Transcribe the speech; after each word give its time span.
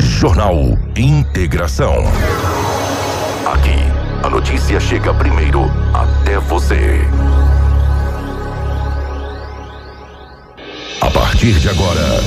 Jornal 0.00 0.56
Integração. 0.96 1.94
Aqui, 3.46 3.78
a 4.22 4.28
notícia 4.28 4.78
chega 4.80 5.14
primeiro 5.14 5.62
até 5.94 6.38
você. 6.38 7.00
A 11.00 11.10
partir 11.10 11.52
de 11.54 11.68
agora, 11.68 12.20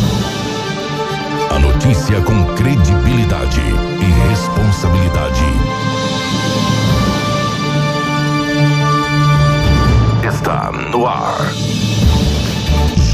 a 1.53 1.59
notícia 1.59 2.21
com 2.21 2.45
credibilidade 2.55 3.61
e 3.61 4.29
responsabilidade. 4.29 5.45
Está 10.23 10.71
no 10.71 11.07
ar. 11.07 11.70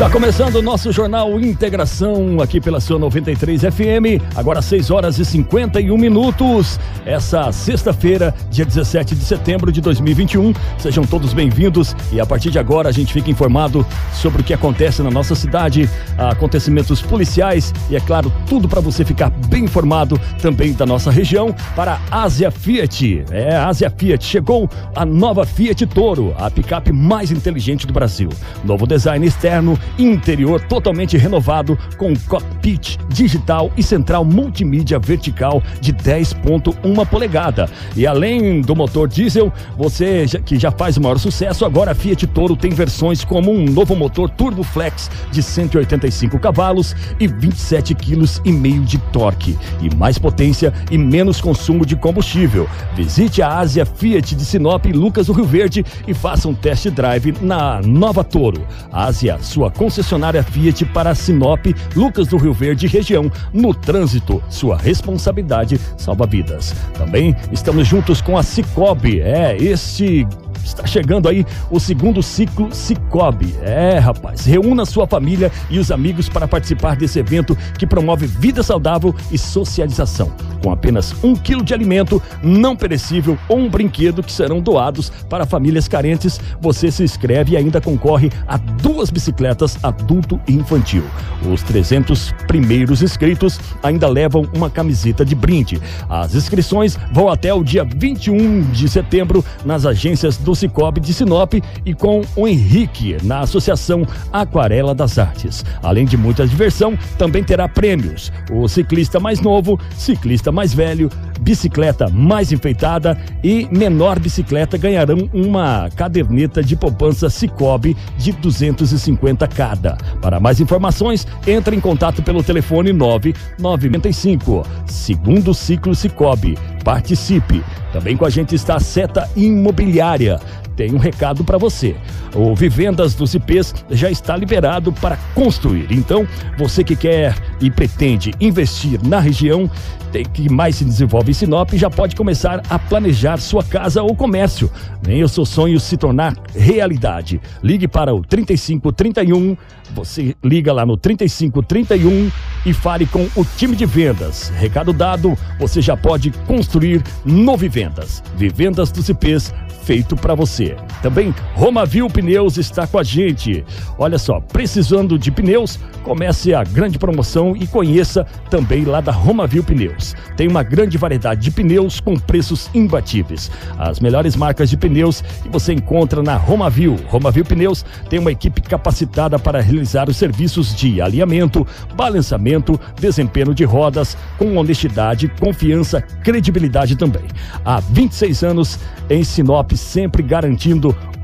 Está 0.00 0.10
começando 0.10 0.54
o 0.54 0.62
nosso 0.62 0.90
jornal 0.90 1.38
Integração 1.38 2.40
aqui 2.40 2.58
pela 2.58 2.80
sua 2.80 2.98
93 2.98 3.60
FM, 3.60 4.24
agora 4.34 4.62
6 4.62 4.90
horas 4.90 5.18
e 5.18 5.26
51 5.26 5.94
minutos. 5.98 6.80
Essa 7.04 7.52
sexta-feira, 7.52 8.34
dia 8.50 8.64
17 8.64 9.14
de 9.14 9.22
setembro 9.22 9.70
de 9.70 9.82
2021. 9.82 10.54
Sejam 10.78 11.04
todos 11.04 11.34
bem-vindos 11.34 11.94
e 12.10 12.18
a 12.18 12.24
partir 12.24 12.50
de 12.50 12.58
agora 12.58 12.88
a 12.88 12.92
gente 12.92 13.12
fica 13.12 13.30
informado 13.30 13.86
sobre 14.14 14.40
o 14.40 14.44
que 14.44 14.54
acontece 14.54 15.02
na 15.02 15.10
nossa 15.10 15.34
cidade, 15.34 15.86
acontecimentos 16.16 17.02
policiais 17.02 17.74
e, 17.90 17.94
é 17.94 18.00
claro, 18.00 18.32
tudo 18.48 18.70
para 18.70 18.80
você 18.80 19.04
ficar 19.04 19.28
bem 19.48 19.64
informado 19.64 20.18
também 20.40 20.72
da 20.72 20.86
nossa 20.86 21.10
região 21.10 21.54
para 21.76 22.00
a 22.10 22.22
Ásia 22.22 22.50
Fiat. 22.50 23.26
É, 23.30 23.54
a 23.54 23.68
Ásia 23.68 23.90
Fiat 23.90 24.24
chegou 24.24 24.66
a 24.96 25.04
nova 25.04 25.44
Fiat 25.44 25.84
Toro, 25.88 26.34
a 26.38 26.50
picape 26.50 26.90
mais 26.90 27.30
inteligente 27.30 27.86
do 27.86 27.92
Brasil. 27.92 28.30
Novo 28.64 28.86
design 28.86 29.26
externo 29.26 29.78
interior 29.98 30.60
totalmente 30.60 31.16
renovado 31.16 31.78
com 31.96 32.14
cockpit 32.28 32.98
digital 33.08 33.70
e 33.76 33.82
central 33.82 34.24
multimídia 34.24 34.98
vertical 34.98 35.62
de 35.80 35.92
10.1 35.92 37.06
polegada. 37.08 37.68
E 37.96 38.06
além 38.06 38.60
do 38.60 38.74
motor 38.74 39.08
diesel, 39.08 39.52
você 39.76 40.26
que 40.44 40.58
já 40.58 40.70
faz 40.70 40.96
o 40.96 41.00
maior 41.00 41.18
sucesso, 41.18 41.64
agora 41.64 41.92
a 41.92 41.94
Fiat 41.94 42.26
Toro 42.28 42.56
tem 42.56 42.70
versões 42.70 43.24
como 43.24 43.50
um 43.50 43.64
novo 43.64 43.94
motor 43.96 44.30
Turbo 44.30 44.62
Flex 44.62 45.10
de 45.30 45.42
185 45.42 46.38
cavalos 46.38 46.94
e 47.18 47.26
27 47.26 47.94
kg 47.94 48.24
e 48.44 48.52
meio 48.52 48.82
de 48.82 48.98
torque 48.98 49.58
e 49.80 49.94
mais 49.94 50.18
potência 50.18 50.72
e 50.90 50.98
menos 50.98 51.40
consumo 51.40 51.84
de 51.84 51.96
combustível. 51.96 52.68
Visite 52.94 53.42
a 53.42 53.58
Ásia 53.58 53.84
Fiat 53.84 54.34
de 54.34 54.44
Sinop 54.44 54.86
e 54.86 54.92
Lucas 54.92 55.26
do 55.26 55.32
Rio 55.32 55.44
Verde 55.44 55.84
e 56.06 56.14
faça 56.14 56.48
um 56.48 56.54
test 56.54 56.88
drive 56.90 57.34
na 57.40 57.80
Nova 57.82 58.22
Toro. 58.22 58.66
Ásia, 58.92 59.38
sua 59.40 59.70
concessionária 59.80 60.42
Fiat 60.42 60.84
para 60.84 61.14
Sinop, 61.14 61.64
Lucas 61.96 62.28
do 62.28 62.36
Rio 62.36 62.52
Verde 62.52 62.86
região. 62.86 63.32
No 63.50 63.72
trânsito, 63.72 64.42
sua 64.50 64.76
responsabilidade 64.76 65.80
salva 65.96 66.26
vidas. 66.26 66.74
Também 66.92 67.34
estamos 67.50 67.88
juntos 67.88 68.20
com 68.20 68.36
a 68.36 68.42
Cicobi. 68.42 69.22
É, 69.22 69.56
este 69.56 70.26
Está 70.64 70.86
chegando 70.86 71.28
aí 71.28 71.46
o 71.70 71.80
segundo 71.80 72.22
ciclo 72.22 72.74
Cicobi. 72.74 73.54
É, 73.62 73.98
rapaz, 73.98 74.44
reúna 74.44 74.84
sua 74.84 75.06
família 75.06 75.50
e 75.68 75.78
os 75.78 75.90
amigos 75.90 76.28
para 76.28 76.48
participar 76.48 76.96
desse 76.96 77.18
evento 77.18 77.56
que 77.78 77.86
promove 77.86 78.26
vida 78.26 78.62
saudável 78.62 79.14
e 79.30 79.38
socialização. 79.38 80.32
Com 80.62 80.70
apenas 80.70 81.14
um 81.24 81.34
quilo 81.34 81.64
de 81.64 81.72
alimento 81.72 82.22
não 82.42 82.76
perecível 82.76 83.38
ou 83.48 83.58
um 83.58 83.68
brinquedo 83.68 84.22
que 84.22 84.32
serão 84.32 84.60
doados 84.60 85.10
para 85.28 85.46
famílias 85.46 85.88
carentes, 85.88 86.40
você 86.60 86.90
se 86.90 87.02
inscreve 87.02 87.52
e 87.52 87.56
ainda 87.56 87.80
concorre 87.80 88.30
a 88.46 88.56
duas 88.56 89.10
bicicletas 89.10 89.78
adulto 89.82 90.40
e 90.46 90.52
infantil. 90.52 91.04
Os 91.50 91.62
300 91.62 92.32
primeiros 92.46 93.02
inscritos 93.02 93.58
ainda 93.82 94.08
levam 94.08 94.46
uma 94.54 94.68
camiseta 94.68 95.24
de 95.24 95.34
brinde. 95.34 95.80
As 96.08 96.34
inscrições 96.34 96.98
vão 97.12 97.28
até 97.28 97.52
o 97.52 97.64
dia 97.64 97.84
21 97.84 98.62
de 98.70 98.88
setembro 98.88 99.44
nas 99.64 99.86
agências 99.86 100.36
do 100.36 100.49
Cicobi 100.54 101.00
de 101.00 101.12
Sinop 101.12 101.54
e 101.84 101.94
com 101.94 102.22
o 102.36 102.46
Henrique 102.46 103.16
na 103.22 103.40
Associação 103.40 104.06
Aquarela 104.32 104.94
das 104.94 105.18
Artes. 105.18 105.64
Além 105.82 106.04
de 106.04 106.16
muita 106.16 106.46
diversão, 106.46 106.98
também 107.18 107.42
terá 107.42 107.68
prêmios. 107.68 108.32
O 108.50 108.68
ciclista 108.68 109.20
mais 109.20 109.40
novo, 109.40 109.78
ciclista 109.96 110.50
mais 110.52 110.72
velho, 110.72 111.10
bicicleta 111.40 112.08
mais 112.08 112.52
enfeitada 112.52 113.18
e 113.42 113.68
menor 113.70 114.18
bicicleta 114.18 114.76
ganharão 114.76 115.28
uma 115.32 115.88
caderneta 115.96 116.62
de 116.62 116.76
poupança 116.76 117.30
Cicobi 117.30 117.96
de 118.16 118.32
250 118.32 119.46
cada. 119.48 119.96
Para 120.20 120.40
mais 120.40 120.60
informações, 120.60 121.26
entre 121.46 121.76
em 121.76 121.80
contato 121.80 122.22
pelo 122.22 122.42
telefone 122.42 122.92
9995. 122.92 124.64
Segundo 124.86 125.54
ciclo 125.54 125.94
Cicobi. 125.94 126.56
Participe. 126.84 127.62
Também 127.92 128.16
com 128.16 128.24
a 128.24 128.30
gente 128.30 128.54
está 128.54 128.76
a 128.76 128.80
Seta 128.80 129.28
Imobiliária 129.36 130.39
tem 130.80 130.94
um 130.94 130.98
recado 130.98 131.44
para 131.44 131.58
você. 131.58 131.94
O 132.34 132.54
Vivendas 132.54 133.14
dos 133.14 133.34
IPs 133.34 133.74
já 133.90 134.10
está 134.10 134.34
liberado 134.34 134.90
para 134.90 135.18
construir. 135.34 135.88
Então, 135.90 136.26
você 136.56 136.82
que 136.82 136.96
quer 136.96 137.36
e 137.60 137.70
pretende 137.70 138.32
investir 138.40 138.98
na 139.06 139.20
região, 139.20 139.70
tem 140.10 140.24
que 140.24 140.48
mais 140.48 140.76
se 140.76 140.84
desenvolve 140.86 141.32
em 141.32 141.34
Sinop, 141.34 141.70
já 141.74 141.90
pode 141.90 142.16
começar 142.16 142.62
a 142.70 142.78
planejar 142.78 143.36
sua 143.36 143.62
casa 143.62 144.02
ou 144.02 144.16
comércio. 144.16 144.70
Nem 145.06 145.22
o 145.22 145.28
seu 145.28 145.44
sonho 145.44 145.78
se 145.78 145.98
tornar 145.98 146.34
realidade. 146.56 147.38
Ligue 147.62 147.86
para 147.86 148.14
o 148.14 148.22
3531, 148.22 149.58
você 149.94 150.34
liga 150.42 150.72
lá 150.72 150.86
no 150.86 150.96
3531 150.96 152.30
e 152.64 152.72
fale 152.72 153.04
com 153.04 153.28
o 153.36 153.44
time 153.44 153.76
de 153.76 153.84
vendas. 153.84 154.50
Recado 154.56 154.94
dado, 154.94 155.36
você 155.58 155.82
já 155.82 155.94
pode 155.94 156.30
construir 156.46 157.02
no 157.22 157.54
Vivendas. 157.54 158.22
Vivendas 158.34 158.90
dos 158.90 159.10
IPs 159.10 159.52
feito 159.82 160.16
para 160.16 160.34
você. 160.34 160.69
Também 161.02 161.34
Romavil 161.54 162.08
Pneus 162.08 162.56
está 162.56 162.86
com 162.86 162.98
a 162.98 163.02
gente. 163.02 163.64
Olha 163.98 164.18
só, 164.18 164.40
precisando 164.40 165.18
de 165.18 165.30
pneus, 165.30 165.78
comece 166.02 166.54
a 166.54 166.62
grande 166.64 166.98
promoção 166.98 167.56
e 167.56 167.66
conheça 167.66 168.24
também 168.48 168.84
lá 168.84 169.00
da 169.00 169.12
Romavil 169.12 169.62
Pneus. 169.62 170.14
Tem 170.36 170.48
uma 170.48 170.62
grande 170.62 170.96
variedade 170.96 171.40
de 171.40 171.50
pneus 171.50 172.00
com 172.00 172.16
preços 172.16 172.70
imbatíveis. 172.74 173.50
As 173.78 174.00
melhores 174.00 174.36
marcas 174.36 174.70
de 174.70 174.76
pneus 174.76 175.22
que 175.42 175.48
você 175.48 175.72
encontra 175.72 176.22
na 176.22 176.36
Romavil. 176.36 176.96
Romavil 177.08 177.44
Pneus 177.44 177.84
tem 178.08 178.18
uma 178.18 178.32
equipe 178.32 178.60
capacitada 178.60 179.38
para 179.38 179.60
realizar 179.60 180.08
os 180.08 180.16
serviços 180.16 180.74
de 180.74 181.00
alinhamento, 181.00 181.66
balançamento, 181.94 182.78
desempenho 183.00 183.54
de 183.54 183.64
rodas 183.64 184.16
com 184.38 184.56
honestidade, 184.56 185.28
confiança, 185.40 186.00
credibilidade 186.00 186.96
também. 186.96 187.24
Há 187.64 187.80
26 187.80 188.42
anos 188.44 188.78
em 189.08 189.24
Sinop, 189.24 189.72
sempre 189.72 190.22
garantindo 190.22 190.59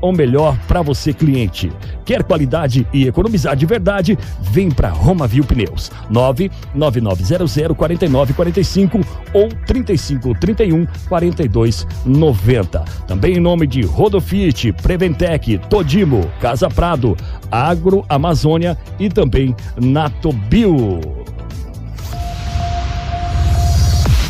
o 0.01 0.11
melhor 0.11 0.57
para 0.67 0.81
você, 0.81 1.13
cliente. 1.13 1.71
Quer 2.05 2.23
qualidade 2.23 2.87
e 2.93 3.07
economizar 3.07 3.55
de 3.55 3.65
verdade? 3.65 4.17
Vem 4.41 4.69
para 4.69 4.89
Romavil 4.89 5.43
Pneus. 5.43 5.91
99900 6.09 7.77
4945 7.77 8.99
ou 9.33 9.49
3531 9.65 10.87
4290. 11.07 12.79
Também 13.07 13.37
em 13.37 13.39
nome 13.39 13.67
de 13.67 13.81
Rodofit, 13.81 14.71
Preventec, 14.73 15.59
Todimo, 15.69 16.29
Casa 16.39 16.69
Prado, 16.69 17.15
Agro 17.51 18.05
Amazônia 18.09 18.77
e 18.99 19.09
também 19.09 19.55
Natobio. 19.79 20.99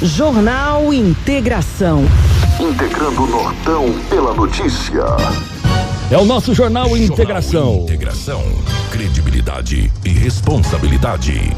Jornal 0.01 0.93
Integração. 0.93 2.05
Integrando 2.69 3.23
o 3.23 3.27
Nortão 3.27 3.85
pela 4.09 4.33
notícia. 4.33 5.01
É 6.11 6.17
o 6.17 6.25
nosso 6.25 6.53
Jornal 6.53 6.89
Jornal 6.89 6.97
Integração. 6.97 7.75
Integração. 7.83 8.43
Credibilidade 8.91 9.89
e 10.03 10.09
responsabilidade. 10.09 11.55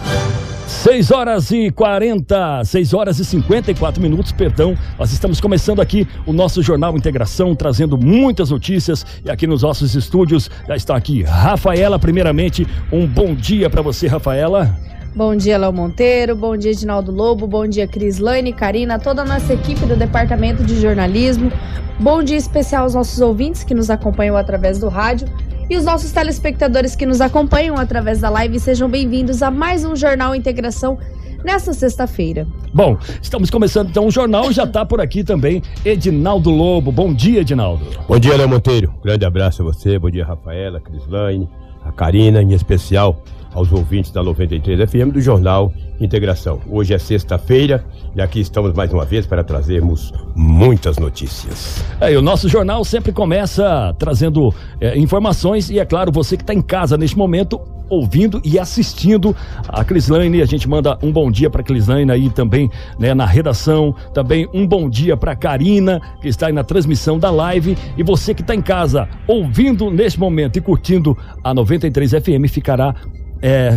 6 0.68 1.10
horas 1.10 1.50
e 1.50 1.72
40, 1.72 2.64
6 2.64 2.94
horas 2.94 3.18
e 3.18 3.26
54 3.26 4.00
minutos, 4.00 4.32
perdão. 4.32 4.78
Nós 5.00 5.12
estamos 5.12 5.42
começando 5.42 5.82
aqui 5.82 6.08
o 6.28 6.32
nosso 6.32 6.62
Jornal 6.62 6.96
Integração, 6.96 7.56
trazendo 7.56 7.98
muitas 7.98 8.52
notícias. 8.52 9.04
E 9.26 9.32
aqui 9.32 9.48
nos 9.48 9.64
nossos 9.64 9.96
estúdios 9.96 10.50
já 10.68 10.76
está 10.76 10.96
aqui 10.96 11.24
Rafaela, 11.24 11.98
primeiramente. 11.98 12.68
Um 12.92 13.08
bom 13.08 13.34
dia 13.34 13.68
para 13.68 13.82
você, 13.82 14.06
Rafaela. 14.06 14.78
Bom 15.16 15.36
dia, 15.36 15.58
Léo 15.58 15.74
Monteiro. 15.74 16.36
Bom 16.36 16.56
dia, 16.56 16.72
Edinaldo 16.72 17.12
Lobo. 17.12 17.48
Bom 17.48 17.68
dia, 17.68 17.88
Cris 17.88 18.20
Lane, 18.20 18.54
Karina, 18.54 19.00
toda 19.00 19.24
a 19.24 19.26
nossa 19.26 19.54
equipe 19.54 19.86
do 19.86 19.96
Departamento 19.96 20.64
de 20.64 20.80
Jornalismo. 20.80 21.52
Bom 22.00 22.22
dia 22.22 22.38
especial 22.38 22.84
aos 22.84 22.94
nossos 22.94 23.20
ouvintes 23.20 23.64
que 23.64 23.74
nos 23.74 23.90
acompanham 23.90 24.38
através 24.38 24.80
do 24.80 24.88
rádio 24.88 25.28
e 25.70 25.76
os 25.76 25.84
nossos 25.84 26.12
telespectadores 26.12 26.96
que 26.96 27.06
nos 27.06 27.22
acompanham 27.22 27.76
através 27.76 28.20
da 28.20 28.30
live. 28.30 28.60
Sejam 28.60 28.88
bem-vindos 28.88 29.42
a 29.42 29.50
mais 29.50 29.84
um 29.84 29.96
Jornal 29.96 30.36
Integração 30.36 30.98
nessa 31.44 31.74
sexta-feira. 31.74 32.48
Bom, 32.72 32.98
estamos 33.22 33.50
começando 33.50 33.90
então 33.90 34.06
o 34.06 34.12
jornal, 34.12 34.52
já 34.52 34.64
está 34.64 34.86
por 34.86 35.02
aqui 35.02 35.24
também 35.24 35.62
Edinaldo 35.84 36.52
Lobo. 36.52 36.92
Bom 36.92 37.14
dia, 37.14 37.42
Edinaldo. 37.42 37.84
Bom 38.08 38.20
dia, 38.20 38.38
Léo 38.38 38.48
Monteiro. 38.48 38.94
Grande 39.04 39.26
abraço 39.26 39.64
a 39.64 39.66
você, 39.66 39.98
bom 39.98 40.10
dia, 40.10 40.26
Rafaela, 40.26 40.80
Crislaine, 40.80 41.50
a 41.84 41.92
Karina, 41.92 42.42
em 42.42 42.54
especial 42.54 43.24
aos 43.54 43.72
ouvintes 43.72 44.12
da 44.12 44.24
93 44.24 44.90
FM 44.90 45.14
do 45.14 45.22
Jornal 45.22 45.74
Integração. 46.00 46.60
Hoje 46.70 46.94
é 46.94 46.98
sexta-feira 46.98 47.84
e 48.16 48.22
aqui 48.22 48.40
estamos 48.40 48.74
mais 48.74 48.94
uma 48.94 49.06
vez 49.06 49.26
para 49.26 49.44
trazermos 49.44 50.14
muitas 50.36 50.98
notícias. 50.98 51.84
É, 52.00 52.18
o 52.18 52.22
nosso 52.22 52.48
jornal 52.48 52.84
sempre 52.86 53.12
começa 53.12 53.94
trazendo 54.00 54.54
é, 54.80 54.98
informações 54.98 55.70
e, 55.70 55.80
é 55.80 55.86
claro, 55.86 56.12
você 56.12 56.38
que 56.38 56.44
está 56.44 56.54
em 56.54 56.62
casa 56.62 56.98
neste 56.98 57.18
momento, 57.18 57.60
ouvindo 57.90 58.40
e 58.46 58.58
assistindo 58.60 59.36
a 59.68 59.84
Crislane. 59.84 60.42
A 60.42 60.46
gente 60.46 60.70
manda 60.70 60.98
um 61.02 61.12
bom 61.12 61.30
dia 61.32 61.50
para 61.50 61.64
Crislane 61.64 62.12
aí 62.12 62.30
também, 62.30 62.70
né, 62.98 63.14
na 63.14 63.26
redação. 63.26 63.94
Também 64.14 64.48
um 64.54 64.66
bom 64.66 64.90
dia 64.90 65.18
para 65.18 65.36
Karina, 65.36 66.00
que 66.22 66.28
está 66.28 66.48
aí 66.48 66.54
na 66.54 66.64
transmissão 66.64 67.18
da 67.18 67.32
live. 67.32 67.78
E 67.98 68.04
você 68.04 68.34
que 68.34 68.42
está 68.42 68.56
em 68.56 68.62
casa 68.62 69.10
ouvindo 69.28 69.90
neste 69.90 70.20
momento 70.20 70.58
e 70.58 70.62
curtindo 70.62 71.18
a 71.44 71.54
93 71.54 72.12
FM 72.12 72.48
ficará 72.48 72.96
é, 73.42 73.76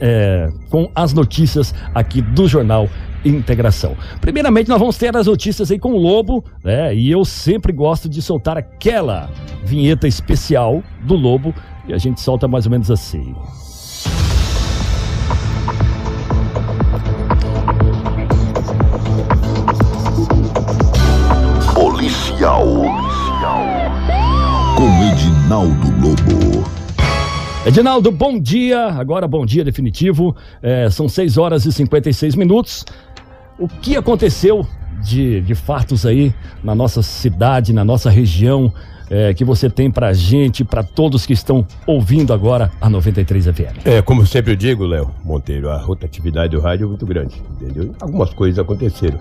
é, 0.00 0.48
com 0.70 0.90
as 0.94 1.12
notícias 1.12 1.74
aqui 1.94 2.20
do 2.20 2.46
Jornal 2.46 2.88
Integração. 3.24 3.96
Primeiramente, 4.20 4.68
nós 4.68 4.78
vamos 4.78 4.96
ter 4.96 5.14
as 5.14 5.26
notícias 5.26 5.70
aí 5.70 5.78
com 5.78 5.92
o 5.92 5.98
Lobo, 5.98 6.44
né? 6.64 6.94
E 6.94 7.10
eu 7.10 7.24
sempre 7.24 7.72
gosto 7.72 8.08
de 8.08 8.22
soltar 8.22 8.56
aquela 8.56 9.30
vinheta 9.64 10.08
especial 10.08 10.82
do 11.02 11.14
Lobo 11.14 11.54
e 11.86 11.92
a 11.92 11.98
gente 11.98 12.20
solta 12.20 12.48
mais 12.48 12.64
ou 12.64 12.70
menos 12.70 12.90
assim. 12.90 13.34
Policial. 21.74 22.64
Policial. 22.64 23.66
Com 24.76 24.88
Edinaldo 25.12 25.90
Lobo. 26.00 26.29
Edinaldo, 27.64 28.10
bom 28.10 28.40
dia. 28.40 28.86
Agora, 28.86 29.28
bom 29.28 29.44
dia 29.44 29.62
definitivo. 29.62 30.34
É, 30.62 30.88
são 30.88 31.06
6 31.06 31.36
horas 31.36 31.66
e 31.66 31.72
56 31.72 32.34
minutos. 32.34 32.86
O 33.58 33.68
que 33.68 33.96
aconteceu 33.96 34.66
de, 35.02 35.42
de 35.42 35.54
fatos 35.54 36.06
aí 36.06 36.34
na 36.64 36.74
nossa 36.74 37.02
cidade, 37.02 37.74
na 37.74 37.84
nossa 37.84 38.08
região, 38.08 38.72
é, 39.10 39.34
que 39.34 39.44
você 39.44 39.68
tem 39.68 39.90
pra 39.90 40.14
gente, 40.14 40.64
para 40.64 40.82
todos 40.82 41.26
que 41.26 41.34
estão 41.34 41.66
ouvindo 41.86 42.32
agora 42.32 42.72
a 42.80 42.88
93 42.88 43.44
FM? 43.44 43.84
É, 43.84 44.00
como 44.00 44.22
eu 44.22 44.26
sempre 44.26 44.56
digo, 44.56 44.86
Léo 44.86 45.10
Monteiro, 45.22 45.68
a 45.68 45.76
rotatividade 45.76 46.56
do 46.56 46.62
rádio 46.62 46.84
é 46.84 46.88
muito 46.88 47.04
grande, 47.04 47.42
entendeu? 47.60 47.94
Algumas 48.00 48.32
coisas 48.32 48.58
aconteceram. 48.58 49.18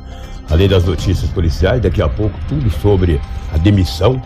Além 0.49 0.69
das 0.69 0.85
notícias 0.85 1.29
policiais, 1.31 1.81
daqui 1.81 2.01
a 2.01 2.07
pouco 2.07 2.39
tudo 2.47 2.69
sobre 2.69 3.19
a 3.53 3.57
demissão, 3.57 4.21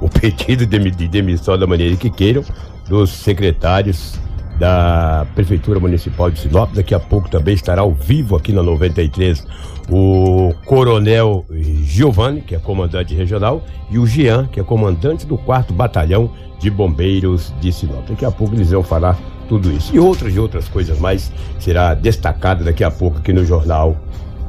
o 0.00 0.08
pedido 0.10 0.66
de 0.66 1.08
demissão 1.08 1.56
da 1.56 1.68
maneira 1.68 1.96
que 1.96 2.10
queiram, 2.10 2.44
dos 2.88 3.10
secretários 3.10 4.18
da 4.58 5.26
Prefeitura 5.34 5.80
Municipal 5.80 6.30
de 6.30 6.38
Sinop. 6.38 6.72
Daqui 6.74 6.94
a 6.94 7.00
pouco 7.00 7.28
também 7.28 7.54
estará 7.54 7.82
ao 7.82 7.92
vivo 7.92 8.36
aqui 8.36 8.52
na 8.52 8.62
93 8.62 9.46
o 9.90 10.54
Coronel 10.64 11.44
Giovanni, 11.50 12.40
que 12.40 12.54
é 12.54 12.58
comandante 12.58 13.14
regional, 13.14 13.62
e 13.90 13.98
o 13.98 14.06
Jean, 14.06 14.46
que 14.46 14.58
é 14.58 14.62
comandante 14.62 15.26
do 15.26 15.36
4 15.36 15.74
Batalhão 15.74 16.30
de 16.58 16.70
Bombeiros 16.70 17.52
de 17.60 17.72
Sinop. 17.72 18.08
Daqui 18.08 18.24
a 18.24 18.30
pouco 18.30 18.54
eles 18.54 18.70
vão 18.70 18.82
falar 18.82 19.18
tudo 19.48 19.70
isso. 19.70 19.94
E 19.94 19.98
outras 19.98 20.34
e 20.34 20.38
outras 20.38 20.68
coisas 20.68 20.98
mais 20.98 21.30
será 21.58 21.94
destacada 21.94 22.64
daqui 22.64 22.82
a 22.82 22.90
pouco 22.90 23.18
aqui 23.18 23.32
no 23.32 23.44
Jornal 23.44 23.96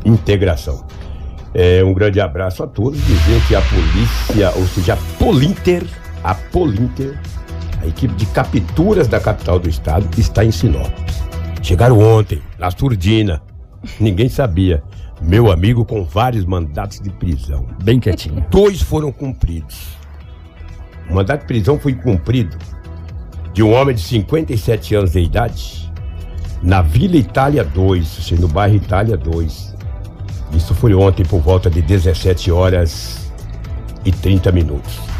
Integração. 0.05 0.85
É, 1.53 1.83
um 1.83 1.93
grande 1.93 2.19
abraço 2.19 2.63
a 2.63 2.67
todos, 2.67 2.99
dizer 3.05 3.41
que 3.47 3.55
a 3.55 3.61
polícia, 3.61 4.51
ou 4.55 4.65
seja, 4.67 4.93
a 4.93 4.97
Polinter, 5.17 5.83
a 6.23 6.35
Polinter 6.35 7.17
a 7.85 7.87
equipe 7.87 8.15
de 8.15 8.25
capturas 8.25 9.07
da 9.07 9.19
capital 9.19 9.59
do 9.59 9.69
estado 9.69 10.07
está 10.19 10.43
em 10.43 10.51
Sinop. 10.51 10.91
Chegaram 11.61 11.99
ontem, 11.99 12.41
na 12.57 12.71
surdina. 12.71 13.41
Ninguém 13.99 14.27
sabia. 14.27 14.83
Meu 15.21 15.51
amigo 15.51 15.85
com 15.85 16.03
vários 16.03 16.45
mandatos 16.45 16.99
de 16.99 17.09
prisão. 17.11 17.67
Bem 17.83 17.99
quietinho. 17.99 18.43
Dois 18.49 18.81
foram 18.81 19.11
cumpridos. 19.11 19.95
O 21.09 21.13
mandato 21.13 21.41
de 21.41 21.47
prisão 21.47 21.79
foi 21.79 21.93
cumprido 21.93 22.57
de 23.53 23.61
um 23.61 23.71
homem 23.71 23.95
de 23.95 24.01
57 24.01 24.95
anos 24.95 25.11
de 25.11 25.19
idade 25.19 25.91
na 26.63 26.81
Vila 26.81 27.15
Itália 27.15 27.63
2, 27.63 28.31
no 28.39 28.47
bairro 28.47 28.75
Itália 28.75 29.15
2. 29.15 29.75
Isso 30.53 30.73
foi 30.73 30.93
ontem 30.95 31.23
por 31.23 31.39
volta 31.39 31.69
de 31.69 31.81
17 31.81 32.51
horas 32.51 33.31
e 34.03 34.11
30 34.11 34.51
minutos. 34.51 35.14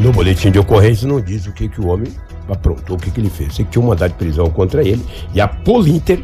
No 0.00 0.12
boletim 0.12 0.50
de 0.50 0.58
ocorrência 0.58 1.06
não 1.06 1.20
diz 1.20 1.46
o 1.46 1.52
que, 1.52 1.68
que 1.68 1.80
o 1.80 1.88
homem 1.88 2.10
aprontou, 2.48 2.96
o 2.96 2.98
que, 2.98 3.10
que 3.10 3.20
ele 3.20 3.30
fez. 3.30 3.54
Sei 3.54 3.64
que 3.64 3.72
tinha 3.72 3.82
um 3.82 3.88
mandado 3.88 4.10
de 4.10 4.18
prisão 4.18 4.50
contra 4.50 4.82
ele 4.82 5.04
e 5.32 5.40
a 5.40 5.48
Polinter, 5.48 6.22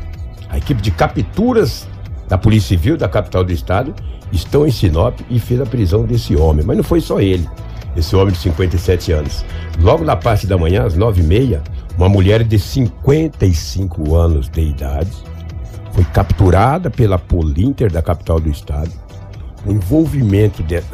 a 0.49 0.59
equipe 0.59 0.81
de 0.83 0.91
capturas 0.91 1.87
da 2.29 2.39
Polícia 2.39 2.69
Civil 2.69 2.97
da 2.97 3.09
capital 3.09 3.45
do 3.45 3.53
estado, 3.53 3.95
estão 4.33 4.67
em 4.67 4.71
Sinop 4.71 5.19
e 5.29 5.39
fez 5.39 5.61
a 5.61 5.67
prisão 5.67 6.05
desse 6.05 6.37
homem. 6.37 6.65
Mas 6.65 6.77
não 6.77 6.85
foi 6.85 7.01
só 7.01 7.21
ele, 7.21 7.49
esse 7.97 8.15
homem 8.15 8.33
de 8.33 8.39
57 8.39 9.13
anos. 9.13 9.45
Logo 9.81 10.05
na 10.05 10.17
parte 10.17 10.47
da 10.47 10.57
manhã, 10.57 10.85
às 10.85 10.95
nove 10.95 11.21
e 11.21 11.25
meia, 11.25 11.63
uma 11.97 12.09
mulher 12.09 12.45
de 12.45 12.59
55 12.59 14.15
anos 14.15 14.49
de 14.49 14.61
idade 14.61 15.11
foi 15.93 16.05
capturada 16.05 16.91
pela 16.91 17.19
Polinter 17.19 17.93
da 17.93 18.01
capital 18.01 18.39
do 18.41 18.49
estado 18.49 18.91
o 19.67 19.73
envolvimento, 19.73 20.63
de, 20.63 20.77
é, 20.77 20.85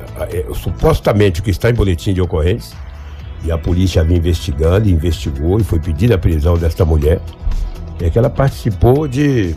supostamente 0.54 1.40
o 1.40 1.42
que 1.42 1.50
está 1.50 1.70
em 1.70 1.74
boletim 1.74 2.12
de 2.12 2.20
ocorrência, 2.20 2.76
e 3.44 3.52
a 3.52 3.58
polícia 3.58 4.02
vinha 4.02 4.18
investigando, 4.18 4.88
investigou 4.88 5.60
e 5.60 5.64
foi 5.64 5.78
pedida 5.78 6.16
a 6.16 6.18
prisão 6.18 6.56
desta 6.56 6.84
mulher, 6.84 7.20
é 8.00 8.10
que 8.10 8.18
ela 8.18 8.30
participou 8.30 9.06
de, 9.06 9.54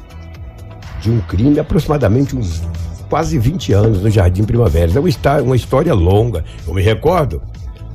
de 1.01 1.09
um 1.09 1.19
crime 1.21 1.59
aproximadamente 1.59 2.35
uns 2.35 2.61
quase 3.09 3.39
20 3.39 3.73
anos 3.73 4.01
no 4.03 4.09
Jardim 4.09 4.43
Primavera. 4.43 4.91
É 4.95 4.99
uma, 4.99 5.41
uma 5.41 5.55
história 5.55 5.93
longa. 5.93 6.45
Eu 6.67 6.73
me 6.73 6.81
recordo 6.81 7.41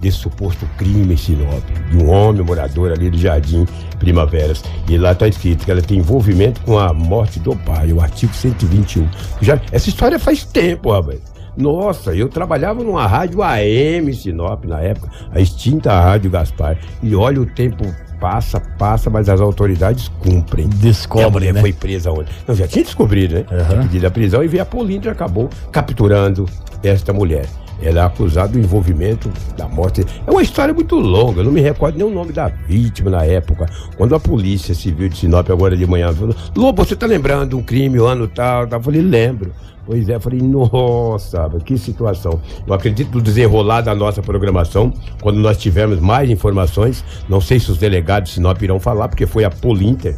desse 0.05 0.19
suposto 0.19 0.67
crime 0.77 1.15
em 1.15 1.17
Sinop, 1.17 1.63
de 1.91 1.97
um 1.97 2.11
homem 2.11 2.43
morador 2.43 2.93
ali 2.93 3.09
do 3.09 3.17
Jardim 3.17 3.67
Primaveras. 3.99 4.63
E 4.87 4.99
lá 4.99 5.13
está 5.13 5.27
escrito 5.27 5.65
que 5.65 5.71
ela 5.71 5.81
tem 5.81 5.99
envolvimento 5.99 6.61
com 6.61 6.79
a 6.79 6.93
morte 6.93 7.41
do 7.41 7.57
pai, 7.57 7.91
o 7.91 8.01
artigo 8.01 8.35
121. 8.35 9.09
Já, 9.41 9.59
essa 9.73 9.89
história 9.89 10.19
faz 10.19 10.45
tempo, 10.45 10.93
rapaz. 10.93 11.21
Nossa, 11.57 12.15
eu 12.15 12.29
trabalhava 12.29 12.83
numa 12.83 13.07
rádio 13.07 13.43
AM 13.43 14.13
Sinop 14.13 14.65
na 14.65 14.81
época, 14.81 15.09
a 15.33 15.41
extinta 15.41 15.99
Rádio 15.99 16.31
Gaspar. 16.31 16.77
E 17.03 17.15
olha 17.15 17.41
o 17.41 17.47
tempo 17.47 17.85
passa, 18.21 18.61
passa, 18.79 19.09
mas 19.09 19.29
as 19.29 19.41
autoridades 19.41 20.09
cumprem. 20.21 20.69
Descobre, 20.69 21.25
a 21.25 21.31
mulher 21.31 21.55
né? 21.55 21.61
foi 21.61 21.73
presa 21.73 22.11
ontem. 22.11 22.33
Não, 22.47 22.55
já 22.55 22.67
tinha 22.67 22.85
descobrido, 22.85 23.37
né? 23.37 23.45
Uhum. 23.51 23.83
Pedido 23.83 24.07
a 24.07 24.11
prisão 24.11 24.43
e 24.43 24.49
veio 24.49 24.63
a 24.63 24.67
Polícia 24.67 25.13
acabou 25.13 25.49
capturando 25.71 26.47
esta 26.83 27.13
mulher. 27.13 27.47
Ela 27.83 28.01
é 28.01 28.05
acusada 28.05 28.49
do 28.53 28.59
envolvimento 28.59 29.31
da 29.57 29.69
morte. 29.69 30.05
É 30.27 30.31
uma 30.31 30.43
história 30.43 30.73
muito 30.73 30.97
longa, 30.97 31.41
eu 31.41 31.45
não 31.45 31.53
me 31.53 31.61
recordo 31.61 31.97
nem 31.97 32.07
o 32.07 32.11
nome 32.11 32.33
da 32.33 32.49
vítima 32.49 33.11
na 33.11 33.25
época. 33.25 33.67
Quando 33.97 34.15
a 34.15 34.21
polícia 34.21 34.75
civil 34.75 35.09
de 35.09 35.17
Sinop 35.17 35.51
agora 35.51 35.77
de 35.77 35.87
manhã 35.87 36.13
falou: 36.13 36.35
Lobo, 36.57 36.85
você 36.85 36.97
tá 36.97 37.07
lembrando 37.07 37.57
um 37.59 37.63
crime, 37.63 38.01
um 38.01 38.07
ano 38.07 38.29
tal? 38.29 38.67
Eu 38.69 38.83
falei: 38.83 39.03
lembro. 39.03 39.53
Pois 39.87 40.09
é, 40.09 40.15
eu 40.15 40.21
falei, 40.21 40.41
nossa, 40.41 41.47
que 41.63 41.77
situação. 41.77 42.41
Eu 42.67 42.73
acredito 42.73 43.15
no 43.15 43.21
desenrolar 43.21 43.83
da 43.83 43.95
nossa 43.95 44.23
programação, 44.23 44.91
quando 45.21 45.39
nós 45.39 45.59
tivermos 45.59 46.01
mais 46.01 46.31
informações, 46.31 47.05
não 47.29 47.39
sei 47.39 47.61
se 47.61 47.71
os 47.71 47.77
delegados 47.77 48.31
de 48.31 48.37
Sinop 48.37 48.63
irão 48.63 48.81
falar, 48.81 49.09
porque 49.09 49.27
foi 49.27 49.45
a 49.45 49.51
Polinter, 49.51 50.17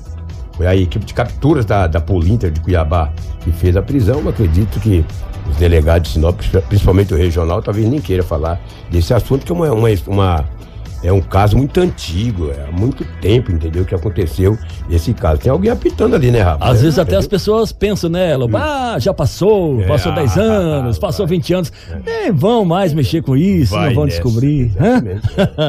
foi 0.57 0.67
a 0.69 0.77
equipe 0.77 1.05
de 1.05 1.13
capturas 1.13 1.65
da, 1.65 1.89
da 1.89 2.01
Polinter 2.01 2.51
de 2.51 2.61
Cuiabá 2.61 3.13
que 3.41 3.51
fez 3.51 3.77
a 3.77 3.83
prisão. 3.83 4.21
Eu 4.21 4.29
acredito 4.29 4.81
que 4.81 5.05
os 5.51 5.57
delegados 5.57 6.09
de 6.09 6.15
Sinop, 6.15 6.41
principalmente 6.69 7.15
o 7.15 7.17
regional, 7.17 7.63
talvez 7.63 7.89
nem 7.89 8.01
queira 8.01 8.23
falar 8.23 8.61
desse 8.91 9.15
assunto, 9.15 9.45
que 9.45 9.53
é 9.53 9.55
uma, 9.55 9.73
uma, 9.73 9.89
uma 10.07 10.45
é 11.03 11.13
um 11.13 11.21
caso 11.21 11.57
muito 11.57 11.79
antigo, 11.81 12.51
é 12.51 12.69
há 12.69 12.73
muito 12.73 13.05
tempo, 13.21 13.53
entendeu? 13.53 13.85
Que 13.85 13.95
aconteceu 13.95 14.59
esse 14.91 15.13
caso. 15.13 15.41
Tem 15.41 15.53
alguém 15.53 15.71
apitando 15.71 16.17
ali, 16.17 16.31
né, 16.31 16.41
rapaz? 16.41 16.73
Às 16.73 16.79
é, 16.79 16.83
vezes 16.83 16.99
até 16.99 17.17
as 17.17 17.27
pessoas 17.27 17.71
pensam, 17.71 18.09
né, 18.09 18.33
Elo, 18.33 18.47
hum. 18.47 18.57
ah, 18.57 18.97
já 18.99 19.13
passou, 19.13 19.81
é, 19.83 19.87
passou 19.87 20.13
10 20.13 20.39
ah, 20.39 20.41
anos, 20.41 20.97
ah, 20.97 21.01
passou 21.01 21.27
20 21.27 21.55
anos. 21.55 21.73
É. 21.91 22.23
Nem 22.23 22.33
vão 22.33 22.65
mais 22.65 22.93
mexer 22.93 23.23
com 23.23 23.37
isso, 23.37 23.75
Vai 23.75 23.89
não 23.89 23.95
vão 23.95 24.05
nessa, 24.07 24.23
descobrir. 24.23 24.73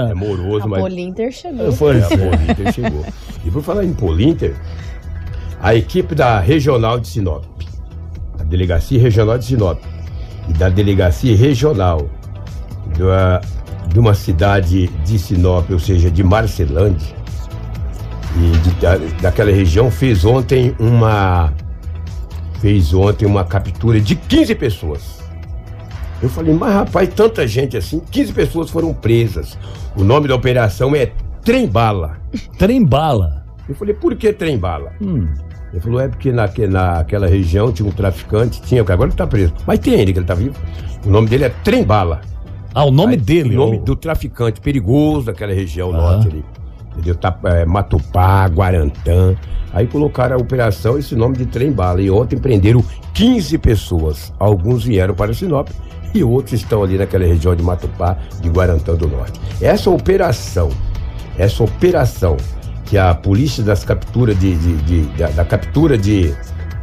É 0.10 0.14
moroso, 0.14 0.66
a 0.66 0.68
mas. 0.68 0.82
Polinter 0.82 1.32
chegou. 1.32 1.72
Foi. 1.72 1.98
É, 1.98 2.04
a 2.04 2.08
Polinter 2.08 2.74
chegou. 2.74 3.06
E 3.46 3.52
por 3.52 3.62
falar 3.62 3.84
em 3.84 3.94
Polinter, 3.94 4.56
A 5.62 5.76
equipe 5.76 6.16
da 6.16 6.40
Regional 6.40 7.00
de 7.00 7.08
Sinop, 7.08 7.44
Delegacia 8.48 9.00
Regional 9.00 9.38
de 9.38 9.46
Sinop 9.46 9.80
e 10.48 10.54
da 10.54 10.70
Delegacia 10.70 11.36
Regional 11.36 12.10
da, 12.98 13.42
de 13.88 14.00
uma 14.00 14.14
cidade 14.14 14.88
de 14.88 15.20
Sinop, 15.20 15.70
ou 15.70 15.80
seja, 15.80 16.10
de 16.10 16.24
Marcelândia, 16.24 17.16
e 18.36 18.58
de, 18.58 18.72
da, 18.76 18.98
daquela 19.22 19.52
região, 19.52 19.90
fez 19.90 20.24
ontem 20.24 20.76
uma 20.80 21.54
fez 22.62 22.94
ontem 22.94 23.26
uma 23.26 23.44
captura 23.44 24.00
de 24.00 24.16
15 24.16 24.56
pessoas. 24.56 25.18
Eu 26.22 26.30
falei, 26.30 26.54
mas 26.54 26.74
rapaz, 26.74 27.10
tanta 27.14 27.48
gente 27.48 27.78
assim, 27.78 28.02
15 28.12 28.34
pessoas 28.34 28.70
foram 28.70 28.94
presas. 28.94 29.58
O 29.96 30.04
nome 30.04 30.28
da 30.28 30.36
operação 30.36 30.96
é 30.96 31.12
Trem 31.44 31.68
Bala. 31.68 32.18
Trem 32.58 32.84
Bala? 32.84 33.46
Eu 33.70 33.76
falei, 33.76 33.94
por 33.94 34.16
que 34.16 34.34
Trem 34.34 34.58
Bala? 34.58 34.94
Hum. 35.00 35.28
Ele 35.72 35.82
falou, 35.82 36.00
é 36.00 36.08
porque 36.08 36.32
na, 36.32 36.50
naquela 36.70 37.28
região 37.28 37.72
tinha 37.72 37.88
um 37.88 37.92
traficante, 37.92 38.62
tinha, 38.62 38.82
agora 38.82 39.04
ele 39.04 39.10
está 39.12 39.28
preso. 39.28 39.54
Mas 39.66 39.80
tem 39.80 39.96
ainda 39.96 40.12
que 40.12 40.20
ele 40.20 40.24
está 40.24 40.34
vivo. 40.34 40.56
O 41.06 41.10
nome 41.10 41.28
dele 41.28 41.46
é 41.46 41.50
Trem 41.50 41.84
Bala. 41.84 42.22
Ah, 42.74 42.86
o 42.86 42.92
nome 42.92 43.14
Aí, 43.14 43.20
dele? 43.20 43.56
O 43.56 43.60
nome 43.60 43.80
do 43.80 43.96
traficante 43.96 44.62
perigoso 44.62 45.26
daquela 45.26 45.54
região 45.54 45.94
ah. 45.94 45.98
norte 45.98 46.28
ali. 46.28 46.46
Entendeu? 46.94 47.16
Tá, 47.16 47.38
é, 47.44 47.66
Matupá, 47.66 48.48
Guarantã. 48.48 49.36
Aí 49.74 49.86
colocaram 49.86 50.36
a 50.36 50.40
operação 50.40 50.98
esse 50.98 51.16
nome 51.16 51.38
de 51.38 51.46
trem 51.46 51.72
bala. 51.72 52.02
E 52.02 52.10
ontem 52.10 52.38
prenderam 52.38 52.84
15 53.14 53.58
pessoas. 53.58 54.34
Alguns 54.40 54.86
vieram 54.86 55.14
para 55.14 55.34
Sinop 55.34 55.70
e 56.14 56.24
outros 56.24 56.54
estão 56.54 56.84
ali 56.84 56.98
naquela 56.98 57.26
região 57.26 57.56
de 57.56 57.62
Matupá, 57.62 58.18
de 58.42 58.50
Guarantã 58.50 58.96
do 58.96 59.08
Norte. 59.08 59.40
Essa 59.62 59.90
operação, 59.90 60.70
essa 61.38 61.64
operação 61.64 62.38
que 62.88 62.98
a 62.98 63.14
polícia 63.14 63.64
das 63.64 63.84
capturas 63.84 64.38
de, 64.40 64.56
de, 64.56 64.76
de 64.84 65.02
da, 65.18 65.30
da, 65.30 65.46
captura 65.46 65.98
de 65.98 66.34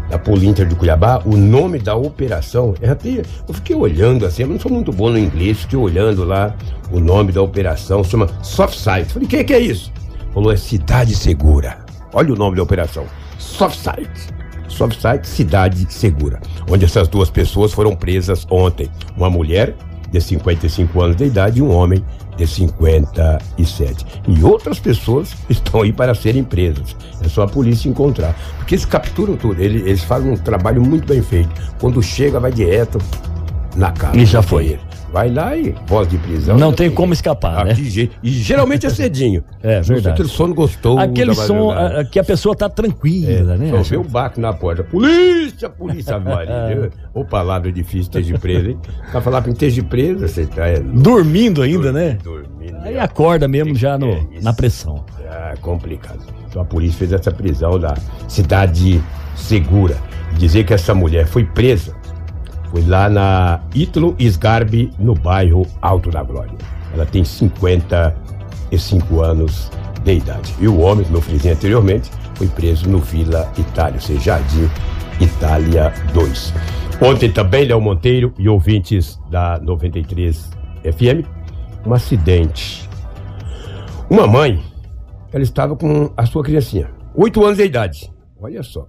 da 0.08 0.18
Polinter 0.18 0.66
de 0.66 0.74
Cuiabá, 0.74 1.22
o 1.24 1.34
nome 1.34 1.78
da 1.78 1.94
operação, 1.94 2.74
até, 2.82 3.22
eu 3.48 3.54
fiquei 3.54 3.74
olhando 3.74 4.26
assim, 4.26 4.42
eu 4.42 4.48
não 4.48 4.60
sou 4.60 4.70
muito 4.70 4.92
bom 4.92 5.08
no 5.08 5.18
inglês, 5.18 5.60
fiquei 5.60 5.78
olhando 5.78 6.24
lá 6.24 6.54
o 6.92 7.00
nome 7.00 7.32
da 7.32 7.40
operação, 7.40 8.04
chama 8.04 8.28
Soft 8.42 8.78
Site. 8.78 9.12
Falei, 9.12 9.26
o 9.26 9.30
que, 9.30 9.42
que 9.42 9.54
é 9.54 9.60
isso? 9.60 9.90
Falou, 10.34 10.52
é 10.52 10.56
Cidade 10.56 11.14
Segura. 11.14 11.78
Olha 12.12 12.32
o 12.32 12.36
nome 12.36 12.56
da 12.56 12.62
operação. 12.62 13.06
Softside. 13.38 14.08
Softside, 14.68 15.26
Cidade 15.26 15.86
Segura. 15.92 16.40
Onde 16.68 16.84
essas 16.84 17.08
duas 17.08 17.30
pessoas 17.30 17.72
foram 17.72 17.94
presas 17.94 18.46
ontem. 18.50 18.88
Uma 19.16 19.30
mulher 19.30 19.74
de 20.10 20.20
55 20.20 21.00
anos 21.00 21.16
de 21.16 21.24
idade 21.24 21.58
e 21.58 21.62
um 21.62 21.72
homem 21.72 22.04
de 22.36 22.46
57. 22.46 24.06
E 24.28 24.42
outras 24.42 24.78
pessoas 24.78 25.34
estão 25.48 25.82
aí 25.82 25.92
para 25.92 26.14
serem 26.14 26.44
presas. 26.44 26.96
É 27.22 27.28
só 27.28 27.42
a 27.42 27.48
polícia 27.48 27.88
encontrar. 27.88 28.36
Porque 28.58 28.74
eles 28.74 28.84
capturam 28.84 29.36
tudo. 29.36 29.60
Eles, 29.60 29.82
eles 29.82 30.04
fazem 30.04 30.30
um 30.30 30.36
trabalho 30.36 30.82
muito 30.82 31.06
bem 31.06 31.22
feito. 31.22 31.50
Quando 31.80 32.02
chega, 32.02 32.40
vai 32.40 32.52
direto 32.52 32.98
na 33.76 33.90
casa. 33.92 34.16
E 34.16 34.24
já 34.24 34.42
foi. 34.42 34.78
Vai 35.14 35.30
lá 35.30 35.56
e 35.56 35.72
voz 35.86 36.08
de 36.08 36.18
prisão. 36.18 36.58
Não 36.58 36.72
tem 36.72 36.90
como 36.90 37.12
escapar, 37.12 37.60
ah, 37.60 37.64
né? 37.66 37.74
Jeito. 37.76 38.16
E 38.20 38.30
geralmente 38.30 38.84
é 38.84 38.90
cedinho. 38.90 39.44
é 39.62 39.80
verdade. 39.80 40.08
Aquele 40.08 40.28
sono 40.28 40.52
gostoso. 40.52 40.98
Aquele 40.98 41.32
som 41.36 41.70
a, 41.70 42.04
que 42.04 42.18
a 42.18 42.24
pessoa 42.24 42.56
tá 42.56 42.68
tranquila, 42.68 43.52
é, 43.54 43.56
né? 43.56 43.70
Só 43.70 43.82
vê 43.82 43.96
o 43.96 44.02
baque 44.02 44.40
na 44.40 44.52
porta. 44.52 44.82
Polícia, 44.82 45.70
polícia, 45.70 46.18
Maria. 46.18 46.90
Ô 47.14 47.24
palavra 47.24 47.70
difícil, 47.70 48.00
esteja 48.00 48.36
preso, 48.36 48.70
hein? 48.70 48.78
Pra 49.12 49.20
falar 49.20 49.40
pra 49.40 49.52
esteja 49.52 49.84
preso, 49.84 50.26
você 50.26 50.46
tá... 50.46 50.66
É, 50.66 50.80
dormindo 50.80 51.62
ainda, 51.62 51.92
né? 51.92 52.18
Dormindo. 52.20 52.76
Aí 52.82 52.98
acorda 52.98 53.46
mesmo 53.46 53.76
já 53.76 53.96
no, 53.96 54.10
é 54.10 54.26
na 54.42 54.52
pressão. 54.52 55.04
É 55.24 55.54
complicado. 55.60 56.24
Então 56.48 56.60
a 56.60 56.64
polícia 56.64 56.98
fez 56.98 57.12
essa 57.12 57.30
prisão 57.30 57.78
da 57.78 57.94
cidade 58.26 59.00
segura. 59.36 59.96
Dizer 60.36 60.64
que 60.64 60.74
essa 60.74 60.92
mulher 60.92 61.28
foi 61.28 61.44
presa 61.44 61.94
foi 62.74 62.82
lá 62.86 63.08
na 63.08 63.60
Ítalo 63.72 64.16
Sgarbi, 64.18 64.90
no 64.98 65.14
bairro 65.14 65.64
Alto 65.80 66.10
da 66.10 66.24
Glória. 66.24 66.58
Ela 66.92 67.06
tem 67.06 67.22
55 67.22 69.20
anos 69.22 69.70
de 70.02 70.14
idade. 70.14 70.52
E 70.58 70.66
o 70.66 70.80
homem, 70.80 71.04
como 71.04 71.18
eu 71.18 71.22
frisei 71.22 71.52
anteriormente, 71.52 72.10
foi 72.34 72.48
preso 72.48 72.90
no 72.90 72.98
Vila 72.98 73.48
Itália, 73.56 73.94
ou 73.94 74.00
seja, 74.00 74.20
Jardim 74.20 74.68
Itália 75.20 75.94
2. 76.12 76.52
Ontem 77.00 77.30
também, 77.30 77.64
Léo 77.64 77.80
Monteiro 77.80 78.34
e 78.36 78.48
ouvintes 78.48 79.20
da 79.30 79.60
93 79.60 80.50
FM, 80.82 81.24
um 81.86 81.94
acidente. 81.94 82.90
Uma 84.10 84.26
mãe, 84.26 84.60
ela 85.32 85.44
estava 85.44 85.76
com 85.76 86.12
a 86.16 86.26
sua 86.26 86.42
criancinha, 86.42 86.90
8 87.14 87.44
anos 87.44 87.58
de 87.58 87.66
idade. 87.66 88.12
Olha 88.40 88.64
só. 88.64 88.88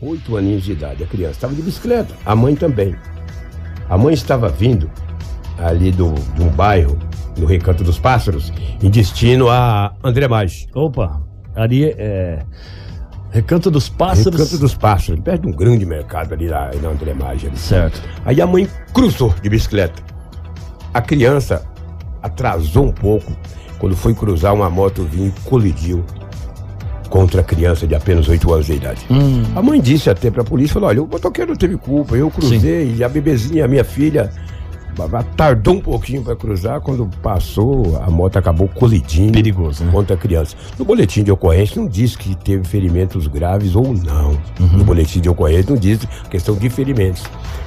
Oito 0.00 0.36
aninhos 0.36 0.62
de 0.62 0.72
idade, 0.72 1.02
a 1.02 1.06
criança 1.08 1.32
estava 1.32 1.54
de 1.54 1.60
bicicleta, 1.60 2.14
a 2.24 2.36
mãe 2.36 2.54
também. 2.54 2.94
A 3.88 3.98
mãe 3.98 4.14
estava 4.14 4.48
vindo 4.48 4.88
ali 5.58 5.90
do, 5.90 6.14
de 6.36 6.42
um 6.42 6.48
bairro, 6.50 6.96
no 7.36 7.46
Recanto 7.46 7.82
dos 7.82 7.98
Pássaros, 7.98 8.52
em 8.80 8.90
destino 8.90 9.48
a 9.48 9.92
André 10.04 10.28
Maggi. 10.28 10.68
Opa, 10.72 11.20
ali 11.54 11.86
é. 11.98 12.44
Recanto 13.30 13.72
dos 13.72 13.88
Pássaros. 13.88 14.38
Recanto 14.38 14.58
dos 14.58 14.74
Pássaros, 14.74 15.20
perto 15.20 15.42
de 15.42 15.48
um 15.48 15.52
grande 15.52 15.84
mercado 15.84 16.32
ali 16.32 16.46
na, 16.46 16.70
na 16.74 16.88
André 16.90 17.12
Maggi. 17.12 17.50
Certo. 17.56 18.00
Aí 18.24 18.40
a 18.40 18.46
mãe 18.46 18.68
cruzou 18.94 19.34
de 19.42 19.48
bicicleta. 19.48 20.00
A 20.94 21.00
criança 21.00 21.66
atrasou 22.22 22.86
um 22.86 22.92
pouco. 22.92 23.32
Quando 23.80 23.96
foi 23.96 24.14
cruzar, 24.14 24.54
uma 24.54 24.70
moto 24.70 25.02
vinha 25.02 25.28
e 25.28 25.40
colidiu 25.44 26.04
contra 27.08 27.40
a 27.40 27.44
criança 27.44 27.86
de 27.86 27.94
apenas 27.94 28.28
8 28.28 28.52
anos 28.52 28.66
de 28.66 28.74
idade. 28.74 29.06
Hum. 29.10 29.42
A 29.54 29.62
mãe 29.62 29.80
disse 29.80 30.10
até 30.10 30.30
para 30.30 30.42
a 30.42 30.44
polícia, 30.44 30.74
falou, 30.74 30.88
olha, 30.88 31.02
o 31.02 31.06
motoqueiro 31.06 31.50
não 31.50 31.56
teve 31.56 31.76
culpa, 31.76 32.16
eu 32.16 32.30
cruzei 32.30 32.86
Sim. 32.86 32.96
e 32.96 33.04
a 33.04 33.08
bebezinha, 33.08 33.64
a 33.64 33.68
minha 33.68 33.84
filha, 33.84 34.30
tardou 35.36 35.74
um 35.74 35.80
pouquinho 35.80 36.22
para 36.22 36.34
cruzar, 36.34 36.80
quando 36.80 37.08
passou, 37.22 38.00
a 38.02 38.10
moto 38.10 38.36
acabou 38.36 38.66
colidindo 38.66 39.32
Perigoso, 39.32 39.84
né? 39.84 39.92
contra 39.92 40.14
a 40.16 40.18
criança. 40.18 40.56
No 40.78 40.84
boletim 40.84 41.22
de 41.22 41.30
ocorrência 41.30 41.80
não 41.80 41.86
diz 41.86 42.16
que 42.16 42.34
teve 42.34 42.64
ferimentos 42.64 43.26
graves 43.28 43.76
ou 43.76 43.94
não. 43.94 44.30
Uhum. 44.58 44.78
No 44.78 44.84
boletim 44.84 45.20
de 45.20 45.28
ocorrência 45.28 45.70
não 45.70 45.78
diz 45.78 46.00
questão 46.30 46.56
de 46.56 46.68
ferimentos. 46.68 47.22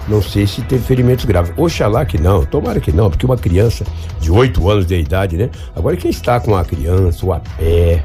Não 0.07 0.21
sei 0.21 0.47
se 0.47 0.61
teve 0.63 0.83
ferimentos 0.83 1.23
graves. 1.23 1.53
Oxalá 1.55 2.03
que 2.03 2.17
não, 2.19 2.43
tomara 2.43 2.79
que 2.81 2.91
não, 2.91 3.09
porque 3.09 3.25
uma 3.25 3.37
criança 3.37 3.85
de 4.19 4.31
8 4.31 4.69
anos 4.69 4.85
de 4.85 4.99
idade, 4.99 5.37
né? 5.37 5.49
Agora 5.75 5.95
quem 5.95 6.11
está 6.11 6.39
com 6.39 6.55
a 6.55 6.65
criança 6.65 7.25
ou 7.25 7.31
a 7.31 7.39
pé, 7.39 8.03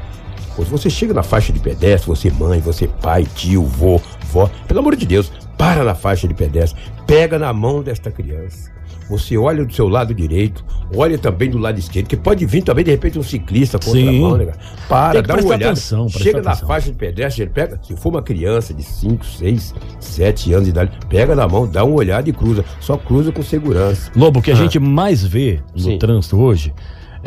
se 0.65 0.71
você 0.71 0.89
chega 0.89 1.13
na 1.13 1.23
faixa 1.23 1.53
de 1.53 1.59
pedestre, 1.59 2.07
você 2.07 2.31
mãe, 2.31 2.59
você 2.59 2.87
pai, 2.87 3.25
tio, 3.35 3.63
vô, 3.63 4.01
vó, 4.31 4.49
pelo 4.67 4.79
amor 4.79 4.95
de 4.95 5.05
Deus, 5.05 5.31
para 5.57 5.83
na 5.83 5.95
faixa 5.95 6.27
de 6.27 6.33
pedestre, 6.33 6.79
pega 7.05 7.37
na 7.37 7.53
mão 7.53 7.81
desta 7.81 8.11
criança. 8.11 8.77
Você 9.09 9.37
olha 9.37 9.63
do 9.63 9.73
seu 9.73 9.87
lado 9.87 10.13
direito, 10.13 10.65
olha 10.93 11.17
também 11.17 11.49
do 11.49 11.57
lado 11.57 11.79
esquerdo, 11.79 12.07
que 12.07 12.17
pode 12.17 12.45
vir 12.45 12.61
também 12.61 12.83
de 12.83 12.91
repente 12.91 13.17
um 13.17 13.23
ciclista 13.23 13.79
contra 13.79 14.01
a 14.01 14.11
mão, 14.11 14.37
né? 14.37 14.51
Para, 14.89 15.21
dá 15.21 15.35
uma 15.35 15.45
olhada. 15.45 15.65
Atenção, 15.67 16.09
chega 16.09 16.39
atenção. 16.39 16.43
na 16.43 16.55
faixa 16.55 16.91
de 16.91 16.97
pedestre, 16.97 17.43
ele 17.43 17.51
pega, 17.51 17.79
se 17.81 17.95
for 17.95 18.09
uma 18.09 18.21
criança 18.21 18.73
de 18.73 18.83
5, 18.83 19.25
6, 19.25 19.75
7 19.99 20.53
anos 20.53 20.65
de 20.65 20.71
idade, 20.71 20.91
pega 21.07 21.35
na 21.35 21.47
mão, 21.47 21.65
dá 21.65 21.85
uma 21.85 21.95
olhada 21.95 22.29
e 22.29 22.33
cruza. 22.33 22.65
Só 22.81 22.97
cruza 22.97 23.31
com 23.31 23.41
segurança. 23.41 24.11
Lobo, 24.13 24.39
o 24.39 24.43
que 24.43 24.51
a 24.51 24.53
ah. 24.53 24.57
gente 24.57 24.77
mais 24.77 25.23
vê 25.23 25.61
no 25.73 25.83
Sim. 25.83 25.97
trânsito 25.97 26.37
hoje 26.37 26.73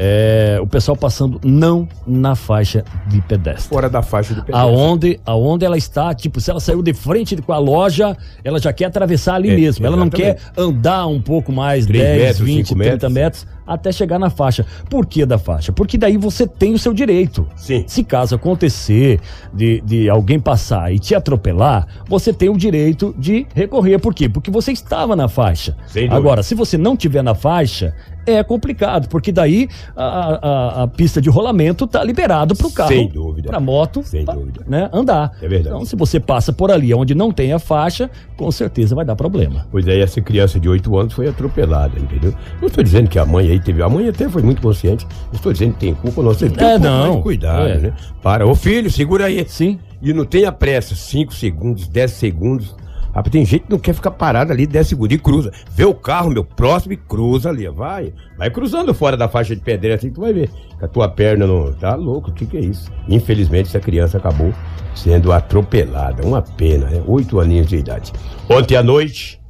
é, 0.02 0.58
o 0.62 0.66
pessoal 0.66 0.96
passando 0.96 1.38
não 1.44 1.86
na 2.06 2.34
faixa 2.34 2.82
de 3.06 3.20
pedestre. 3.20 3.68
Fora 3.68 3.90
da 3.90 4.00
faixa 4.00 4.32
de 4.32 4.40
pedestre. 4.40 4.58
Aonde, 4.58 5.20
aonde 5.26 5.66
ela 5.66 5.76
está, 5.76 6.14
tipo, 6.14 6.40
se 6.40 6.50
ela 6.50 6.58
saiu 6.58 6.82
de 6.82 6.94
frente 6.94 7.36
com 7.36 7.52
a 7.52 7.58
loja, 7.58 8.16
ela 8.42 8.58
já 8.58 8.72
quer 8.72 8.86
atravessar 8.86 9.34
ali 9.34 9.50
é, 9.50 9.56
mesmo. 9.56 9.84
Ela 9.84 9.98
não 9.98 10.08
quer 10.08 10.38
andar 10.56 11.06
um 11.06 11.20
pouco 11.20 11.52
mais, 11.52 11.84
10, 11.84 12.18
metros, 12.18 12.38
20, 12.38 12.74
30 12.74 12.74
metros. 12.76 13.12
metros 13.12 13.46
até 13.70 13.92
chegar 13.92 14.18
na 14.18 14.30
faixa. 14.30 14.66
Por 14.88 15.06
que 15.06 15.24
da 15.24 15.38
faixa? 15.38 15.72
Porque 15.72 15.96
daí 15.96 16.16
você 16.16 16.44
tem 16.46 16.74
o 16.74 16.78
seu 16.78 16.92
direito. 16.92 17.46
Sim. 17.54 17.84
Se 17.86 18.02
caso 18.02 18.34
acontecer 18.34 19.20
de, 19.54 19.80
de 19.82 20.10
alguém 20.10 20.40
passar 20.40 20.92
e 20.92 20.98
te 20.98 21.14
atropelar, 21.14 21.86
você 22.08 22.32
tem 22.32 22.48
o 22.48 22.56
direito 22.56 23.14
de 23.16 23.46
recorrer. 23.54 24.00
Por 24.00 24.12
quê? 24.12 24.28
Porque 24.28 24.50
você 24.50 24.72
estava 24.72 25.14
na 25.14 25.28
faixa. 25.28 25.76
Agora, 26.10 26.42
se 26.42 26.54
você 26.54 26.76
não 26.76 26.96
tiver 26.96 27.22
na 27.22 27.34
faixa, 27.34 27.94
é 28.26 28.42
complicado, 28.42 29.08
porque 29.08 29.32
daí 29.32 29.68
a, 29.96 30.04
a, 30.04 30.82
a 30.82 30.86
pista 30.86 31.20
de 31.20 31.28
rolamento 31.28 31.86
tá 31.86 32.02
liberado 32.02 32.54
para 32.54 32.66
o 32.66 32.72
carro. 32.72 32.88
Sem 32.88 33.08
dúvida. 33.08 33.48
Para 33.48 33.60
moto, 33.60 34.02
Sem 34.04 34.24
pra, 34.24 34.34
dúvida. 34.34 34.64
Né, 34.66 34.88
andar. 34.92 35.32
É 35.40 35.48
verdade. 35.48 35.74
Então, 35.74 35.84
se 35.84 35.96
você 35.96 36.20
passa 36.20 36.52
por 36.52 36.70
ali 36.70 36.92
onde 36.94 37.14
não 37.14 37.32
tem 37.32 37.52
a 37.52 37.58
faixa, 37.58 38.10
com 38.36 38.50
certeza 38.50 38.94
vai 38.94 39.04
dar 39.04 39.16
problema. 39.16 39.66
Pois 39.70 39.86
é, 39.86 40.00
essa 40.00 40.20
criança 40.20 40.58
de 40.58 40.68
8 40.68 40.96
anos 40.96 41.12
foi 41.14 41.28
atropelada, 41.28 41.98
entendeu? 41.98 42.34
Não 42.60 42.68
estou 42.68 42.82
dizendo 42.82 43.08
que 43.08 43.18
a 43.18 43.26
mãe 43.26 43.50
aí 43.50 43.60
teve. 43.60 43.82
A 43.82 43.88
mãe 43.88 44.08
até 44.08 44.28
foi 44.28 44.42
muito 44.42 44.62
consciente. 44.62 45.06
Não 45.26 45.34
estou 45.34 45.52
dizendo 45.52 45.74
que 45.74 45.80
tem 45.80 45.94
culpa, 45.94 46.22
não. 46.22 46.32
Você 46.32 46.48
tem 46.50 46.68
é, 46.68 46.76
um 46.76 46.78
não. 46.78 47.22
cuidado, 47.22 47.68
é. 47.68 47.78
né? 47.78 47.92
Para. 48.22 48.46
Ô 48.46 48.54
filho, 48.54 48.90
segura 48.90 49.26
aí. 49.26 49.44
Sim. 49.48 49.78
E 50.02 50.12
não 50.12 50.24
tenha 50.24 50.50
pressa. 50.50 50.94
5 50.94 51.34
segundos, 51.34 51.88
10 51.88 52.10
segundos 52.10 52.74
Ah, 53.12 53.22
tem 53.22 53.44
gente 53.44 53.64
que 53.64 53.70
não 53.70 53.78
quer 53.78 53.92
ficar 53.92 54.12
parado 54.12 54.52
ali 54.52 54.66
10 54.66 54.88
segundos 54.88 55.16
e 55.16 55.18
cruza. 55.18 55.50
Vê 55.72 55.84
o 55.84 55.94
carro, 55.94 56.30
meu 56.30 56.44
próximo, 56.44 56.92
e 56.92 56.96
cruza 56.96 57.48
ali. 57.48 57.68
Vai, 57.68 58.12
vai 58.38 58.50
cruzando 58.50 58.94
fora 58.94 59.16
da 59.16 59.28
faixa 59.28 59.54
de 59.54 59.62
pedreira 59.62 59.96
assim, 59.96 60.10
tu 60.10 60.20
vai 60.20 60.32
ver. 60.32 60.48
Que 60.78 60.84
a 60.84 60.88
tua 60.88 61.08
perna 61.08 61.46
não. 61.46 61.72
Tá 61.72 61.94
louco, 61.94 62.30
o 62.30 62.32
que, 62.32 62.46
que 62.46 62.56
é 62.56 62.60
isso? 62.60 62.90
Infelizmente, 63.08 63.68
essa 63.68 63.80
criança 63.80 64.18
acabou 64.18 64.54
sendo 64.94 65.32
atropelada. 65.32 66.24
Uma 66.24 66.42
pena, 66.42 66.88
né? 66.88 67.02
Oito 67.06 67.40
aninhos 67.40 67.66
de 67.66 67.76
idade. 67.76 68.12
Ontem 68.48 68.76
à 68.76 68.82
noite, 68.82 69.40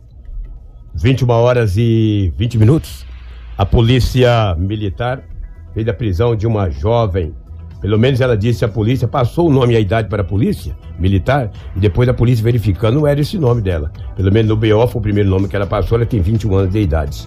21 0.95 1.29
horas 1.31 1.77
e 1.77 2.33
20 2.37 2.59
minutos, 2.59 3.05
a 3.59 3.67
polícia 3.67 4.55
militar 4.57 5.23
fez 5.75 5.87
a 5.87 5.93
prisão 5.93 6.35
de 6.35 6.47
uma 6.47 6.71
jovem 6.71 7.35
pelo 7.81 7.99
menos 7.99 8.21
ela 8.21 8.37
disse 8.37 8.65
a 8.65 8.69
polícia, 8.69 9.09
passou 9.09 9.49
o 9.49 9.53
nome 9.53 9.75
e 9.75 9.77
a 9.77 9.81
idade 9.81 10.09
para 10.09 10.23
a 10.23 10.25
polícia 10.25 10.77
militar, 10.99 11.51
e 11.75 11.81
depois 11.81 12.09
a 12.09 12.15
polícia 12.15 12.45
verificando, 12.45 12.97
não 12.97 13.07
era 13.07 13.21
esse 13.21 13.39
nome 13.39 13.63
dela. 13.63 13.91
Pelo 14.15 14.31
menos 14.31 14.49
no 14.49 14.57
BO 14.57 14.87
foi 14.87 14.99
o 14.99 15.03
primeiro 15.03 15.31
nome 15.31 15.49
que 15.49 15.57
ela 15.57 15.67
passou, 15.67 15.97
ela 15.97 16.07
tem 16.07 16.21
21 16.21 16.55
anos 16.55 16.73
de 16.73 16.81
idade. 16.81 17.27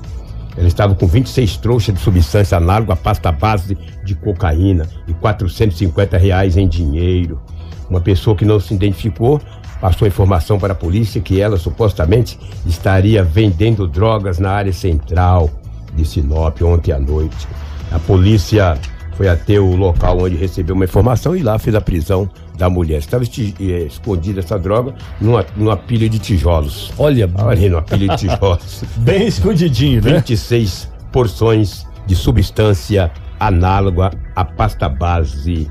Ela 0.56 0.68
estava 0.68 0.94
com 0.94 1.08
26 1.08 1.58
trouxas 1.58 1.96
de 1.96 2.02
substância 2.02 2.58
análoga 2.58 2.94
à 2.94 2.96
pasta 2.96 3.32
base 3.32 3.76
de 4.06 4.14
cocaína 4.14 4.88
e 5.08 5.14
450 5.14 6.18
reais 6.18 6.56
em 6.58 6.68
dinheiro. 6.68 7.42
Uma 7.90 8.00
pessoa 8.00 8.36
que 8.36 8.46
não 8.46 8.60
se 8.60 8.74
identificou 8.74 9.42
passou 9.82 10.08
informação 10.08 10.60
para 10.60 10.74
a 10.74 10.76
polícia 10.76 11.20
que 11.20 11.42
ela 11.42 11.58
supostamente 11.58 12.40
estaria 12.66 13.24
vendendo 13.24 13.88
drogas 13.88 14.40
na 14.40 14.52
área 14.52 14.72
central 14.72 15.50
de 15.94 16.06
Sinop 16.06 16.62
ontem 16.62 16.92
à 16.92 17.00
noite. 17.00 17.48
A 17.92 18.00
polícia 18.00 18.78
foi 19.16 19.28
até 19.28 19.60
o 19.60 19.76
local 19.76 20.20
onde 20.22 20.36
recebeu 20.36 20.76
uma 20.76 20.86
informação 20.86 21.36
e 21.36 21.44
lá 21.44 21.58
fez 21.60 21.76
a 21.76 21.82
prisão 21.82 22.30
da 22.58 22.70
mulher. 22.70 23.00
Estava 23.00 23.24
eh, 23.24 23.84
escondida 23.88 24.40
essa 24.40 24.58
droga 24.58 24.94
numa, 25.20 25.46
numa 25.56 25.78
pilha 25.78 26.10
de 26.10 26.20
tijolos. 26.20 26.92
Olha, 26.98 27.30
ali 27.38 27.70
numa 27.70 27.82
pilha 27.82 28.16
de 28.16 28.28
tijolos. 28.28 28.84
Bem 28.98 29.28
escondidinho, 29.28 30.02
né? 30.02 30.16
26 30.18 30.92
porções 31.12 31.86
de 32.06 32.16
substância 32.16 33.12
análoga 33.40 34.12
à 34.36 34.44
pasta 34.44 34.90
base 34.90 35.70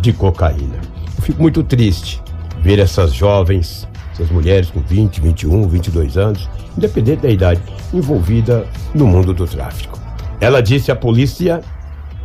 de 0.00 0.12
cocaína. 0.12 0.76
Eu 1.16 1.22
fico 1.22 1.42
muito 1.42 1.62
triste 1.62 2.20
ver 2.62 2.78
essas 2.78 3.12
jovens, 3.12 3.88
essas 4.12 4.30
mulheres 4.30 4.70
com 4.70 4.80
20, 4.80 5.20
21, 5.20 5.68
22 5.68 6.16
anos, 6.16 6.48
independente 6.76 7.22
da 7.22 7.28
idade, 7.28 7.60
envolvida 7.92 8.66
no 8.94 9.06
mundo 9.06 9.32
do 9.32 9.46
tráfico. 9.46 10.00
Ela 10.40 10.60
disse 10.60 10.90
à 10.90 10.96
polícia 10.96 11.60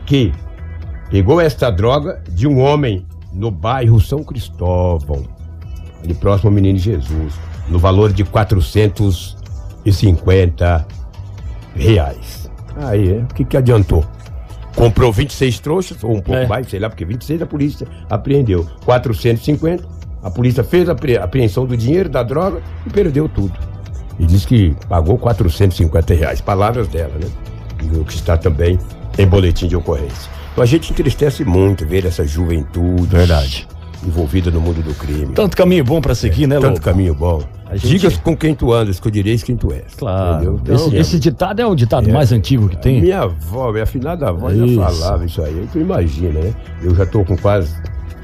que 0.07 0.33
pegou 1.11 1.39
esta 1.39 1.69
droga 1.69 2.23
de 2.29 2.47
um 2.47 2.59
homem 2.59 3.05
no 3.31 3.51
bairro 3.51 4.01
São 4.01 4.23
Cristóvão, 4.23 5.27
ali 6.03 6.15
próximo 6.15 6.49
ao 6.49 6.55
Menino 6.55 6.79
Jesus, 6.79 7.35
no 7.67 7.77
valor 7.77 8.11
de 8.11 8.23
450 8.23 10.87
reais. 11.75 12.49
Aí, 12.77 13.19
o 13.19 13.27
que, 13.27 13.45
que 13.45 13.57
adiantou? 13.57 14.03
Comprou 14.75 15.11
26 15.11 15.59
trouxas, 15.59 16.03
ou 16.03 16.11
um 16.11 16.21
pouco 16.21 16.39
é. 16.39 16.47
mais, 16.47 16.69
sei 16.69 16.79
lá, 16.79 16.89
porque 16.89 17.03
26 17.03 17.41
a 17.41 17.45
polícia 17.45 17.85
apreendeu. 18.09 18.65
450, 18.85 19.85
a 20.23 20.31
polícia 20.31 20.63
fez 20.63 20.87
a 20.87 20.95
apreensão 21.21 21.65
do 21.65 21.75
dinheiro, 21.75 22.07
da 22.07 22.23
droga 22.23 22.61
e 22.85 22.89
perdeu 22.89 23.27
tudo. 23.27 23.59
E 24.19 24.25
diz 24.25 24.45
que 24.45 24.73
pagou 24.87 25.17
450 25.17 26.13
reais. 26.13 26.39
Palavras 26.41 26.87
dela, 26.87 27.13
né? 27.15 27.29
E 27.83 27.87
o 27.97 28.05
que 28.05 28.13
está 28.13 28.37
também 28.37 28.79
em 29.17 29.27
boletim 29.27 29.67
de 29.67 29.75
ocorrência. 29.75 30.29
Então 30.51 30.63
a 30.63 30.67
gente 30.67 30.91
entristece 30.91 31.45
muito 31.45 31.85
ver 31.85 32.05
essa 32.05 32.25
juventude. 32.25 33.07
Verdade. 33.07 33.67
Envolvida 34.05 34.51
no 34.51 34.61
mundo 34.61 34.81
do 34.81 34.93
crime. 34.93 35.33
Tanto 35.33 35.57
caminho 35.57 35.83
bom 35.83 35.99
para 35.99 36.15
seguir, 36.15 36.43
é, 36.43 36.47
né, 36.47 36.59
Tanto 36.59 36.81
caminho 36.81 37.13
bom. 37.13 37.43
Gente... 37.73 37.87
Diga 37.87 38.11
com 38.19 38.37
quem 38.37 38.55
tu 38.55 38.71
andas, 38.71 38.99
que 38.99 39.07
eu 39.07 39.11
direis 39.11 39.43
quem 39.43 39.57
tu 39.57 39.73
és. 39.73 39.93
Claro. 39.95 40.59
Então, 40.63 40.75
esse, 40.75 40.95
esse, 40.95 41.19
ditado 41.19 41.59
é 41.59 41.65
o 41.65 41.75
ditado 41.75 42.09
é, 42.09 42.13
mais 42.13 42.31
antigo 42.31 42.69
que 42.69 42.77
tem. 42.77 43.01
Minha 43.01 43.23
avó, 43.23 43.71
minha 43.71 43.83
afinada 43.83 44.29
avó 44.29 44.51
já 44.53 44.89
falava 44.89 45.25
isso 45.25 45.41
aí. 45.41 45.59
Aí 45.59 45.67
tu 45.71 45.79
imagina, 45.79 46.39
né? 46.39 46.53
Eu 46.81 46.95
já 46.95 47.05
tô 47.05 47.25
com 47.25 47.35
quase 47.37 47.75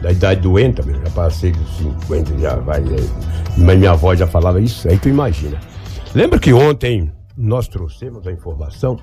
da 0.02 0.12
idade 0.12 0.42
doente, 0.42 0.82
já 0.82 1.10
passei 1.12 1.52
dos 1.52 1.78
50, 1.78 2.38
já 2.40 2.56
vai. 2.56 2.80
É, 2.80 2.96
mas 3.58 3.78
minha 3.78 3.92
avó 3.92 4.16
já 4.16 4.28
falava 4.28 4.62
isso, 4.62 4.88
aí 4.88 4.98
tu 4.98 5.10
imagina. 5.10 5.60
Lembra 6.16 6.40
que 6.40 6.54
ontem 6.54 7.12
nós 7.36 7.68
trouxemos 7.68 8.28
a 8.28 8.32
informação 8.32 8.98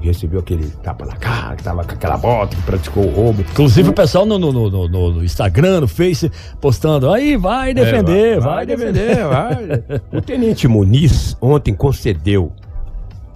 que 0.00 0.06
recebeu 0.06 0.40
aquele 0.40 0.68
tapa 0.82 1.04
na 1.04 1.16
cara, 1.16 1.56
que 1.56 1.62
tava 1.62 1.84
com 1.84 1.92
aquela 1.92 2.16
bota, 2.16 2.56
que 2.56 2.62
praticou 2.62 3.04
o 3.06 3.10
roubo. 3.10 3.42
Inclusive 3.42 3.90
o, 3.90 3.92
pessoal 3.92 4.24
no, 4.24 4.38
no, 4.38 4.52
no, 4.52 4.88
no, 4.88 5.24
Instagram, 5.24 5.80
no 5.80 5.88
Face, 5.88 6.30
postando, 6.60 7.10
aí 7.10 7.36
vai 7.36 7.74
defender, 7.74 8.36
é, 8.36 8.40
vai, 8.40 8.66
vai, 8.66 8.66
vai, 8.66 8.66
defender, 8.66 9.26
vai. 9.26 10.00
o 10.12 10.20
tenente 10.22 10.66
Muniz 10.66 11.36
ontem 11.40 11.74
concedeu 11.74 12.52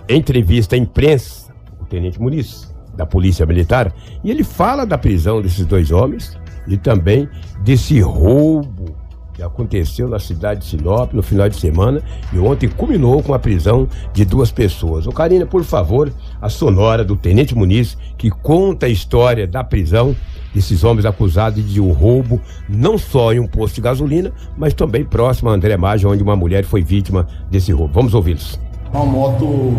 entrevista 0.09 0.77
à 0.77 0.79
imprensa, 0.79 1.53
o 1.81 1.85
tenente 1.85 2.21
Muniz, 2.21 2.75
da 2.97 3.05
Polícia 3.05 3.45
Militar, 3.45 3.93
e 4.23 4.31
ele 4.31 4.45
fala 4.45 4.87
da 4.87 4.97
prisão 4.97 5.43
desses 5.43 5.67
dois 5.67 5.91
homens 5.91 6.39
e 6.67 6.77
também 6.77 7.29
desse 7.63 8.01
roubo 8.01 9.04
que 9.35 9.42
aconteceu 9.42 10.09
na 10.09 10.20
cidade 10.20 10.61
de 10.61 10.66
Sinop 10.66 11.12
no 11.12 11.23
final 11.23 11.49
de 11.49 11.57
semana 11.57 12.01
e 12.33 12.38
ontem 12.38 12.68
culminou 12.68 13.23
com 13.23 13.35
a 13.35 13.38
prisão 13.38 13.88
de 14.12 14.25
duas 14.25 14.53
pessoas. 14.53 15.07
O 15.07 15.12
Karina, 15.12 15.44
por 15.44 15.64
favor, 15.64 16.11
a 16.40 16.49
sonora 16.49 17.05
do 17.05 17.16
Tenente 17.16 17.55
Muniz, 17.55 17.99
que 18.16 18.31
conta 18.31 18.87
a 18.87 18.88
história 18.88 19.47
da 19.47 19.64
prisão 19.64 20.14
desses 20.55 20.85
homens 20.85 21.05
acusados 21.05 21.68
de 21.68 21.81
um 21.81 21.90
roubo, 21.90 22.40
não 22.68 22.97
só 22.97 23.33
em 23.33 23.40
um 23.40 23.47
posto 23.47 23.75
de 23.75 23.81
gasolina, 23.81 24.33
mas 24.57 24.73
também 24.73 25.05
próximo 25.05 25.51
a 25.51 25.53
André 25.53 25.77
Maggi, 25.77 26.07
onde 26.07 26.23
uma 26.23 26.37
mulher 26.37 26.64
foi 26.64 26.83
vítima 26.83 27.27
desse 27.51 27.73
roubo. 27.73 27.92
Vamos 27.92 28.14
ouvi-los. 28.14 28.59
Uma 28.92 29.05
moto 29.05 29.75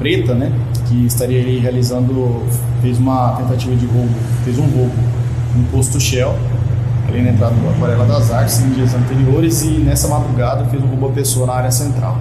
preta, 0.00 0.34
né, 0.34 0.50
que 0.88 1.06
estaria 1.06 1.40
ali 1.40 1.60
realizando, 1.60 2.42
fez 2.82 2.98
uma 2.98 3.36
tentativa 3.36 3.76
de 3.76 3.86
roubo, 3.86 4.12
fez 4.42 4.58
um 4.58 4.66
roubo 4.66 4.94
no 5.54 5.64
posto 5.68 6.00
Shell 6.00 6.34
ali 7.10 7.22
na 7.22 7.30
entrada 7.30 7.54
do 7.54 7.68
Aquarela 7.68 8.04
das 8.06 8.30
Artes 8.30 8.60
em 8.60 8.70
dias 8.70 8.94
anteriores 8.94 9.62
e 9.62 9.70
nessa 9.70 10.08
madrugada 10.08 10.64
fez 10.66 10.82
um 10.82 10.86
roubo 10.86 11.08
a 11.08 11.10
pessoa 11.10 11.46
na 11.46 11.54
área 11.54 11.70
central. 11.70 12.18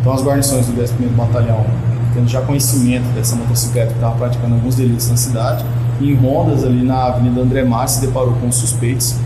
Então 0.00 0.12
as 0.12 0.22
guarnições 0.22 0.66
do 0.66 0.80
11º 0.80 1.14
Batalhão, 1.16 1.66
tendo 2.14 2.28
já 2.28 2.40
conhecimento 2.40 3.06
dessa 3.14 3.36
motocicleta 3.36 3.88
que 3.88 3.94
estava 3.94 4.16
praticando 4.16 4.54
alguns 4.54 4.76
delitos 4.76 5.10
na 5.10 5.16
cidade, 5.16 5.64
em 6.00 6.14
rondas 6.14 6.64
ali 6.64 6.82
na 6.82 7.06
Avenida 7.06 7.40
André 7.40 7.64
Mar 7.64 7.88
se 7.88 8.00
deparou 8.00 8.32
com 8.34 8.48
os 8.48 8.56
suspeitos. 8.56 9.16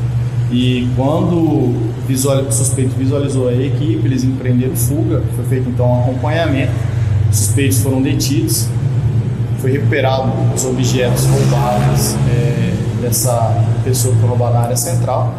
E 0.51 0.89
quando 0.97 1.75
visual, 2.07 2.43
o 2.43 2.53
suspeito 2.53 2.95
visualizou 2.97 3.49
a 3.49 3.55
equipe, 3.55 4.05
eles 4.05 4.25
empreenderam 4.25 4.77
fuga, 4.77 5.23
foi 5.35 5.45
feito 5.45 5.69
então 5.69 5.91
um 5.91 6.01
acompanhamento, 6.01 6.73
os 7.31 7.37
suspeitos 7.39 7.79
foram 7.79 8.03
detidos, 8.03 8.69
foi 9.61 9.73
recuperado 9.73 10.31
os 10.55 10.65
objetos 10.65 11.25
roubados 11.27 12.17
é, 12.29 12.75
dessa 13.03 13.55
pessoa 13.85 14.15
que 14.15 14.21
foi 14.21 14.39
na 14.39 14.61
área 14.61 14.77
central. 14.77 15.35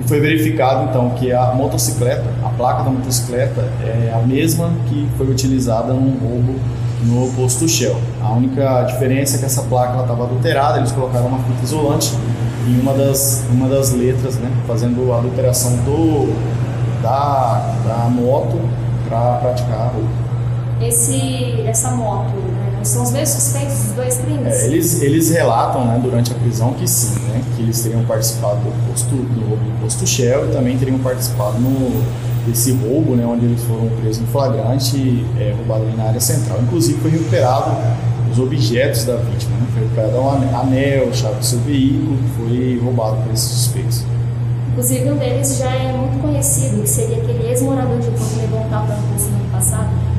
E 0.00 0.08
foi 0.08 0.20
verificado 0.20 0.90
então 0.90 1.10
que 1.10 1.32
a 1.32 1.52
motocicleta, 1.54 2.24
a 2.44 2.48
placa 2.50 2.82
da 2.82 2.90
motocicleta 2.90 3.62
é 3.82 4.12
a 4.12 4.26
mesma 4.26 4.70
que 4.88 5.08
foi 5.16 5.30
utilizada 5.30 5.92
num 5.92 6.18
roubo 6.18 6.60
no 7.04 7.32
posto 7.32 7.66
Shell. 7.66 7.96
A 8.22 8.32
única 8.32 8.82
diferença 8.82 9.36
é 9.36 9.38
que 9.38 9.46
essa 9.46 9.62
placa 9.62 10.00
estava 10.02 10.24
adulterada, 10.24 10.78
eles 10.78 10.92
colocaram 10.92 11.28
uma 11.28 11.38
fita 11.38 11.64
isolante 11.64 12.12
em 12.68 12.78
uma 12.80 12.92
das, 12.92 13.44
uma 13.50 13.68
das 13.68 13.92
letras, 13.92 14.34
né, 14.34 14.50
fazendo 14.66 15.12
a 15.12 15.18
adulteração 15.18 15.72
do, 15.78 16.34
da, 17.02 17.74
da 17.86 18.08
moto 18.10 18.60
para 19.08 19.36
praticar 19.36 19.80
a 19.80 19.88
roubo. 19.88 20.08
Esse, 20.80 21.62
essa 21.66 21.90
moto, 21.90 22.34
são 22.88 23.02
os 23.02 23.10
mesmos 23.10 23.42
suspeitos 23.42 23.76
dos 23.78 23.92
dois 23.92 24.16
crimes? 24.18 24.46
É, 24.46 24.66
eles, 24.66 25.02
eles 25.02 25.30
relatam 25.30 25.84
né, 25.84 26.00
durante 26.02 26.32
a 26.32 26.34
prisão 26.34 26.72
que 26.74 26.88
sim, 26.88 27.18
né, 27.28 27.42
que 27.56 27.62
eles 27.62 27.80
teriam 27.82 28.04
participado 28.04 28.56
do 28.56 28.88
posto, 28.88 29.10
do, 29.10 29.56
do 29.56 29.82
posto 29.82 30.06
Shell 30.06 30.48
e 30.48 30.52
também 30.52 30.78
teriam 30.78 30.98
participado 30.98 31.58
no, 31.58 32.02
desse 32.46 32.72
roubo, 32.72 33.14
né, 33.14 33.24
onde 33.26 33.46
eles 33.46 33.62
foram 33.62 33.88
presos 34.00 34.22
em 34.22 34.26
flagrante 34.26 34.96
e 34.96 35.26
é, 35.38 35.54
roubados 35.56 35.88
ali 35.88 35.96
na 35.96 36.04
área 36.04 36.20
central. 36.20 36.60
Inclusive 36.62 36.98
foi 37.00 37.10
recuperado 37.10 37.76
os 38.32 38.38
objetos 38.38 39.04
da 39.04 39.16
vítima, 39.16 39.56
né, 39.56 39.66
foi 39.72 39.82
recuperado 39.82 40.16
um 40.18 40.58
anel, 40.58 41.12
chave 41.12 41.36
do 41.36 41.44
seu 41.44 41.58
veículo, 41.60 42.16
foi 42.36 42.80
roubado 42.82 43.16
por 43.22 43.32
esses 43.32 43.48
suspeitos. 43.48 44.04
Inclusive 44.70 45.10
um 45.10 45.16
deles 45.16 45.58
já 45.58 45.70
é 45.70 45.92
muito 45.92 46.20
conhecido, 46.22 46.80
que 46.82 46.88
seria 46.88 47.18
aquele 47.18 47.48
ex-morador 47.48 47.98
de 47.98 48.06
levou 48.06 48.60
um 48.60 48.68
tapa 48.70 48.94
no 48.94 49.36
ano 49.36 49.50
passado 49.52 50.09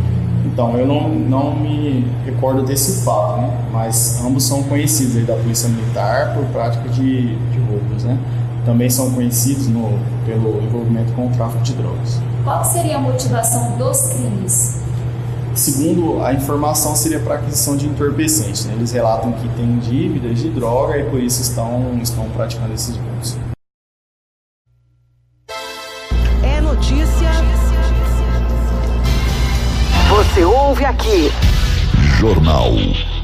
então, 0.53 0.77
eu 0.77 0.85
não, 0.85 1.07
não 1.07 1.55
me 1.55 2.05
recordo 2.25 2.63
desse 2.63 3.03
fato, 3.05 3.39
né? 3.39 3.57
mas 3.71 4.21
ambos 4.23 4.43
são 4.43 4.63
conhecidos 4.63 5.15
aí 5.15 5.23
da 5.23 5.35
Polícia 5.35 5.69
Militar 5.69 6.33
por 6.35 6.43
prática 6.47 6.89
de, 6.89 7.35
de 7.35 7.59
roubos. 7.59 8.03
Né? 8.03 8.17
Também 8.65 8.89
são 8.89 9.11
conhecidos 9.11 9.67
no, 9.69 9.97
pelo 10.25 10.61
envolvimento 10.61 11.13
com 11.13 11.27
o 11.27 11.29
tráfico 11.29 11.63
de 11.63 11.73
drogas. 11.73 12.21
Qual 12.43 12.63
seria 12.65 12.97
a 12.97 12.99
motivação 12.99 13.77
dos 13.77 14.09
crimes? 14.09 14.81
Segundo 15.55 16.21
a 16.21 16.33
informação, 16.33 16.95
seria 16.95 17.19
para 17.19 17.35
aquisição 17.35 17.77
de 17.77 17.87
entorpecentes. 17.87 18.65
Né? 18.65 18.73
Eles 18.73 18.91
relatam 18.91 19.31
que 19.31 19.47
têm 19.55 19.79
dívidas 19.79 20.37
de 20.37 20.49
droga 20.49 20.97
e 20.97 21.03
por 21.09 21.19
isso 21.19 21.41
estão, 21.41 21.97
estão 22.01 22.25
praticando 22.29 22.73
esses 22.73 22.97
roubos. 22.97 23.37
Aqui. 30.91 31.31
Jornal 32.19 32.71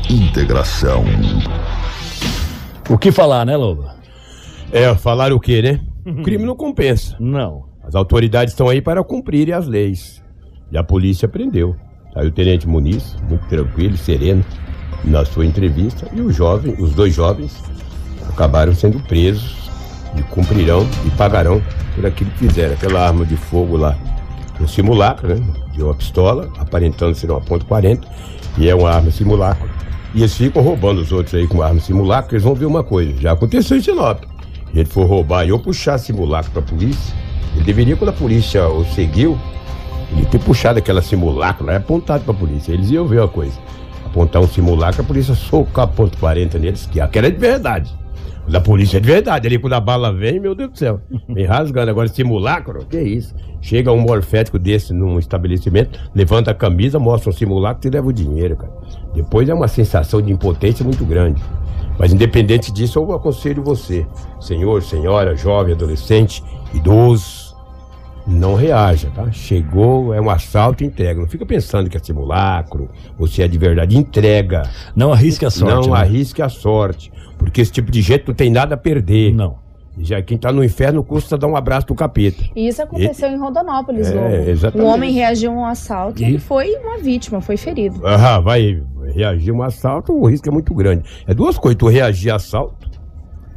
Integração. 0.09 1.03
O 2.89 2.97
que 2.97 3.11
falar, 3.11 3.45
né, 3.45 3.57
Lobo? 3.57 3.85
É, 4.71 4.93
falar 4.95 5.33
o 5.33 5.39
quê, 5.39 5.61
né? 5.61 5.81
O 6.05 6.23
crime 6.23 6.45
não 6.45 6.55
compensa. 6.55 7.15
Não. 7.19 7.65
As 7.83 7.93
autoridades 7.93 8.53
estão 8.53 8.69
aí 8.69 8.81
para 8.81 9.03
cumprirem 9.03 9.53
as 9.53 9.67
leis. 9.67 10.23
E 10.71 10.77
a 10.77 10.83
polícia 10.83 11.27
prendeu. 11.27 11.75
Aí 12.15 12.27
o 12.27 12.31
tenente 12.31 12.67
Muniz, 12.67 13.15
muito 13.29 13.45
tranquilo, 13.47 13.97
sereno, 13.97 14.43
na 15.03 15.25
sua 15.25 15.45
entrevista, 15.45 16.07
e 16.13 16.21
o 16.21 16.31
jovem, 16.31 16.73
os 16.79 16.91
dois 16.93 17.13
jovens 17.13 17.61
acabaram 18.29 18.73
sendo 18.73 18.99
presos 19.01 19.69
e 20.17 20.23
cumprirão 20.23 20.87
e 21.05 21.09
pagarão 21.11 21.61
por 21.95 22.05
aquilo 22.05 22.31
que 22.31 22.47
fizeram. 22.47 22.73
Aquela 22.73 23.05
arma 23.05 23.25
de 23.25 23.35
fogo 23.35 23.75
lá, 23.75 23.97
um 24.59 24.67
simulacro, 24.67 25.35
né? 25.35 25.43
De 25.73 25.83
uma 25.83 25.93
pistola, 25.93 26.49
aparentando 26.57 27.15
ser 27.15 27.29
uma 27.29 27.41
ponto 27.41 27.65
.40, 27.65 28.01
e 28.57 28.69
é 28.69 28.75
uma 28.75 28.89
arma 28.89 29.11
simulacro. 29.11 29.69
E 30.13 30.19
eles 30.19 30.35
ficam 30.35 30.61
roubando 30.61 31.01
os 31.01 31.11
outros 31.11 31.35
aí 31.35 31.47
com 31.47 31.61
arma 31.61 31.79
simulacro, 31.79 32.33
eles 32.33 32.43
vão 32.43 32.55
ver 32.55 32.65
uma 32.65 32.83
coisa, 32.83 33.13
já 33.19 33.33
aconteceu 33.33 33.77
em 33.77 33.81
Sinop. 33.81 34.23
Ele 34.73 34.85
for 34.85 35.05
roubar 35.05 35.45
e 35.45 35.49
eu 35.49 35.59
puxar 35.59 35.97
simulacro 35.97 36.51
pra 36.51 36.61
polícia, 36.61 37.15
ele 37.55 37.63
deveria, 37.63 37.95
quando 37.95 38.09
a 38.09 38.13
polícia 38.13 38.67
o 38.67 38.85
seguiu, 38.85 39.37
ele 40.11 40.25
ter 40.25 40.39
puxado 40.39 40.79
aquela 40.79 41.01
simulacro 41.01 41.65
lá 41.65 41.73
e 41.73 41.75
apontado 41.77 42.23
pra 42.23 42.33
polícia. 42.33 42.71
Eles 42.71 42.89
iam 42.91 43.05
ver 43.05 43.19
uma 43.19 43.27
coisa. 43.27 43.57
Apontar 44.05 44.41
um 44.41 44.47
simulacro, 44.47 45.01
a 45.01 45.03
polícia 45.03 45.35
socar 45.35 45.87
ponto 45.87 46.17
.40 46.17 46.59
neles, 46.59 46.87
que 46.91 47.01
aquela 47.01 47.27
é 47.27 47.31
de 47.31 47.37
verdade. 47.37 47.93
Da 48.47 48.61
polícia 48.61 48.97
é 48.97 48.99
de 48.99 49.07
verdade. 49.07 49.47
Ali 49.47 49.59
quando 49.59 49.73
a 49.73 49.79
bala 49.79 50.11
vem, 50.13 50.39
meu 50.39 50.55
Deus 50.55 50.71
do 50.71 50.77
céu. 50.77 51.01
Vem 51.27 51.45
rasgando. 51.45 51.91
Agora, 51.91 52.07
simulacro, 52.07 52.85
que 52.85 52.99
isso? 52.99 53.35
Chega 53.61 53.91
um 53.91 53.99
morfético 53.99 54.57
desse 54.57 54.93
num 54.93 55.19
estabelecimento, 55.19 55.99
levanta 56.15 56.51
a 56.51 56.53
camisa, 56.53 56.99
mostra 56.99 57.29
um 57.29 57.33
simulacro 57.33 57.87
e 57.87 57.91
leva 57.91 58.07
o 58.07 58.13
dinheiro, 58.13 58.55
cara. 58.55 58.71
Depois 59.13 59.49
é 59.49 59.53
uma 59.53 59.67
sensação 59.67 60.21
de 60.21 60.31
impotência 60.31 60.85
muito 60.85 61.03
grande. 61.03 61.41
Mas 61.99 62.13
independente 62.13 62.71
disso, 62.71 62.99
eu 62.99 63.11
aconselho 63.13 63.63
você, 63.63 64.05
senhor, 64.39 64.83
senhora, 64.83 65.35
jovem, 65.35 65.73
adolescente, 65.73 66.43
idoso, 66.73 67.46
não 68.27 68.55
reaja, 68.55 69.09
tá? 69.15 69.31
Chegou, 69.31 70.13
é 70.13 70.19
um 70.19 70.29
assalto, 70.29 70.83
entrega. 70.83 71.19
Não 71.19 71.27
fica 71.27 71.45
pensando 71.45 71.89
que 71.89 71.97
é 71.97 71.99
simulacro, 71.99 72.89
ou 73.17 73.25
se 73.25 73.41
é 73.41 73.47
de 73.47 73.57
verdade, 73.57 73.97
entrega. 73.97 74.63
Não 74.95 75.13
arrisque 75.13 75.45
a 75.45 75.49
sorte. 75.49 75.87
Não 75.87 75.93
né? 75.95 76.01
arrisque 76.01 76.41
a 76.41 76.49
sorte, 76.49 77.11
porque 77.37 77.61
esse 77.61 77.71
tipo 77.71 77.89
de 77.89 78.01
gente 78.01 78.27
não 78.27 78.35
tem 78.35 78.49
nada 78.49 78.75
a 78.75 78.77
perder. 78.77 79.33
Não. 79.33 79.65
Já 79.99 80.21
quem 80.21 80.37
tá 80.37 80.51
no 80.51 80.63
inferno 80.63 81.03
custa 81.03 81.37
dar 81.37 81.47
um 81.47 81.55
abraço 81.55 81.87
do 81.87 81.95
capeta. 81.95 82.43
E 82.55 82.67
isso 82.67 82.81
aconteceu 82.83 83.29
em 83.29 83.37
Rondonópolis, 83.37 84.07
É, 84.11 84.51
exatamente. 84.51 84.87
Um 84.87 84.93
homem 84.93 85.11
reagiu 85.11 85.51
a 85.51 85.55
um 85.55 85.65
assalto 85.65 86.21
e 86.21 86.25
E? 86.25 86.29
ele 86.29 86.37
foi 86.37 86.75
uma 86.75 86.99
vítima, 86.99 87.41
foi 87.41 87.57
ferido. 87.57 88.05
Ah, 88.05 88.39
vai 88.39 88.79
reagir 89.15 89.49
a 89.49 89.53
um 89.53 89.63
assalto, 89.63 90.13
o 90.13 90.27
risco 90.27 90.47
é 90.47 90.51
muito 90.51 90.71
grande. 90.75 91.03
É 91.25 91.33
duas 91.33 91.57
coisas, 91.57 91.79
tu 91.79 91.87
reagir 91.87 92.29
a 92.29 92.35
assalto 92.35 92.96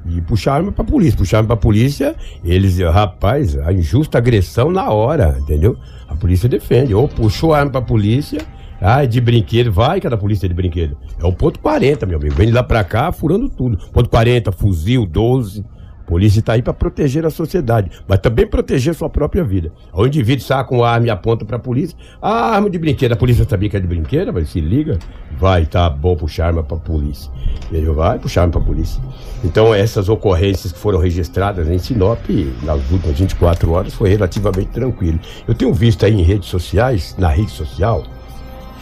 e 0.06 0.20
puxar 0.20 0.54
arma 0.54 0.72
pra 0.72 0.84
polícia. 0.84 1.16
Puxar 1.16 1.38
arma 1.38 1.48
pra 1.48 1.56
polícia, 1.56 2.14
eles, 2.44 2.78
rapaz, 2.78 3.56
a 3.58 3.72
injusta 3.72 4.18
agressão 4.18 4.70
na 4.70 4.90
hora, 4.90 5.36
entendeu? 5.40 5.76
A 6.08 6.14
polícia 6.14 6.48
defende. 6.48 6.94
Ou 6.94 7.08
puxou 7.08 7.54
a 7.54 7.58
arma 7.58 7.70
pra 7.70 7.82
polícia, 7.82 8.40
ah, 8.80 9.04
de 9.04 9.20
brinquedo, 9.20 9.70
vai 9.70 10.00
que 10.00 10.06
é 10.06 10.10
da 10.10 10.16
polícia 10.16 10.48
de 10.48 10.54
brinquedo. 10.54 10.96
É 11.18 11.24
o 11.24 11.32
ponto 11.32 11.60
40, 11.60 12.06
meu 12.06 12.18
amigo. 12.18 12.34
Vem 12.34 12.46
de 12.46 12.52
lá 12.52 12.62
pra 12.62 12.82
cá, 12.82 13.12
furando 13.12 13.48
tudo. 13.48 13.76
Ponto 13.92 14.08
40, 14.08 14.50
fuzil, 14.52 15.04
12. 15.04 15.64
A 16.10 16.18
polícia 16.20 16.40
está 16.40 16.54
aí 16.54 16.60
para 16.60 16.74
proteger 16.74 17.24
a 17.24 17.30
sociedade, 17.30 17.88
mas 18.08 18.18
também 18.18 18.44
proteger 18.44 18.92
sua 18.96 19.08
própria 19.08 19.44
vida. 19.44 19.70
O 19.92 20.04
indivíduo 20.04 20.44
saca 20.44 20.74
uma 20.74 20.88
arma 20.88 21.06
e 21.06 21.10
aponta 21.10 21.44
para 21.44 21.54
a 21.54 21.60
polícia. 21.60 21.96
Ah, 22.20 22.56
arma 22.56 22.68
de 22.68 22.80
brinquedo. 22.80 23.12
A 23.12 23.16
polícia 23.16 23.46
sabia 23.48 23.70
que 23.70 23.76
é 23.76 23.80
de 23.80 23.86
brinquedo, 23.86 24.32
mas 24.32 24.50
se 24.50 24.60
liga. 24.60 24.98
Vai, 25.38 25.66
tá 25.66 25.88
bom 25.88 26.16
puxar 26.16 26.48
arma 26.48 26.64
para 26.64 26.78
a 26.78 26.80
polícia. 26.80 27.30
Ele 27.70 27.88
vai 27.92 28.18
puxar 28.18 28.40
arma 28.40 28.54
para 28.54 28.60
a 28.60 28.64
polícia. 28.64 29.00
Então, 29.44 29.72
essas 29.72 30.08
ocorrências 30.08 30.72
que 30.72 30.80
foram 30.80 30.98
registradas 30.98 31.68
em 31.68 31.78
Sinop 31.78 32.28
nas 32.64 32.90
últimas 32.90 33.16
24 33.16 33.70
horas 33.70 33.94
foi 33.94 34.08
relativamente 34.08 34.70
tranquilo. 34.72 35.20
Eu 35.46 35.54
tenho 35.54 35.72
visto 35.72 36.04
aí 36.04 36.12
em 36.12 36.22
redes 36.22 36.48
sociais, 36.48 37.14
na 37.16 37.28
rede 37.28 37.52
social, 37.52 38.02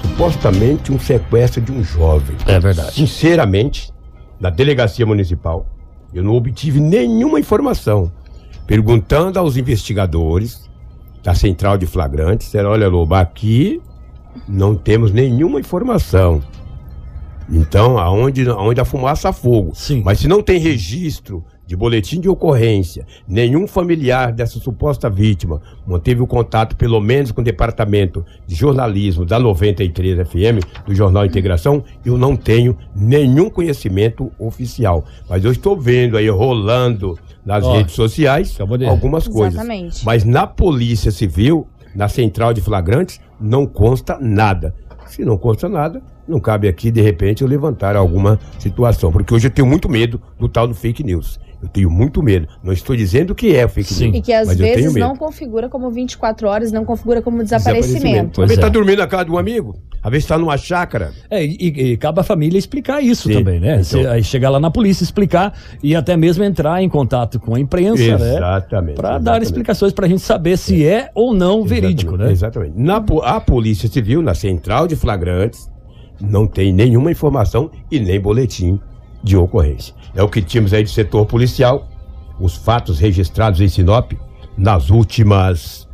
supostamente 0.01 0.91
um 0.91 0.99
sequestro 0.99 1.61
de 1.61 1.73
um 1.73 1.85
jovem. 1.85 2.39
É 2.47 2.59
verdade. 2.59 2.95
Sinceramente, 2.95 3.93
na 4.41 4.49
delegacia 4.49 5.05
municipal, 5.05 5.67
eu 6.13 6.23
não 6.23 6.35
obtive 6.35 6.81
nenhuma 6.81 7.39
informação. 7.41 8.11
Perguntando 8.67 9.39
aos 9.39 9.57
investigadores 9.57 10.69
da 11.23 11.35
central 11.35 11.79
de 11.79 11.87
flagrantes, 11.87 12.47
disseram, 12.47 12.71
olha, 12.71 12.89
Lobo, 12.89 13.15
aqui 13.15 13.81
não 14.47 14.75
temos 14.75 15.13
nenhuma 15.13 15.61
informação. 15.61 16.43
Então, 17.51 17.99
aonde, 17.99 18.49
aonde 18.49 18.81
a 18.81 18.85
fumaça, 18.85 19.31
há 19.31 19.33
fogo. 19.33 19.73
Sim. 19.75 20.03
Mas 20.05 20.19
se 20.19 20.29
não 20.29 20.43
tem 20.43 20.59
registro 20.59 21.45
de 21.69 21.77
boletim 21.77 22.19
de 22.19 22.31
ocorrência, 22.31 23.07
nenhum 23.29 23.69
familiar 23.69 24.33
dessa 24.33 24.59
suposta 24.59 25.11
vítima 25.11 25.61
manteve 25.87 26.23
o 26.23 26.27
contato, 26.27 26.75
pelo 26.75 26.99
menos, 26.99 27.31
com 27.31 27.43
o 27.43 27.45
departamento 27.45 28.25
de 28.47 28.55
jornalismo 28.55 29.27
da 29.27 29.39
93 29.39 30.27
FM, 30.27 30.65
do 30.87 30.95
Jornal 30.95 31.27
Integração, 31.27 31.85
eu 32.07 32.17
não 32.17 32.35
tenho 32.35 32.75
nenhum 32.97 33.51
conhecimento 33.51 34.33
oficial. 34.39 35.05
Mas 35.29 35.45
eu 35.45 35.53
estou 35.53 35.79
vendo 35.79 36.17
aí 36.17 36.31
rolando 36.31 37.19
nas 37.45 37.63
Ó, 37.63 37.77
redes 37.77 37.95
sociais 37.95 38.57
algumas 38.89 39.29
coisas. 39.29 39.53
Exatamente. 39.53 40.07
Mas 40.07 40.25
na 40.25 40.47
Polícia 40.47 41.11
Civil, 41.11 41.69
na 41.95 42.09
central 42.09 42.55
de 42.55 42.63
flagrantes, 42.63 43.21
não 43.39 43.67
consta 43.67 44.17
nada. 44.19 44.75
Se 45.07 45.23
não 45.23 45.37
consta 45.37 45.69
nada, 45.69 46.03
não 46.27 46.41
cabe 46.41 46.67
aqui, 46.67 46.91
de 46.91 47.03
repente, 47.03 47.43
eu 47.43 47.49
levantar 47.49 47.95
alguma 47.95 48.41
situação. 48.59 49.13
Porque 49.13 49.35
hoje 49.35 49.49
eu 49.49 49.51
tenho 49.51 49.69
muito 49.69 49.87
medo 49.87 50.19
do 50.39 50.49
tal 50.49 50.67
do 50.67 50.75
fake 50.75 51.05
news. 51.05 51.39
Eu 51.61 51.69
tenho 51.69 51.91
muito 51.91 52.23
medo. 52.23 52.47
Não 52.63 52.73
estou 52.73 52.95
dizendo 52.95 53.35
que 53.35 53.55
é 53.57 53.67
fake 53.67 53.93
Sim. 53.93 54.05
news. 54.07 54.17
E 54.19 54.23
que 54.23 54.33
às 54.33 54.55
vezes 54.57 54.95
não 54.95 55.17
configura 55.17 55.69
como 55.69 55.91
24 55.91 56.47
horas, 56.49 56.71
não 56.71 56.85
configura 56.85 57.21
como 57.21 57.43
desaparecimento. 57.43 58.33
Pois 58.37 58.45
Às 58.45 58.49
vezes 58.51 58.59
é. 58.59 58.61
tá 58.61 58.69
dormindo 58.69 58.99
na 58.99 59.07
casa 59.09 59.25
de 59.25 59.31
um 59.33 59.39
amigo, 59.39 59.77
às 60.03 60.11
vezes 60.11 60.25
está 60.25 60.39
numa 60.39 60.57
chácara. 60.57 61.13
É, 61.29 61.45
e, 61.45 61.67
e 61.93 61.97
cabe 61.97 62.21
à 62.21 62.23
família 62.23 62.59
explicar 62.59 63.03
isso 63.03 63.29
Sim, 63.29 63.35
também, 63.35 63.59
né? 63.59 63.73
então. 63.73 63.85
Cê- 63.85 64.07
aí 64.07 64.23
chegar 64.23 64.51
lá 64.51 64.61
na 64.61 64.71
polícia, 64.71 65.03
explicar 65.03 65.53
e 65.83 65.97
até 65.97 66.17
mesmo 66.17 66.45
entrar 66.45 66.81
em 66.81 66.89
contato 66.89 67.41
com 67.41 67.55
a 67.57 67.61
imprensa, 67.61 68.17
né? 68.19 68.37
Exatamente. 68.37 68.97
Para 68.97 69.19
dar 69.19 69.43
explicações 69.43 69.93
para 69.93 70.07
a 70.07 70.09
gente 70.09 70.23
saber 70.23 70.57
se 70.57 70.87
é 70.87 71.11
ou 71.15 71.35
não 71.35 71.65
verídico, 71.65 72.15
Exatamente, 72.15 72.27
né? 72.29 72.33
Exatamente. 72.33 72.79
Na, 72.79 73.37
a 73.37 73.41
Polícia 73.41 73.89
Civil, 73.89 74.23
na 74.23 74.35
central 74.35 74.87
de 74.87 74.95
flagrantes, 74.95 75.69
não 76.21 76.47
tem 76.47 76.73
nenhuma 76.73 77.11
informação 77.11 77.71
e 77.91 77.99
nem 77.99 78.21
boletim 78.21 78.79
de 79.23 79.37
ocorrência. 79.37 79.95
É 80.19 80.23
o 80.23 80.29
que 80.29 80.43
tínhamos 80.43 80.75
aí 80.75 80.83
de 80.83 80.91
setor 80.91 81.25
policial, 81.27 81.87
os 82.41 82.57
fatos 82.57 82.99
registrados 82.99 83.61
em 83.61 83.69
Sinop 83.69 84.13
nas 84.57 84.91
últimas 84.91 85.89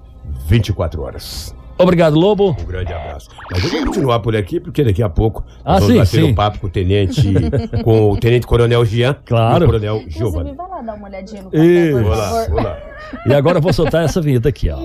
24 0.46 1.02
horas. 1.02 1.54
Obrigado, 1.76 2.18
Lobo. 2.18 2.56
Um 2.58 2.64
grande 2.64 2.90
abraço. 2.90 3.28
Mas 3.50 3.62
vou 3.70 3.84
continuar 3.84 4.20
por 4.20 4.34
aqui, 4.34 4.58
porque 4.60 4.82
daqui 4.82 5.02
a 5.02 5.10
pouco 5.10 5.44
Ah, 5.62 5.74
nós 5.74 5.82
sim, 5.82 5.92
vamos 5.94 6.08
bater 6.08 6.22
sim. 6.24 6.30
um 6.30 6.34
papo 6.34 6.58
com 6.60 6.66
o 6.68 6.70
tenente, 6.70 7.22
com 7.84 8.10
o 8.12 8.16
tenente 8.16 8.46
coronel 8.46 8.82
Jean 8.86 9.14
Claro. 9.26 9.64
e 9.64 9.66
o 9.66 9.66
coronel 9.66 10.02
Giovanni. 10.08 10.54
vai 10.54 10.68
lá 10.70 10.80
dar 10.80 10.94
uma 10.94 11.06
olhadinha 11.08 11.42
no 11.42 11.50
café, 11.50 11.90
por 11.92 12.02
Vou 12.02 12.10
lá, 12.12 12.46
vou 12.48 12.62
lá. 12.62 12.78
E 13.26 13.34
agora 13.34 13.58
eu 13.58 13.62
vou 13.62 13.72
soltar 13.74 14.04
essa 14.04 14.22
vinheta 14.22 14.48
aqui, 14.48 14.70
ó. 14.70 14.78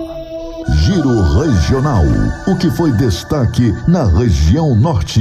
Giro 0.84 1.22
Regional. 1.40 2.02
O 2.46 2.58
que 2.58 2.70
foi 2.72 2.92
destaque 2.92 3.72
na 3.88 4.04
região 4.04 4.74
norte. 4.76 5.20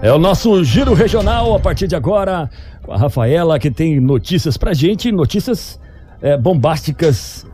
É 0.00 0.12
o 0.12 0.18
nosso 0.18 0.62
giro 0.62 0.94
regional 0.94 1.56
a 1.56 1.58
partir 1.58 1.88
de 1.88 1.96
agora 1.96 2.48
com 2.82 2.92
a 2.92 2.96
Rafaela 2.96 3.58
que 3.58 3.68
tem 3.68 3.98
notícias 3.98 4.56
pra 4.56 4.72
gente, 4.72 5.10
notícias 5.10 5.80
é, 6.22 6.36
bombásticas, 6.36 7.44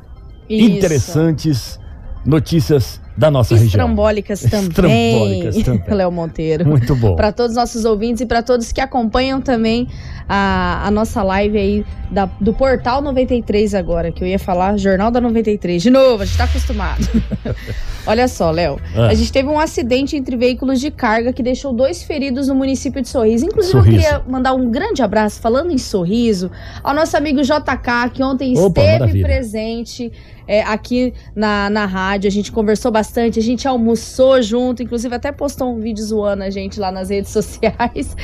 Isso. 0.48 0.70
interessantes, 0.70 1.80
notícias 2.24 3.00
da 3.16 3.30
nossa 3.30 3.54
região. 3.54 3.66
Estrambólicas 3.68 4.40
também. 4.50 4.68
Estrambólicas 4.68 5.62
também. 5.64 5.82
Léo 5.96 6.10
Monteiro. 6.12 6.68
Muito 6.68 6.94
bom. 6.96 7.14
Para 7.16 7.30
todos 7.32 7.52
os 7.52 7.56
nossos 7.56 7.84
ouvintes 7.84 8.20
e 8.22 8.26
para 8.26 8.42
todos 8.42 8.72
que 8.72 8.80
acompanham 8.80 9.40
também 9.40 9.88
a, 10.28 10.86
a 10.86 10.90
nossa 10.90 11.22
live 11.22 11.56
aí 11.58 11.86
da- 12.10 12.28
do 12.40 12.52
Portal 12.52 13.00
93 13.02 13.74
agora, 13.74 14.10
que 14.10 14.22
eu 14.22 14.28
ia 14.28 14.38
falar 14.38 14.76
Jornal 14.78 15.10
da 15.10 15.20
93. 15.20 15.82
De 15.82 15.90
novo, 15.90 16.22
a 16.22 16.26
gente 16.26 16.36
tá 16.38 16.44
acostumado. 16.44 17.06
Olha 18.06 18.28
só, 18.28 18.50
Léo. 18.50 18.78
Ah. 18.94 19.06
A 19.06 19.14
gente 19.14 19.32
teve 19.32 19.48
um 19.48 19.58
acidente 19.58 20.14
entre 20.16 20.36
veículos 20.36 20.78
de 20.80 20.90
carga 20.90 21.32
que 21.32 21.42
deixou 21.42 21.72
dois 21.72 22.02
feridos 22.02 22.48
no 22.48 22.54
município 22.54 23.00
de 23.00 23.08
Sorriso. 23.08 23.46
Inclusive, 23.46 23.72
Sorriso. 23.72 23.96
eu 23.96 24.02
queria 24.02 24.22
mandar 24.28 24.52
um 24.54 24.70
grande 24.70 25.02
abraço, 25.02 25.40
falando 25.40 25.70
em 25.70 25.78
Sorriso, 25.78 26.50
ao 26.82 26.94
nosso 26.94 27.16
amigo 27.16 27.40
JK, 27.42 28.10
que 28.12 28.22
ontem 28.22 28.52
Opa, 28.58 28.80
esteve 28.80 28.98
maravilha. 28.98 29.24
presente 29.26 30.12
é, 30.46 30.62
aqui 30.62 31.12
na, 31.34 31.68
na 31.70 31.86
rádio. 31.86 32.28
A 32.28 32.30
gente 32.30 32.50
conversou 32.50 32.90
bastante 32.90 33.38
a 33.38 33.42
gente 33.42 33.66
almoçou 33.68 34.40
junto, 34.42 34.82
inclusive 34.82 35.14
até 35.14 35.30
postou 35.32 35.74
um 35.74 35.78
vídeo 35.78 36.02
zoando 36.04 36.42
a 36.42 36.50
gente 36.50 36.78
lá 36.80 36.90
nas 36.90 37.10
redes 37.10 37.30
sociais. 37.32 38.16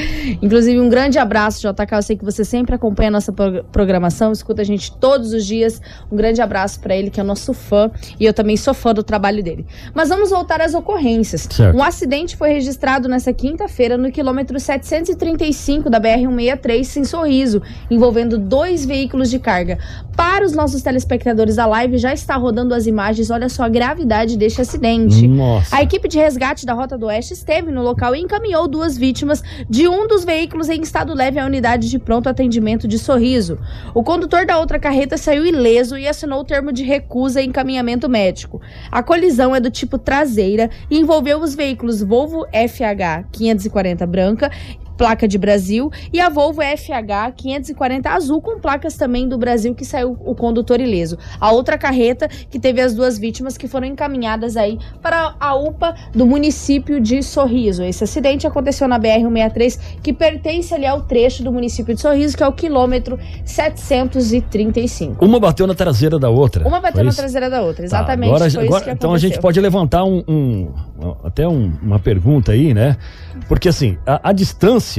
inclusive, 0.43 0.79
um 0.81 0.89
grande 0.89 1.19
abraço, 1.19 1.61
JK. 1.61 1.93
Eu 1.93 2.03
sei 2.03 2.17
que 2.17 2.25
você 2.25 2.45
sempre 2.45 2.75
acompanha 2.75 3.09
a 3.09 3.13
nossa 3.13 3.33
programação, 3.73 4.33
escuta 4.33 4.63
a 4.63 4.65
gente 4.65 4.93
todos 4.97 5.33
os 5.33 5.45
dias. 5.45 5.81
Um 6.11 6.17
grande 6.17 6.41
abraço 6.41 6.81
para 6.81 6.97
ele, 6.97 7.11
que 7.11 7.21
é 7.21 7.23
nosso 7.23 7.53
fã, 7.53 7.91
e 8.19 8.25
eu 8.25 8.33
também 8.33 8.57
sou 8.57 8.75
fã 8.75 8.93
do 8.93 9.03
trabalho 9.03 9.43
dele. 9.43 9.67
Mas 9.95 10.09
vamos 10.09 10.31
voltar 10.31 10.61
às 10.61 10.75
ocorrências. 10.75 11.49
Certo. 11.51 11.77
Um 11.77 11.83
acidente 11.83 12.37
foi 12.37 12.51
registrado 12.53 13.09
nessa 13.09 13.33
quinta-feira 13.33 13.97
no 13.97 14.11
quilômetro 14.11 14.59
735 14.59 15.89
da 15.91 16.01
BR-163, 16.01 16.97
em 16.97 17.05
Sorriso, 17.05 17.63
envolvendo 17.91 18.39
dois 18.39 18.85
veículos 18.85 19.31
de 19.31 19.39
carga. 19.39 19.79
Para 20.17 20.45
os 20.45 20.53
nossos 20.53 20.83
telespectadores 20.83 21.57
da 21.57 21.67
live, 21.67 21.97
já 21.99 22.10
está 22.13 22.37
rodando 22.37 22.75
as 22.75 22.87
imagens. 22.87 23.31
Olha 23.31 23.49
só 23.49 23.65
a 23.65 23.69
gravidade 23.69 24.37
deste 24.37 24.61
acidente. 24.61 25.27
Nossa. 25.27 25.77
A 25.77 25.83
equipe 25.83 26.09
de 26.09 26.19
resgate 26.19 26.67
da 26.67 26.73
Rota 26.73 26.97
do 26.97 27.07
Oeste 27.07 27.35
esteve 27.35 27.71
no 27.71 27.83
local 27.83 28.15
e 28.15 28.21
encaminhou 28.21 28.67
duas 28.69 28.97
vítimas 28.97 29.43
de 29.69 29.89
um 29.89 30.07
dos 30.07 30.25
veículos 30.25 30.69
em 30.69 30.81
estado 30.81 31.15
leve 31.15 31.39
à 31.39 31.47
unidade 31.47 31.89
de 31.89 31.99
pronto 31.99 32.29
atendimento 32.29 32.87
de 32.87 32.99
Sorriso. 32.99 33.59
O 33.95 34.03
condutor 34.03 34.47
da 34.47 34.59
outra 34.59 34.79
carreta 34.79 35.17
saiu 35.17 35.45
ileso 35.45 35.97
e 35.97 36.09
assinou 36.09 36.41
o 36.41 36.45
termo 36.45 36.73
de 36.73 36.83
recusa 36.83 37.41
e 37.41 37.47
encaminhamento 37.47 38.09
médico. 38.09 38.61
A 38.91 39.03
colisão 39.03 39.55
é 39.55 39.61
do 39.61 39.71
tipo 39.71 39.99
traseira 39.99 40.71
e 40.91 40.99
envolveu 40.99 41.41
os 41.41 41.55
veículos 41.55 42.03
Volvo 42.03 42.47
FH 42.47 43.29
540 43.33 44.07
branca 44.07 44.51
placa 45.01 45.27
de 45.27 45.39
Brasil, 45.39 45.91
e 46.13 46.21
a 46.21 46.29
Volvo 46.29 46.61
FH 46.61 47.33
540 47.35 48.11
azul 48.11 48.43
com 48.43 48.61
placas 48.61 48.99
também 48.99 49.27
do 49.27 49.39
Brasil 49.39 49.75
que 49.75 49.83
saiu 49.83 50.15
o 50.27 50.35
condutor 50.35 50.79
ileso. 50.79 51.17
A 51.41 51.51
outra 51.53 51.79
carreta 51.79 52.29
que 52.29 52.59
teve 52.59 52.83
as 52.83 52.93
duas 52.93 53.19
vítimas 53.19 53.57
que 53.57 53.67
foram 53.67 53.87
encaminhadas 53.87 54.59
aí 54.59 54.79
para 55.01 55.35
a 55.41 55.55
UPA 55.55 55.95
do 56.15 56.27
município 56.27 57.01
de 57.01 57.23
Sorriso. 57.23 57.83
Esse 57.83 58.05
acidente 58.05 58.47
aconteceu 58.47 58.87
na 58.87 59.01
BR-163, 59.01 59.81
que 60.03 60.13
pertence 60.13 60.75
ali 60.75 60.85
ao 60.85 61.01
trecho 61.01 61.43
do 61.43 61.51
município 61.51 61.95
de 61.95 62.01
Sorriso, 62.03 62.37
que 62.37 62.43
é 62.43 62.47
o 62.47 62.53
quilômetro 62.53 63.19
735. 63.43 65.25
Uma 65.25 65.41
bateu 65.41 65.67
na 65.67 65.75
traseira 65.75 66.19
da 66.19 66.29
outra. 66.29 66.69
Uma 66.69 66.79
bateu 66.79 67.03
na 67.03 67.13
traseira 67.15 67.49
da 67.49 67.63
outra, 67.63 67.77
tá, 67.77 67.85
exatamente. 67.85 68.39
Tá, 68.39 68.45
agora, 68.45 68.67
agora 68.67 68.93
então 68.93 69.15
a 69.15 69.19
gente 69.19 69.41
pode 69.41 69.59
levantar 69.59 70.05
um, 70.05 70.23
um 70.29 70.69
até 71.25 71.49
um, 71.49 71.73
uma 71.81 71.99
pergunta 71.99 72.53
aí, 72.53 72.75
né? 72.75 72.99
Porque 73.49 73.71
assim, 73.71 73.97
a, 74.07 74.29
a 74.29 74.33
distância 74.33 74.90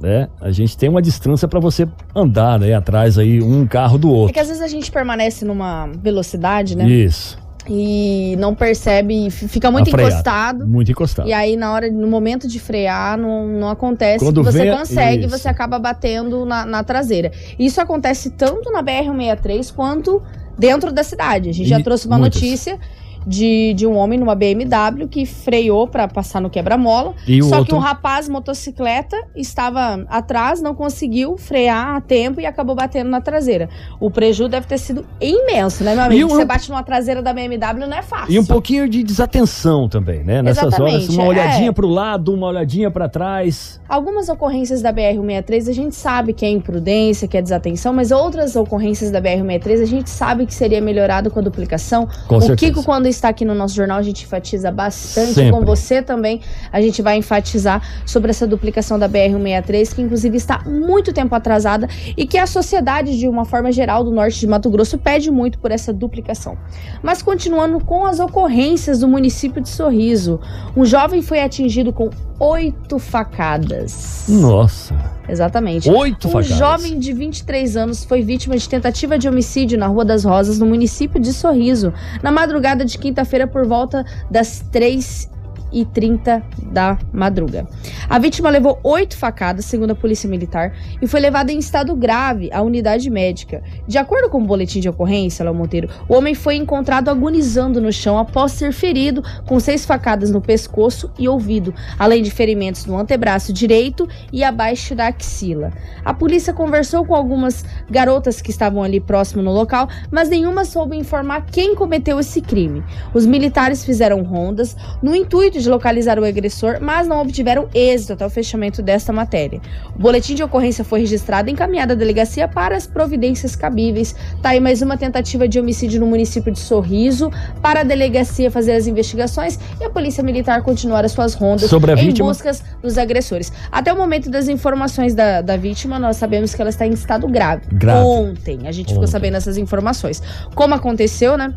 né? 0.00 0.28
A 0.40 0.50
gente 0.50 0.76
tem 0.76 0.88
uma 0.88 1.00
distância 1.00 1.48
para 1.48 1.58
você 1.58 1.88
andar, 2.14 2.58
né, 2.58 2.74
atrás 2.74 3.18
aí 3.18 3.42
um 3.42 3.66
carro 3.66 3.98
do 3.98 4.10
outro. 4.10 4.30
É 4.30 4.32
que 4.34 4.40
às 4.40 4.48
vezes 4.48 4.62
a 4.62 4.68
gente 4.68 4.90
permanece 4.90 5.44
numa 5.44 5.86
velocidade, 5.86 6.76
né? 6.76 6.86
Isso. 6.86 7.38
E 7.68 8.36
não 8.38 8.54
percebe, 8.54 9.28
fica 9.30 9.70
muito 9.70 9.90
encostado. 9.90 10.66
Muito 10.66 10.90
encostado. 10.92 11.28
E 11.28 11.32
aí, 11.32 11.56
na 11.56 11.72
hora, 11.72 11.90
no 11.90 12.06
momento 12.06 12.46
de 12.46 12.60
frear, 12.60 13.18
não, 13.18 13.46
não 13.46 13.68
acontece. 13.68 14.24
Quando 14.24 14.44
você 14.44 14.58
vem, 14.58 14.76
consegue, 14.76 15.26
isso. 15.26 15.36
você 15.36 15.48
acaba 15.48 15.78
batendo 15.78 16.44
na, 16.46 16.64
na 16.64 16.84
traseira. 16.84 17.32
Isso 17.58 17.80
acontece 17.80 18.30
tanto 18.30 18.70
na 18.70 18.84
BR-163 18.84 19.74
quanto 19.74 20.22
dentro 20.56 20.92
da 20.92 21.02
cidade. 21.02 21.48
A 21.48 21.52
gente 21.52 21.66
e 21.66 21.68
já 21.68 21.82
trouxe 21.82 22.06
uma 22.06 22.18
muitas. 22.18 22.40
notícia 22.40 22.78
de, 23.26 23.74
de 23.74 23.86
um 23.86 23.96
homem 23.96 24.18
numa 24.18 24.34
BMW 24.34 25.08
que 25.08 25.26
freou 25.26 25.88
para 25.88 26.06
passar 26.06 26.40
no 26.40 26.48
quebra-mola. 26.48 27.14
Só 27.42 27.58
outro... 27.58 27.64
que 27.64 27.74
um 27.74 27.78
rapaz 27.78 28.28
motocicleta 28.28 29.16
estava 29.34 30.04
atrás, 30.08 30.62
não 30.62 30.74
conseguiu 30.74 31.36
frear 31.36 31.96
a 31.96 32.00
tempo 32.00 32.40
e 32.40 32.46
acabou 32.46 32.76
batendo 32.76 33.10
na 33.10 33.20
traseira. 33.20 33.68
O 33.98 34.10
prejuízo 34.10 34.48
deve 34.48 34.66
ter 34.66 34.78
sido 34.78 35.04
imenso, 35.20 35.82
né, 35.82 35.94
meu 35.94 36.04
amigo? 36.04 36.32
Um... 36.32 36.36
Você 36.36 36.44
bate 36.44 36.70
numa 36.70 36.82
traseira 36.82 37.20
da 37.20 37.32
BMW 37.32 37.86
não 37.86 37.96
é 37.96 38.02
fácil. 38.02 38.32
E 38.32 38.38
um 38.38 38.44
pouquinho 38.44 38.88
de 38.88 39.02
desatenção 39.02 39.88
também, 39.88 40.22
né? 40.22 40.42
Nessas 40.42 40.68
Exatamente, 40.68 40.94
horas, 40.94 41.08
uma 41.08 41.24
olhadinha 41.24 41.70
é. 41.70 41.72
para 41.72 41.86
o 41.86 41.88
lado, 41.88 42.32
uma 42.32 42.46
olhadinha 42.46 42.90
para 42.90 43.08
trás. 43.08 43.80
Algumas 43.88 44.28
ocorrências 44.28 44.82
da 44.82 44.92
BR-163 44.92 45.68
a 45.68 45.72
gente 45.72 45.96
sabe 45.96 46.32
que 46.32 46.44
é 46.44 46.50
imprudência, 46.50 47.26
que 47.26 47.36
é 47.36 47.42
desatenção, 47.42 47.92
mas 47.92 48.10
outras 48.10 48.54
ocorrências 48.54 49.10
da 49.10 49.20
BR-163 49.20 49.82
a 49.82 49.86
gente 49.86 50.10
sabe 50.10 50.46
que 50.46 50.54
seria 50.54 50.80
melhorado 50.80 51.30
com 51.30 51.40
a 51.40 51.42
duplicação. 51.42 52.08
Com 52.28 52.36
o 52.36 52.40
certeza. 52.40 52.72
Kiko, 52.72 52.84
quando 52.84 53.06
está 53.16 53.28
aqui 53.28 53.44
no 53.44 53.54
nosso 53.54 53.74
jornal, 53.74 53.98
a 53.98 54.02
gente 54.02 54.24
enfatiza 54.24 54.70
bastante. 54.70 55.34
Sempre. 55.34 55.52
Com 55.52 55.64
você 55.64 56.02
também, 56.02 56.40
a 56.72 56.80
gente 56.80 57.02
vai 57.02 57.16
enfatizar 57.16 57.82
sobre 58.04 58.30
essa 58.30 58.46
duplicação 58.46 58.98
da 58.98 59.08
BR-163, 59.08 59.94
que 59.94 60.02
inclusive 60.02 60.36
está 60.36 60.62
muito 60.64 61.12
tempo 61.12 61.34
atrasada 61.34 61.88
e 62.16 62.26
que 62.26 62.38
a 62.38 62.46
sociedade, 62.46 63.18
de 63.18 63.28
uma 63.28 63.44
forma 63.44 63.72
geral, 63.72 64.04
do 64.04 64.10
norte 64.10 64.38
de 64.38 64.46
Mato 64.46 64.70
Grosso, 64.70 64.98
pede 64.98 65.30
muito 65.30 65.58
por 65.58 65.70
essa 65.70 65.92
duplicação. 65.92 66.56
Mas 67.02 67.22
continuando 67.22 67.84
com 67.84 68.06
as 68.06 68.20
ocorrências 68.20 69.00
do 69.00 69.08
município 69.08 69.60
de 69.60 69.68
Sorriso, 69.68 70.40
um 70.76 70.84
jovem 70.84 71.22
foi 71.22 71.40
atingido 71.40 71.92
com 71.92 72.10
oito 72.38 72.98
facadas. 72.98 74.26
Nossa. 74.28 74.94
Exatamente. 75.28 75.90
Oito 75.90 76.28
um 76.28 76.30
facadas. 76.30 76.52
Um 76.52 76.58
jovem 76.58 76.98
de 76.98 77.12
23 77.12 77.76
anos 77.76 78.04
foi 78.04 78.22
vítima 78.22 78.56
de 78.56 78.68
tentativa 78.68 79.18
de 79.18 79.28
homicídio 79.28 79.78
na 79.78 79.86
Rua 79.86 80.04
das 80.04 80.24
Rosas, 80.24 80.58
no 80.58 80.66
município 80.66 81.20
de 81.20 81.32
Sorriso, 81.32 81.92
na 82.22 82.30
madrugada 82.30 82.84
de 82.84 82.98
quinta-feira 82.98 83.46
por 83.46 83.66
volta 83.66 84.04
das 84.30 84.60
três 84.70 85.28
e 85.76 85.84
30 85.84 86.42
da 86.72 86.98
madruga. 87.12 87.68
A 88.08 88.18
vítima 88.18 88.48
levou 88.48 88.80
oito 88.82 89.14
facadas, 89.14 89.66
segundo 89.66 89.90
a 89.90 89.94
polícia 89.94 90.26
militar, 90.26 90.72
e 91.02 91.06
foi 91.06 91.20
levada 91.20 91.52
em 91.52 91.58
estado 91.58 91.94
grave 91.94 92.50
à 92.50 92.62
unidade 92.62 93.10
médica. 93.10 93.62
De 93.86 93.98
acordo 93.98 94.30
com 94.30 94.38
o 94.38 94.46
boletim 94.46 94.80
de 94.80 94.88
ocorrência, 94.88 95.44
Léo 95.44 95.54
Monteiro, 95.54 95.90
o 96.08 96.14
homem 96.14 96.34
foi 96.34 96.56
encontrado 96.56 97.10
agonizando 97.10 97.78
no 97.78 97.92
chão 97.92 98.16
após 98.16 98.52
ser 98.52 98.72
ferido 98.72 99.22
com 99.46 99.60
seis 99.60 99.84
facadas 99.84 100.30
no 100.30 100.40
pescoço 100.40 101.12
e 101.18 101.28
ouvido, 101.28 101.74
além 101.98 102.22
de 102.22 102.30
ferimentos 102.30 102.86
no 102.86 102.98
antebraço 102.98 103.52
direito 103.52 104.08
e 104.32 104.42
abaixo 104.42 104.94
da 104.94 105.08
axila. 105.08 105.70
A 106.02 106.14
polícia 106.14 106.54
conversou 106.54 107.04
com 107.04 107.14
algumas 107.14 107.66
garotas 107.90 108.40
que 108.40 108.50
estavam 108.50 108.82
ali 108.82 108.98
próximo 108.98 109.42
no 109.42 109.52
local, 109.52 109.90
mas 110.10 110.30
nenhuma 110.30 110.64
soube 110.64 110.96
informar 110.96 111.44
quem 111.44 111.74
cometeu 111.74 112.18
esse 112.18 112.40
crime. 112.40 112.82
Os 113.12 113.26
militares 113.26 113.84
fizeram 113.84 114.22
rondas 114.22 114.74
no 115.02 115.14
intuito 115.14 115.58
de 115.58 115.65
localizar 115.68 116.18
o 116.18 116.24
agressor, 116.24 116.78
mas 116.80 117.06
não 117.06 117.20
obtiveram 117.20 117.68
êxito 117.74 118.12
até 118.12 118.26
o 118.26 118.30
fechamento 118.30 118.82
desta 118.82 119.12
matéria. 119.12 119.60
O 119.94 119.98
boletim 119.98 120.34
de 120.34 120.42
ocorrência 120.42 120.84
foi 120.84 121.00
registrado 121.00 121.48
e 121.48 121.52
encaminhado 121.52 121.92
à 121.92 121.96
delegacia 121.96 122.48
para 122.48 122.76
as 122.76 122.86
providências 122.86 123.56
cabíveis. 123.56 124.14
Tá 124.42 124.50
aí 124.50 124.60
mais 124.60 124.82
uma 124.82 124.96
tentativa 124.96 125.48
de 125.48 125.58
homicídio 125.58 126.00
no 126.00 126.06
município 126.06 126.52
de 126.52 126.58
Sorriso 126.58 127.30
para 127.60 127.80
a 127.80 127.84
delegacia 127.84 128.50
fazer 128.50 128.72
as 128.72 128.86
investigações 128.86 129.58
e 129.80 129.84
a 129.84 129.90
polícia 129.90 130.22
militar 130.22 130.62
continuar 130.62 131.04
as 131.04 131.12
suas 131.12 131.34
rondas 131.34 131.72
em 131.72 131.94
vítima? 131.96 132.28
buscas 132.28 132.62
dos 132.82 132.98
agressores. 132.98 133.52
Até 133.70 133.92
o 133.92 133.96
momento 133.96 134.30
das 134.30 134.48
informações 134.48 135.14
da, 135.14 135.40
da 135.40 135.56
vítima, 135.56 135.98
nós 135.98 136.16
sabemos 136.16 136.54
que 136.54 136.60
ela 136.60 136.70
está 136.70 136.86
em 136.86 136.92
estado 136.92 137.26
grave. 137.28 137.62
grave. 137.72 138.06
Ontem 138.06 138.66
a 138.66 138.72
gente 138.72 138.86
Ontem. 138.86 138.94
ficou 138.94 139.06
sabendo 139.06 139.36
essas 139.36 139.56
informações. 139.56 140.22
Como 140.54 140.74
aconteceu, 140.74 141.36
né? 141.36 141.54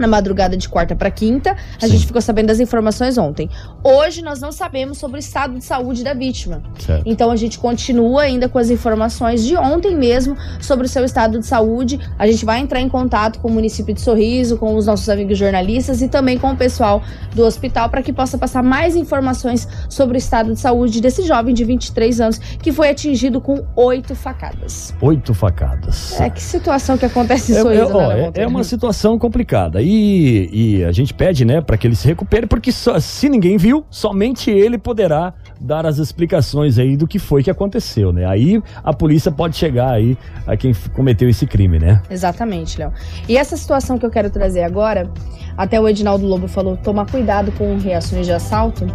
Na 0.00 0.08
madrugada 0.08 0.56
de 0.56 0.68
quarta 0.68 0.96
para 0.96 1.10
quinta. 1.10 1.56
A 1.80 1.86
Sim. 1.86 1.92
gente 1.92 2.06
ficou 2.06 2.20
sabendo 2.20 2.46
das 2.46 2.60
informações 2.60 3.18
ontem. 3.18 3.48
Hoje 3.82 4.22
nós 4.22 4.40
não 4.40 4.52
sabemos 4.52 4.98
sobre 4.98 5.18
o 5.18 5.20
estado 5.20 5.58
de 5.58 5.64
saúde 5.64 6.02
da 6.02 6.14
vítima. 6.14 6.62
Certo. 6.78 7.02
Então 7.06 7.30
a 7.30 7.36
gente 7.36 7.58
continua 7.58 8.22
ainda 8.22 8.48
com 8.48 8.58
as 8.58 8.70
informações 8.70 9.44
de 9.44 9.56
ontem 9.56 9.96
mesmo 9.96 10.36
sobre 10.60 10.86
o 10.86 10.88
seu 10.88 11.04
estado 11.04 11.38
de 11.38 11.46
saúde. 11.46 12.00
A 12.18 12.26
gente 12.26 12.44
vai 12.44 12.60
entrar 12.60 12.80
em 12.80 12.88
contato 12.88 13.38
com 13.40 13.48
o 13.48 13.52
município 13.52 13.94
de 13.94 14.00
Sorriso, 14.00 14.56
com 14.56 14.74
os 14.76 14.86
nossos 14.86 15.08
amigos 15.08 15.38
jornalistas 15.38 16.02
e 16.02 16.08
também 16.08 16.38
com 16.38 16.50
o 16.50 16.56
pessoal 16.56 17.02
do 17.34 17.44
hospital 17.44 17.88
para 17.88 18.02
que 18.02 18.12
possa 18.12 18.38
passar 18.38 18.62
mais 18.62 18.96
informações 18.96 19.68
sobre 19.88 20.16
o 20.16 20.18
estado 20.18 20.52
de 20.52 20.60
saúde 20.60 21.00
desse 21.00 21.22
jovem 21.22 21.54
de 21.54 21.64
23 21.64 22.20
anos 22.20 22.38
que 22.38 22.72
foi 22.72 22.88
atingido 22.88 23.40
com 23.40 23.64
oito 23.76 24.14
facadas. 24.14 24.94
Oito 25.00 25.34
facadas. 25.34 26.20
É 26.20 26.30
que 26.30 26.42
situação 26.42 26.96
que 26.96 27.04
acontece 27.04 27.52
em 27.52 27.56
é, 27.56 27.62
Sorriso, 27.62 28.00
é, 28.00 28.16
né, 28.16 28.32
é, 28.34 28.42
é 28.42 28.46
uma 28.46 28.64
situação 28.64 29.18
complicada. 29.18 29.82
E 29.82 29.89
e, 29.92 30.48
e 30.52 30.84
a 30.84 30.92
gente 30.92 31.12
pede, 31.12 31.44
né, 31.44 31.60
para 31.60 31.76
que 31.76 31.84
ele 31.84 31.96
se 31.96 32.06
recupere, 32.06 32.46
porque 32.46 32.70
só, 32.70 33.00
se 33.00 33.28
ninguém 33.28 33.56
viu, 33.56 33.84
somente 33.90 34.48
ele 34.48 34.78
poderá 34.78 35.34
dar 35.60 35.84
as 35.84 35.98
explicações 35.98 36.78
aí 36.78 36.96
do 36.96 37.08
que 37.08 37.18
foi 37.18 37.42
que 37.42 37.50
aconteceu, 37.50 38.12
né? 38.12 38.24
Aí 38.24 38.62
a 38.84 38.92
polícia 38.92 39.32
pode 39.32 39.56
chegar 39.56 39.90
aí 39.90 40.16
a 40.46 40.56
quem 40.56 40.72
cometeu 40.94 41.28
esse 41.28 41.44
crime, 41.44 41.80
né? 41.80 42.00
Exatamente, 42.08 42.78
Léo. 42.78 42.92
E 43.28 43.36
essa 43.36 43.56
situação 43.56 43.98
que 43.98 44.06
eu 44.06 44.10
quero 44.10 44.30
trazer 44.30 44.62
agora, 44.62 45.10
até 45.56 45.80
o 45.80 45.88
Edinaldo 45.88 46.24
Lobo 46.24 46.46
falou, 46.46 46.76
tomar 46.76 47.10
cuidado 47.10 47.50
com 47.52 47.76
reações 47.76 48.26
de 48.26 48.32
assalto. 48.32 48.86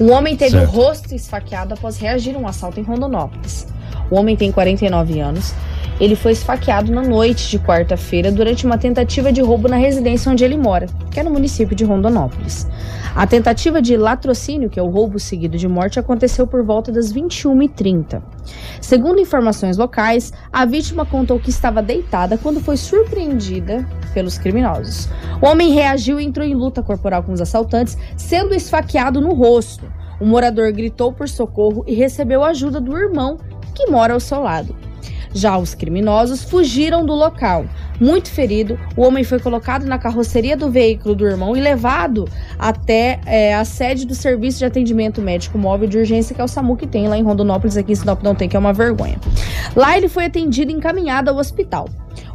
Um 0.00 0.10
homem 0.10 0.36
teve 0.36 0.50
certo. 0.50 0.68
o 0.68 0.72
rosto 0.72 1.14
esfaqueado 1.14 1.74
após 1.74 1.96
reagir 1.96 2.34
a 2.34 2.38
um 2.40 2.48
assalto 2.48 2.80
em 2.80 2.82
Rondonópolis. 2.82 3.68
O 4.10 4.16
homem 4.16 4.36
tem 4.36 4.50
49 4.50 5.20
anos 5.20 5.54
ele 6.00 6.16
foi 6.16 6.32
esfaqueado 6.32 6.90
na 6.90 7.02
noite 7.02 7.50
de 7.50 7.58
quarta-feira 7.58 8.32
durante 8.32 8.64
uma 8.64 8.78
tentativa 8.78 9.30
de 9.30 9.42
roubo 9.42 9.68
na 9.68 9.76
residência 9.76 10.32
onde 10.32 10.42
ele 10.42 10.56
mora, 10.56 10.86
que 11.10 11.20
é 11.20 11.22
no 11.22 11.30
município 11.30 11.76
de 11.76 11.84
Rondonópolis. 11.84 12.66
A 13.14 13.26
tentativa 13.26 13.82
de 13.82 13.98
latrocínio, 13.98 14.70
que 14.70 14.80
é 14.80 14.82
o 14.82 14.88
roubo 14.88 15.18
seguido 15.18 15.58
de 15.58 15.68
morte, 15.68 16.00
aconteceu 16.00 16.46
por 16.46 16.64
volta 16.64 16.90
das 16.90 17.12
21h30. 17.12 18.22
Segundo 18.80 19.20
informações 19.20 19.76
locais, 19.76 20.32
a 20.50 20.64
vítima 20.64 21.04
contou 21.04 21.38
que 21.38 21.50
estava 21.50 21.82
deitada 21.82 22.38
quando 22.38 22.60
foi 22.60 22.78
surpreendida 22.78 23.86
pelos 24.14 24.38
criminosos. 24.38 25.06
O 25.42 25.46
homem 25.46 25.70
reagiu 25.72 26.18
e 26.18 26.24
entrou 26.24 26.46
em 26.46 26.54
luta 26.54 26.82
corporal 26.82 27.22
com 27.22 27.32
os 27.32 27.42
assaltantes, 27.42 27.98
sendo 28.16 28.54
esfaqueado 28.54 29.20
no 29.20 29.34
rosto. 29.34 29.84
O 30.18 30.24
morador 30.24 30.72
gritou 30.72 31.12
por 31.12 31.28
socorro 31.28 31.84
e 31.86 31.94
recebeu 31.94 32.42
ajuda 32.42 32.80
do 32.80 32.96
irmão, 32.96 33.38
que 33.74 33.90
mora 33.90 34.14
ao 34.14 34.20
seu 34.20 34.40
lado. 34.40 34.74
Já 35.32 35.56
os 35.56 35.74
criminosos 35.74 36.42
fugiram 36.42 37.06
do 37.06 37.14
local. 37.14 37.64
Muito 38.00 38.30
ferido, 38.30 38.78
o 38.96 39.02
homem 39.02 39.22
foi 39.22 39.38
colocado 39.38 39.84
na 39.84 39.98
carroceria 39.98 40.56
do 40.56 40.70
veículo 40.70 41.14
do 41.14 41.26
irmão 41.26 41.56
e 41.56 41.60
levado 41.60 42.28
até 42.58 43.20
é, 43.26 43.54
a 43.54 43.64
sede 43.64 44.06
do 44.06 44.14
Serviço 44.14 44.58
de 44.58 44.64
Atendimento 44.64 45.20
Médico 45.20 45.58
Móvel 45.58 45.88
de 45.88 45.98
Urgência, 45.98 46.34
que 46.34 46.40
é 46.40 46.44
o 46.44 46.48
SAMU 46.48 46.76
que 46.76 46.86
tem 46.86 47.08
lá 47.08 47.16
em 47.16 47.22
Rondonópolis, 47.22 47.76
aqui 47.76 47.92
em 47.92 47.94
Sinop 47.94 48.22
não 48.22 48.34
tem, 48.34 48.48
que 48.48 48.56
é 48.56 48.58
uma 48.58 48.72
vergonha. 48.72 49.18
Lá 49.76 49.96
ele 49.96 50.08
foi 50.08 50.24
atendido 50.24 50.72
e 50.72 50.74
encaminhado 50.74 51.30
ao 51.30 51.36
hospital. 51.36 51.88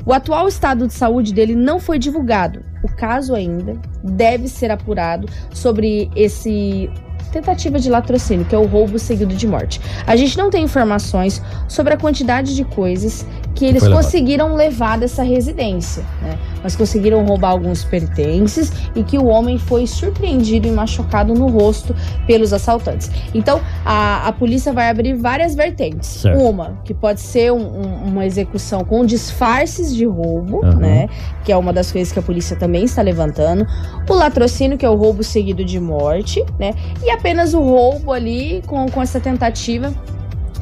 O 0.05 0.13
atual 0.13 0.47
estado 0.47 0.87
de 0.87 0.93
saúde 0.93 1.33
dele 1.33 1.55
não 1.55 1.79
foi 1.79 1.97
divulgado. 1.97 2.61
O 2.83 2.87
caso 2.87 3.33
ainda 3.33 3.75
deve 4.03 4.47
ser 4.47 4.69
apurado 4.69 5.27
sobre 5.51 6.09
esse 6.15 6.89
tentativa 7.35 7.77
de 7.79 7.89
latrocínio, 7.89 8.45
que 8.45 8.55
é 8.55 8.57
o 8.57 8.65
roubo 8.65 8.97
seguido 8.97 9.35
de 9.35 9.47
morte. 9.47 9.81
A 10.07 10.15
gente 10.15 10.37
não 10.37 10.49
tem 10.49 10.63
informações 10.63 11.41
sobre 11.67 11.93
a 11.93 11.97
quantidade 11.97 12.55
de 12.55 12.63
coisas 12.63 13.25
que 13.53 13.65
eles 13.65 13.87
conseguiram 13.87 14.55
levar 14.55 14.97
dessa 14.97 15.23
residência, 15.23 16.03
né? 16.21 16.37
Mas 16.65 16.75
conseguiram 16.75 17.23
roubar 17.23 17.51
alguns 17.51 17.83
pertences 17.83 18.71
e 18.95 19.03
que 19.03 19.19
o 19.19 19.27
homem 19.27 19.59
foi 19.59 19.85
surpreendido 19.85 20.67
e 20.67 20.71
machucado 20.71 21.31
no 21.35 21.47
rosto 21.47 21.95
pelos 22.25 22.51
assaltantes. 22.51 23.11
Então, 23.35 23.61
a, 23.85 24.27
a 24.27 24.33
polícia 24.33 24.73
vai 24.73 24.89
abrir 24.89 25.13
várias 25.13 25.53
vertentes. 25.53 26.09
Certo. 26.09 26.41
Uma, 26.41 26.79
que 26.83 26.91
pode 26.91 27.21
ser 27.21 27.53
um, 27.53 27.59
um, 27.59 28.07
uma 28.07 28.25
execução 28.25 28.83
com 28.83 29.05
disfarces 29.05 29.93
de 29.93 30.05
roubo, 30.05 30.65
uhum. 30.65 30.77
né? 30.77 31.07
Que 31.43 31.51
é 31.51 31.55
uma 31.55 31.71
das 31.71 31.91
coisas 31.91 32.11
que 32.11 32.17
a 32.17 32.23
polícia 32.23 32.55
também 32.55 32.85
está 32.85 33.03
levantando. 33.03 33.63
O 34.09 34.13
latrocínio, 34.15 34.75
que 34.75 34.87
é 34.87 34.89
o 34.89 34.95
roubo 34.95 35.21
seguido 35.21 35.63
de 35.63 35.79
morte, 35.79 36.43
né? 36.57 36.73
E 37.03 37.11
apenas 37.11 37.53
o 37.53 37.59
roubo 37.59 38.11
ali 38.11 38.63
com, 38.65 38.89
com 38.89 39.03
essa 39.03 39.19
tentativa 39.19 39.93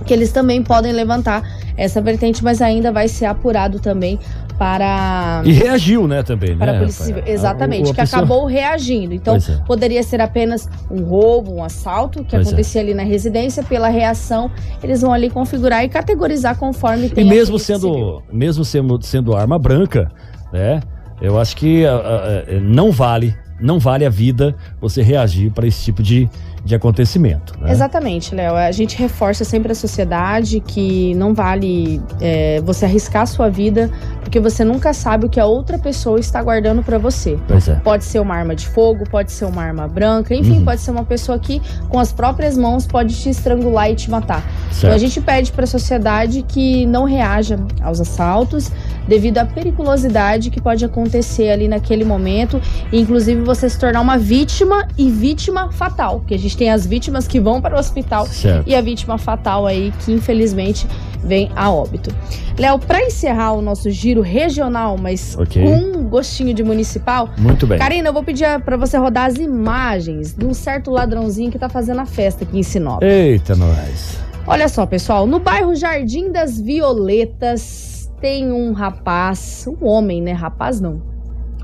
que 0.05 0.13
eles 0.13 0.33
também 0.33 0.61
podem 0.61 0.91
levantar 0.91 1.43
essa 1.77 2.01
vertente, 2.01 2.43
mas 2.43 2.61
ainda 2.61 2.91
vai 2.91 3.07
ser 3.07 3.25
apurado 3.25 3.79
também 3.79 4.19
para. 4.63 5.41
E 5.43 5.52
reagiu, 5.52 6.08
né, 6.08 6.23
também, 6.23 6.56
para 6.56 6.71
né? 6.71 6.78
A 6.78 6.80
Polícia 6.80 7.06
Civil. 7.06 7.23
Exatamente, 7.26 7.88
a, 7.88 7.91
a 7.91 7.95
que 7.95 8.02
pessoa... 8.02 8.19
acabou 8.21 8.45
reagindo. 8.45 9.13
Então, 9.13 9.36
é. 9.36 9.39
poderia 9.67 10.02
ser 10.02 10.21
apenas 10.21 10.69
um 10.89 11.04
roubo, 11.04 11.54
um 11.54 11.63
assalto 11.63 12.23
que 12.23 12.32
pois 12.32 12.47
é. 12.47 12.49
acontecia 12.49 12.80
é. 12.80 12.84
ali 12.84 12.93
na 12.93 13.04
residência. 13.04 13.62
Pela 13.63 13.89
reação, 13.89 14.49
eles 14.82 15.02
vão 15.02 15.12
ali 15.12 15.30
configurar 15.30 15.84
e 15.84 15.89
categorizar 15.89 16.58
conforme 16.58 17.10
tem 17.10 17.26
E 17.26 17.30
mesmo 17.30 17.60
sendo, 17.60 17.93
civil. 17.93 18.23
mesmo 18.32 18.63
sendo, 18.63 19.02
sendo 19.02 19.36
arma 19.36 19.60
branca, 19.60 20.10
né? 20.52 20.82
Eu 21.21 21.39
acho 21.39 21.56
que 21.56 21.84
uh, 21.84 22.58
uh, 22.58 22.62
não 22.62 22.91
vale, 22.91 23.36
não 23.60 23.80
vale 23.80 24.06
a 24.06 24.10
vida 24.10 24.56
você 24.80 25.02
reagir 25.02 25.52
para 25.52 25.67
esse 25.67 25.84
tipo 25.84 26.02
de, 26.02 26.30
de 26.63 26.76
acontecimento. 26.76 27.54
Né? 27.60 27.71
Exatamente, 27.71 28.34
Léo. 28.34 28.56
A 28.56 28.71
gente 28.71 28.97
reforça 28.97 29.43
sempre 29.43 29.71
a 29.73 29.76
sociedade 29.76 30.62
que 30.62 31.13
não 31.15 31.34
vale 31.34 32.02
é, 32.21 32.62
você 32.62 32.86
arriscar 32.86 33.23
a 33.23 33.26
sua 33.26 33.49
vida, 33.49 33.91
porque 34.21 34.39
você 34.39 34.63
nunca 34.63 34.93
sabe 34.93 35.26
o 35.26 35.30
que 35.30 35.39
a 35.39 35.45
outra 35.45 35.78
pessoa 35.78 36.19
está 36.19 36.41
guardando 36.41 36.82
para 36.82 36.97
você. 36.97 37.38
É. 37.69 37.76
Pode 37.76 38.06
ser 38.06 38.19
uma 38.19 38.36
arma 38.36 38.56
de 38.56 38.67
fogo, 38.67 39.04
pode 39.10 39.32
ser 39.32 39.45
uma 39.45 39.62
arma 39.62 39.88
branca, 39.88 40.34
enfim, 40.34 40.60
uhum. 40.60 40.65
pode 40.65 40.82
ser 40.82 40.91
uma 40.91 41.04
pessoa 41.04 41.38
que 41.38 41.62
com 41.89 41.99
as 41.99 42.13
próprias 42.13 42.58
mãos 42.58 42.88
pode 42.88 43.13
te 43.13 43.30
estrangular 43.30 43.91
e 43.91 43.95
te 43.95 44.10
matar. 44.10 44.41
Certo. 44.71 44.78
Então 44.78 44.93
a 44.93 44.97
gente 44.97 45.19
pede 45.19 45.52
para 45.52 45.65
a 45.65 45.67
sociedade 45.67 46.43
que 46.43 46.86
não 46.86 47.04
reaja 47.04 47.60
aos 47.82 47.99
assaltos 47.99 48.71
devido 49.07 49.37
à 49.37 49.45
periculosidade 49.45 50.49
que 50.49 50.61
pode 50.61 50.83
acontecer 50.85 51.49
ali 51.49 51.67
naquele 51.67 52.03
momento, 52.03 52.61
e 52.91 52.99
inclusive 52.99 53.41
você 53.41 53.69
se 53.69 53.79
tornar 53.79 54.01
uma 54.01 54.17
vítima 54.17 54.87
e 54.97 55.09
vítima 55.09 55.71
fatal, 55.71 56.23
que 56.25 56.33
a 56.33 56.39
gente 56.39 56.55
tem 56.57 56.69
as 56.69 56.85
vítimas 56.85 57.27
que 57.27 57.39
vão 57.39 57.61
para 57.61 57.75
o 57.75 57.79
hospital 57.79 58.25
certo. 58.25 58.67
e 58.67 58.75
a 58.75 58.81
vítima 58.81 59.17
fatal 59.17 59.65
aí 59.65 59.93
que 60.03 60.11
infelizmente 60.11 60.87
vem 61.23 61.49
a 61.55 61.71
óbito. 61.71 62.13
Léo, 62.57 62.77
para 62.79 63.01
encerrar 63.01 63.53
o 63.53 63.61
nosso 63.61 63.89
giro 63.89 64.21
regional, 64.21 64.97
mas 64.97 65.35
okay. 65.37 65.63
com 65.63 65.75
um 65.75 66.03
gostinho 66.03 66.53
de 66.53 66.63
municipal. 66.63 67.29
Muito 67.37 67.65
bem. 67.65 67.79
Karina, 67.79 68.09
eu 68.09 68.13
vou 68.13 68.23
pedir 68.23 68.59
para 68.61 68.77
você 68.77 68.97
rodar 68.97 69.25
as 69.25 69.35
imagens 69.35 70.33
de 70.33 70.45
um 70.45 70.53
certo 70.53 70.91
ladrãozinho 70.91 71.49
que 71.49 71.57
tá 71.57 71.69
fazendo 71.69 72.01
a 72.01 72.05
festa 72.05 72.43
aqui 72.43 72.59
em 72.59 72.63
Sinop. 72.63 73.01
Eita, 73.01 73.55
nós. 73.55 74.19
Olha 74.45 74.67
só, 74.67 74.85
pessoal, 74.85 75.25
no 75.25 75.39
bairro 75.39 75.73
Jardim 75.73 76.29
das 76.29 76.59
Violetas 76.59 77.92
tem 78.23 78.53
um 78.53 78.71
rapaz, 78.71 79.67
um 79.67 79.86
homem, 79.86 80.21
né? 80.21 80.31
Rapaz 80.31 80.79
não 80.79 81.12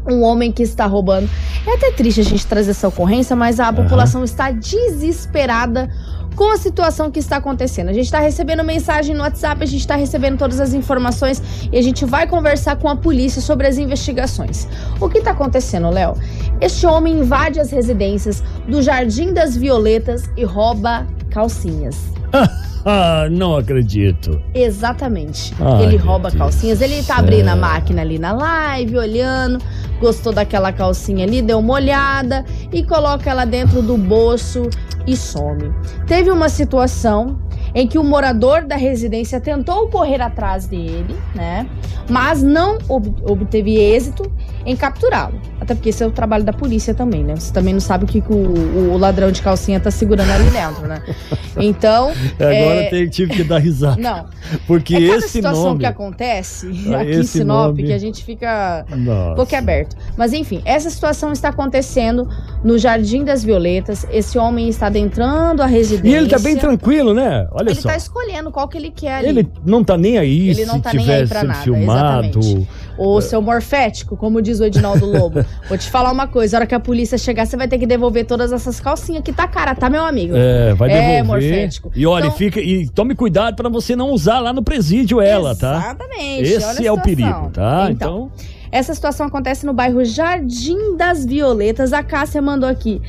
um 0.06 0.22
homem 0.24 0.52
que 0.52 0.63
está 0.63 0.86
roubando. 0.86 1.30
É 1.67 1.76
até 1.76 1.91
triste 1.91 2.22
a 2.22 2.24
gente 2.24 2.48
trazer 2.48 2.72
essa 2.72 2.88
ocorrência, 2.88 3.36
mas 3.36 3.60
a 3.60 3.72
população 3.72 4.24
está 4.24 4.50
desesperada 4.50 5.89
com 6.36 6.52
a 6.52 6.58
situação 6.58 7.12
que 7.12 7.19
está 7.19 7.38
acontecendo. 7.38 7.89
A 7.89 7.93
gente 7.93 8.06
está 8.06 8.19
recebendo 8.19 8.63
mensagem 8.63 9.13
no 9.13 9.22
WhatsApp, 9.22 9.62
a 9.62 9.65
gente 9.65 9.82
está 9.82 9.95
recebendo 9.95 10.38
todas 10.38 10.60
as 10.60 10.74
informações 10.74 11.69
e 11.72 11.78
a 11.78 11.82
gente 11.82 12.06
vai 12.06 12.26
conversar 12.26 12.78
com 12.78 12.88
a 12.89 12.95
polícia 12.95 13.41
sobre 13.41 13.67
as 13.67 13.78
investigações. 13.78 14.67
O 15.00 15.10
que 15.10 15.19
está 15.19 15.32
acontecendo, 15.32 15.89
Léo? 15.89 16.15
Este 16.60 16.88
homem 16.88 17.19
invade 17.19 17.60
as 17.60 17.72
residências 17.72 18.41
do 18.67 18.82
Jardim 18.82 19.34
das 19.34 19.56
Violetas 19.56 20.30
e 20.36 20.43
rouba 20.43 21.06
calcinhas. 21.30 21.98
Ah, 22.86 23.28
não 23.30 23.58
acredito. 23.58 24.42
Exatamente. 24.54 25.54
Ai, 25.60 25.84
ele 25.84 25.98
rouba 25.98 26.32
calcinhas. 26.32 26.82
Ele 26.82 27.04
tá 27.04 27.18
abrindo 27.18 27.50
a 27.50 27.56
máquina 27.56 28.02
ali 28.02 28.18
na 28.18 28.32
live, 28.32 28.98
olhando, 28.98 29.60
gostou 30.00 30.32
daquela 30.34 30.72
calcinha 30.72 31.26
ali, 31.26 31.42
deu 31.42 31.60
uma 31.60 31.74
olhada 31.74 32.46
e 32.72 32.84
coloca 32.84 33.30
ela 33.30 33.46
dentro 33.46 33.82
do 33.82 33.98
bolso 33.98 34.70
e 35.06 35.15
some. 35.15 35.72
Teve 36.08 36.32
uma 36.32 36.50
situação 36.50 37.39
em 37.74 37.88
que 37.88 37.98
o 37.98 38.04
morador 38.04 38.63
da 38.63 38.76
residência 38.76 39.39
tentou 39.39 39.88
correr 39.89 40.22
atrás 40.22 40.65
dele, 40.65 41.15
né? 41.36 41.68
Mas 42.10 42.42
não 42.42 42.78
ob 42.88 43.13
obteve 43.24 43.78
êxito 43.78 44.32
em 44.65 44.76
capturá-lo. 44.76 45.39
Até 45.60 45.76
porque 45.76 45.89
esse 45.89 46.04
é 46.04 46.08
o 46.08 46.12
trabalho 46.12 46.43
da 46.43 46.54
polícia 46.54 46.93
também, 46.93 47.24
né? 47.24 47.36
Você 47.36 47.54
também 47.54 47.74
não 47.74 47.82
sabe 47.82 48.06
o 48.06 48.08
que, 48.08 48.22
que 48.22 48.32
o, 48.32 48.93
o, 48.93 48.98
ladrão 48.98 49.32
de 49.32 49.41
calcinha 49.41 49.80
tá 49.80 49.91
segurando 49.91 50.32
ali 50.32 50.50
dentro, 50.50 50.88
né? 50.88 51.02
Então. 51.58 52.12
Agora 52.36 52.95
é... 52.95 53.08
tive 53.08 53.34
que 53.34 53.43
dar 53.43 53.58
risada. 53.58 54.02
Não. 54.02 54.26
Porque 54.65 54.95
é 54.95 55.02
esse 55.02 55.30
situação 55.30 55.63
nome... 55.63 55.80
que 55.80 55.86
acontece 55.86 56.67
ah, 56.93 57.02
aqui 57.02 57.12
em 57.12 57.24
Sinop 57.24 57.67
nome... 57.67 57.84
que 57.84 57.91
a 57.91 57.98
gente 57.98 58.24
fica 58.24 58.86
Nossa. 58.95 59.58
aberto. 59.58 59.98
Mas 60.15 60.32
enfim, 60.32 60.62
essa 60.63 60.89
situação 60.89 61.34
está 61.34 61.50
acontecendo 61.50 62.30
no 62.63 62.78
Jardim 62.78 63.26
das 63.26 63.43
Violetas. 63.43 64.08
Esse 64.10 64.38
homem 64.38 64.69
está 64.69 64.88
adentrando 64.88 65.62
a 65.62 65.65
residência. 65.65 66.15
E 66.15 66.15
ele 66.15 66.30
tá 66.30 66.39
bem 66.39 66.56
tranquilo, 66.56 67.13
né? 67.13 67.48
Olha 67.52 67.72
ele 67.72 67.76
só. 67.76 67.89
Ele 67.89 67.93
tá 67.93 67.98
escolhendo 67.98 68.52
qual 68.52 68.67
que 68.69 68.78
ele 68.78 68.91
quer 68.91 69.15
ali. 69.15 69.28
Ele 69.28 69.52
não 69.65 69.84
tá 69.84 69.98
nem 69.98 70.17
aí 70.17 70.50
ele 70.50 70.65
não 70.65 70.80
tá 70.80 70.93
nem 70.93 71.12
aí 71.12 71.28
pra 71.28 71.43
nada, 71.43 71.60
filmado. 71.60 72.39
Exatamente. 72.39 72.67
O 73.00 73.22
seu 73.22 73.42
morfético, 73.42 74.18
como 74.18 74.42
diz 74.42 74.60
o 74.60 74.66
Edinaldo 74.66 75.06
Lobo. 75.06 75.46
Vou 75.70 75.78
te 75.78 75.90
falar 75.90 76.12
uma 76.12 76.28
coisa, 76.28 76.58
a 76.58 76.60
hora 76.60 76.68
que 76.68 76.76
a 76.76 76.80
polícia 76.80 77.18
chegar, 77.18 77.46
você 77.46 77.56
vai 77.56 77.68
ter 77.68 77.78
que 77.78 77.88
devolver 77.88 78.26
todas 78.26 78.52
essas 78.52 78.80
calcinhas 78.80 79.24
que 79.24 79.32
tá 79.32 79.48
cara, 79.48 79.74
tá, 79.74 79.90
meu 79.90 80.04
amigo? 80.04 80.36
É, 80.36 80.74
vai 80.74 80.90
devolver. 80.90 81.16
É, 81.16 81.24
morfético. 81.24 81.92
E 81.96 82.06
olha, 82.06 82.26
então... 82.26 82.38
fica 82.38 82.60
e 82.60 82.90
tome 82.90 83.16
cuidado 83.16 83.56
para 83.56 83.70
você 83.70 83.96
não 83.96 84.12
usar 84.12 84.40
lá 84.40 84.52
no 84.52 84.62
presídio 84.62 85.22
ela, 85.22 85.56
tá? 85.56 85.78
Exatamente. 85.78 86.50
Esse 86.50 86.86
é 86.86 86.92
o 86.92 87.00
perigo, 87.00 87.50
tá? 87.52 87.88
então... 87.90 88.30
então... 88.30 88.59
Essa 88.71 88.93
situação 88.93 89.27
acontece 89.27 89.65
no 89.65 89.73
bairro 89.73 90.03
Jardim 90.03 90.95
das 90.95 91.25
Violetas. 91.25 91.93
A 91.93 92.03
Cássia 92.03 92.41
mandou 92.41 92.69
aqui. 92.69 93.01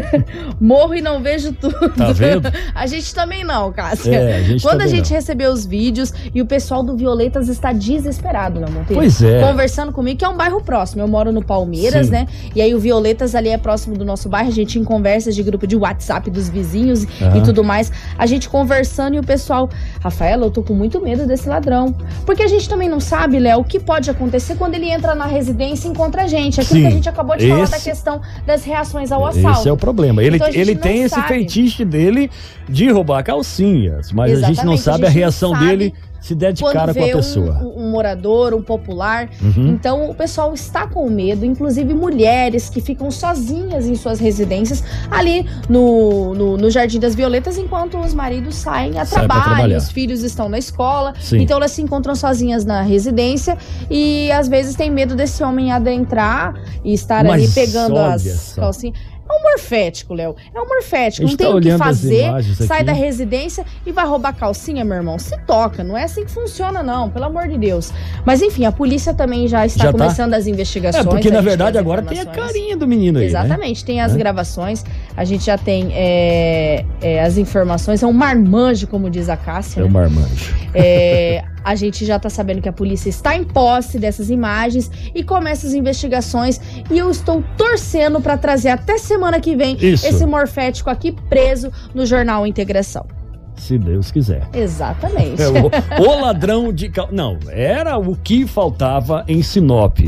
Morro 0.60 0.94
e 0.94 1.02
não 1.02 1.22
vejo 1.22 1.52
tudo. 1.52 1.90
Tá 1.90 2.12
vendo? 2.12 2.50
A 2.74 2.86
gente 2.86 3.14
também 3.14 3.44
não, 3.44 3.72
Cássia. 3.72 4.14
É, 4.14 4.36
a 4.38 4.42
gente 4.42 4.62
Quando 4.62 4.82
a 4.82 4.86
gente 4.86 5.10
não. 5.10 5.16
recebeu 5.16 5.52
os 5.52 5.64
vídeos 5.64 6.12
e 6.34 6.40
o 6.40 6.46
pessoal 6.46 6.82
do 6.82 6.96
Violetas 6.96 7.48
está 7.48 7.72
desesperado, 7.72 8.60
né, 8.60 8.66
Monteiro? 8.66 8.94
Pois 8.94 9.22
é. 9.22 9.40
Conversando 9.40 9.92
comigo, 9.92 10.18
que 10.18 10.24
é 10.24 10.28
um 10.28 10.36
bairro 10.36 10.60
próximo. 10.60 11.02
Eu 11.02 11.08
moro 11.08 11.32
no 11.32 11.42
Palmeiras, 11.42 12.06
Sim. 12.06 12.12
né? 12.12 12.28
E 12.54 12.60
aí 12.60 12.74
o 12.74 12.78
Violetas 12.78 13.34
ali 13.34 13.48
é 13.48 13.58
próximo 13.58 13.96
do 13.96 14.04
nosso 14.04 14.28
bairro. 14.28 14.48
A 14.48 14.52
gente 14.52 14.78
em 14.78 14.84
conversas 14.84 15.34
de 15.34 15.42
grupo 15.42 15.66
de 15.66 15.76
WhatsApp 15.76 16.30
dos 16.30 16.48
vizinhos 16.48 17.04
uhum. 17.04 17.36
e 17.36 17.42
tudo 17.42 17.62
mais. 17.62 17.92
A 18.18 18.26
gente 18.26 18.48
conversando 18.48 19.14
e 19.14 19.18
o 19.18 19.24
pessoal, 19.24 19.68
Rafaela, 20.00 20.46
eu 20.46 20.50
tô 20.50 20.62
com 20.62 20.74
muito 20.74 21.00
medo 21.00 21.26
desse 21.26 21.48
ladrão. 21.48 21.94
Porque 22.26 22.42
a 22.42 22.48
gente 22.48 22.68
também 22.68 22.88
não 22.88 23.00
sabe, 23.00 23.38
Léo, 23.38 23.60
o 23.60 23.64
que 23.64 23.78
pode 23.78 24.10
acontecer 24.10 24.56
quando 24.56 24.74
ele 24.74 24.93
entra 24.94 25.14
na 25.14 25.26
residência 25.26 25.88
e 25.88 25.90
encontra 25.90 26.22
a 26.22 26.26
gente. 26.26 26.60
Aquilo 26.60 26.76
Sim, 26.76 26.82
que 26.82 26.86
a 26.86 26.90
gente 26.90 27.08
acabou 27.08 27.36
de 27.36 27.44
esse, 27.44 27.52
falar 27.52 27.68
da 27.68 27.80
questão 27.80 28.20
das 28.46 28.64
reações 28.64 29.12
ao 29.12 29.26
assalto. 29.26 29.60
Esse 29.60 29.68
é 29.68 29.72
o 29.72 29.76
problema. 29.76 30.22
Ele, 30.22 30.36
então, 30.36 30.48
ele 30.48 30.74
tem 30.74 31.02
esse 31.02 31.20
fetiche 31.22 31.84
dele 31.84 32.30
de 32.68 32.90
roubar 32.90 33.22
calcinhas, 33.22 34.12
mas 34.12 34.32
Exatamente, 34.32 34.44
a 34.44 34.62
gente 34.62 34.66
não 34.66 34.76
sabe 34.76 35.04
a, 35.04 35.08
a 35.08 35.10
reção 35.10 35.52
sabe 35.52 35.66
dele 35.66 35.94
se 36.20 36.34
der 36.34 36.52
de 36.54 36.62
cara 36.64 36.94
com 36.94 37.04
a 37.04 37.08
pessoa. 37.08 37.58
Um, 37.62 37.83
um 37.83 37.83
morador, 37.94 38.54
um 38.54 38.62
popular. 38.62 39.30
Uhum. 39.40 39.68
Então 39.68 40.10
o 40.10 40.14
pessoal 40.14 40.52
está 40.52 40.86
com 40.86 41.08
medo, 41.08 41.44
inclusive 41.44 41.94
mulheres 41.94 42.68
que 42.68 42.80
ficam 42.80 43.10
sozinhas 43.10 43.86
em 43.86 43.94
suas 43.94 44.18
residências, 44.18 44.82
ali 45.10 45.46
no, 45.68 46.34
no, 46.34 46.56
no 46.56 46.70
Jardim 46.70 46.98
das 46.98 47.14
Violetas, 47.14 47.56
enquanto 47.56 47.98
os 47.98 48.12
maridos 48.12 48.56
saem 48.56 48.98
a 48.98 49.04
Sai 49.04 49.26
trabalho, 49.26 49.76
os 49.76 49.90
filhos 49.90 50.22
estão 50.22 50.48
na 50.48 50.58
escola. 50.58 51.14
Sim. 51.20 51.42
Então 51.42 51.56
elas 51.56 51.70
se 51.70 51.82
encontram 51.82 52.14
sozinhas 52.14 52.64
na 52.64 52.82
residência 52.82 53.56
e 53.90 54.30
às 54.32 54.48
vezes 54.48 54.74
tem 54.74 54.90
medo 54.90 55.14
desse 55.14 55.42
homem 55.42 55.70
adentrar 55.70 56.54
e 56.84 56.92
estar 56.92 57.24
Mas 57.24 57.34
ali 57.34 57.48
pegando 57.48 57.98
as 57.98 58.54
calcinhas. 58.54 59.13
É 59.28 59.32
um 59.32 59.42
morfético, 59.42 60.14
Léo. 60.14 60.36
É 60.54 60.60
um 60.60 60.66
morfético. 60.66 61.26
não 61.26 61.36
tá 61.36 61.44
tem 61.44 61.54
o 61.54 61.60
que 61.60 61.78
fazer. 61.78 62.30
Sai 62.66 62.84
da 62.84 62.92
residência 62.92 63.64
e 63.86 63.92
vai 63.92 64.06
roubar 64.06 64.34
calcinha, 64.34 64.84
meu 64.84 64.96
irmão. 64.96 65.18
Se 65.18 65.36
toca. 65.46 65.82
Não 65.82 65.96
é 65.96 66.04
assim 66.04 66.24
que 66.24 66.30
funciona, 66.30 66.82
não. 66.82 67.08
Pelo 67.08 67.24
amor 67.24 67.48
de 67.48 67.56
Deus. 67.56 67.92
Mas 68.24 68.42
enfim, 68.42 68.64
a 68.66 68.72
polícia 68.72 69.14
também 69.14 69.48
já 69.48 69.64
está 69.64 69.84
já 69.84 69.92
tá? 69.92 69.98
começando 69.98 70.32
tá? 70.32 70.36
as 70.36 70.46
investigações. 70.46 71.06
É, 71.06 71.08
porque 71.08 71.30
na 71.30 71.40
verdade 71.40 71.78
agora 71.78 72.02
tem 72.02 72.20
a 72.20 72.26
carinha 72.26 72.76
do 72.76 72.86
menino 72.86 73.18
aí. 73.18 73.24
Né? 73.24 73.30
Exatamente. 73.30 73.80
Né? 73.82 73.86
Tem 73.86 74.00
as 74.00 74.14
é. 74.14 74.18
gravações. 74.18 74.84
A 75.16 75.24
gente 75.24 75.44
já 75.44 75.56
tem 75.56 75.88
é, 75.92 76.84
é, 77.00 77.22
as 77.22 77.38
informações. 77.38 78.02
É 78.02 78.06
um 78.06 78.12
marmanjo, 78.12 78.86
como 78.86 79.08
diz 79.08 79.28
a 79.28 79.36
Cássia. 79.36 79.80
É 79.80 79.84
um 79.84 79.86
né? 79.86 79.92
marmanjo. 79.92 80.54
É. 80.74 81.44
A 81.64 81.74
gente 81.74 82.04
já 82.04 82.18
tá 82.18 82.28
sabendo 82.28 82.60
que 82.60 82.68
a 82.68 82.72
polícia 82.72 83.08
está 83.08 83.34
em 83.34 83.42
posse 83.42 83.98
dessas 83.98 84.28
imagens 84.30 84.90
e 85.14 85.24
começa 85.24 85.66
as 85.66 85.72
investigações. 85.72 86.60
E 86.90 86.98
eu 86.98 87.10
estou 87.10 87.42
torcendo 87.56 88.20
para 88.20 88.36
trazer 88.36 88.68
até 88.68 88.98
semana 88.98 89.40
que 89.40 89.56
vem 89.56 89.76
Isso. 89.80 90.06
esse 90.06 90.26
morfético 90.26 90.90
aqui 90.90 91.12
preso 91.28 91.72
no 91.94 92.04
jornal 92.04 92.46
Integração. 92.46 93.23
Se 93.56 93.78
Deus 93.78 94.10
quiser. 94.10 94.48
Exatamente. 94.52 95.40
É, 95.40 95.48
o, 95.48 96.02
o, 96.02 96.20
ladrão 96.20 96.72
de. 96.72 96.88
Cal... 96.88 97.08
Não, 97.10 97.38
era 97.48 97.96
o 97.96 98.16
que 98.16 98.46
faltava 98.46 99.24
em 99.26 99.42
Sinop. 99.42 99.98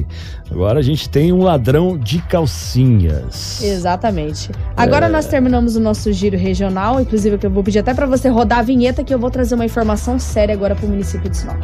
Agora 0.51 0.79
a 0.79 0.83
gente 0.83 1.09
tem 1.09 1.33
um 1.33 1.43
ladrão 1.43 1.97
de 1.97 2.21
calcinhas. 2.23 3.63
Exatamente. 3.63 4.51
Agora 4.77 5.07
é... 5.07 5.09
nós 5.09 5.27
terminamos 5.27 5.77
o 5.77 5.81
nosso 5.81 6.13
giro 6.13 6.37
regional. 6.37 7.01
Inclusive, 7.01 7.39
eu 7.43 7.51
vou 7.51 7.65
pedir 7.65 7.79
até 7.79 7.95
para 7.95 8.07
você 8.07 8.29
rodar 8.29 8.59
a 8.59 8.63
vinheta, 8.63 9.03
que 9.03 9.15
eu 9.15 9.19
vou 9.19 9.31
trazer 9.31 9.55
uma 9.55 9.65
informação 9.65 10.19
séria 10.19 10.55
agora 10.55 10.75
para 10.75 10.87
o 10.87 10.89
município 10.89 11.31
de 11.31 11.37
Sinop. 11.37 11.63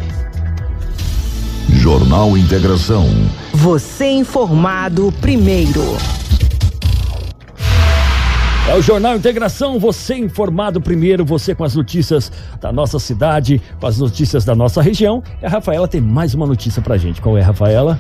Jornal 1.69 2.37
Integração. 2.37 3.07
Você 3.53 4.09
informado 4.09 5.13
primeiro. 5.21 5.83
É 8.69 8.77
o 8.77 8.81
Jornal 8.81 9.17
Integração, 9.17 9.77
você 9.79 10.15
informado 10.15 10.81
primeiro, 10.81 11.25
você 11.25 11.53
com 11.53 11.65
as 11.65 11.75
notícias 11.75 12.31
da 12.61 12.73
nossa 12.73 12.99
cidade, 13.01 13.61
com 13.81 13.87
as 13.89 13.99
notícias 13.99 14.45
da 14.45 14.55
nossa 14.55 14.81
região. 14.81 15.21
E 15.43 15.47
a 15.47 15.49
Rafaela 15.49 15.89
tem 15.89 16.01
mais 16.01 16.33
uma 16.33 16.47
notícia 16.47 16.81
pra 16.81 16.97
gente. 16.97 17.21
Qual 17.21 17.37
é, 17.37 17.43
Rafaela? 17.43 17.99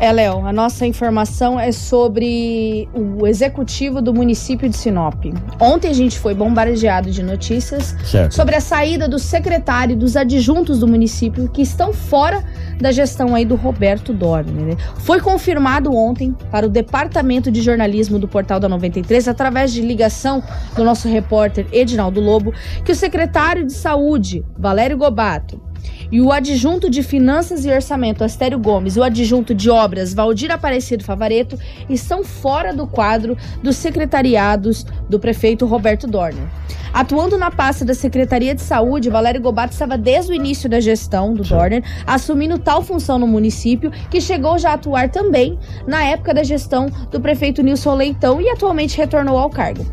É, 0.00 0.10
Léo, 0.10 0.44
a 0.44 0.52
nossa 0.52 0.84
informação 0.84 1.58
é 1.58 1.70
sobre 1.70 2.88
o 2.92 3.26
executivo 3.26 4.02
do 4.02 4.12
município 4.12 4.68
de 4.68 4.76
Sinop. 4.76 5.24
Ontem 5.60 5.88
a 5.88 5.94
gente 5.94 6.18
foi 6.18 6.34
bombardeado 6.34 7.10
de 7.10 7.22
notícias 7.22 7.94
certo. 8.04 8.34
sobre 8.34 8.56
a 8.56 8.60
saída 8.60 9.08
do 9.08 9.18
secretário 9.18 9.92
e 9.92 9.96
dos 9.96 10.16
adjuntos 10.16 10.80
do 10.80 10.88
município 10.88 11.48
que 11.48 11.62
estão 11.62 11.92
fora 11.92 12.44
da 12.80 12.90
gestão 12.90 13.34
aí 13.36 13.44
do 13.44 13.54
Roberto 13.54 14.12
Dorner. 14.12 14.52
Né? 14.52 14.76
Foi 14.98 15.20
confirmado 15.20 15.94
ontem 15.94 16.34
para 16.50 16.66
o 16.66 16.68
departamento 16.68 17.50
de 17.50 17.62
jornalismo 17.62 18.18
do 18.18 18.26
Portal 18.26 18.58
da 18.58 18.68
93, 18.68 19.28
através 19.28 19.72
de 19.72 19.80
ligação 19.80 20.42
do 20.74 20.82
nosso 20.82 21.08
repórter 21.08 21.66
Edinaldo 21.70 22.20
Lobo, 22.20 22.52
que 22.84 22.90
o 22.90 22.96
secretário 22.96 23.64
de 23.64 23.72
saúde, 23.72 24.44
Valério 24.58 24.98
Gobato, 24.98 25.62
e 26.10 26.20
o 26.20 26.32
adjunto 26.32 26.88
de 26.88 27.02
Finanças 27.02 27.64
e 27.64 27.70
Orçamento, 27.70 28.24
Astério 28.24 28.58
Gomes, 28.58 28.96
e 28.96 29.00
o 29.00 29.02
adjunto 29.02 29.54
de 29.54 29.70
Obras, 29.70 30.14
Valdir 30.14 30.50
Aparecido 30.50 31.04
Favareto, 31.04 31.58
estão 31.88 32.24
fora 32.24 32.72
do 32.72 32.86
quadro 32.86 33.36
dos 33.62 33.76
secretariados 33.76 34.84
do 35.08 35.18
prefeito 35.18 35.66
Roberto 35.66 36.06
Dorner. 36.06 36.44
Atuando 36.92 37.36
na 37.36 37.50
pasta 37.50 37.84
da 37.84 37.92
Secretaria 37.92 38.54
de 38.54 38.62
Saúde, 38.62 39.10
Valério 39.10 39.40
Gobato 39.40 39.72
estava 39.72 39.98
desde 39.98 40.30
o 40.30 40.34
início 40.34 40.70
da 40.70 40.78
gestão 40.78 41.34
do 41.34 41.42
Dorner, 41.42 41.82
assumindo 42.06 42.56
tal 42.56 42.82
função 42.82 43.18
no 43.18 43.26
município, 43.26 43.90
que 44.08 44.20
chegou 44.20 44.56
já 44.58 44.70
a 44.70 44.74
atuar 44.74 45.10
também 45.10 45.58
na 45.88 46.04
época 46.04 46.32
da 46.32 46.44
gestão 46.44 46.88
do 47.10 47.20
prefeito 47.20 47.62
Nilson 47.62 47.94
Leitão 47.96 48.40
e 48.40 48.48
atualmente 48.48 48.96
retornou 48.96 49.36
ao 49.36 49.50
cargo. 49.50 49.84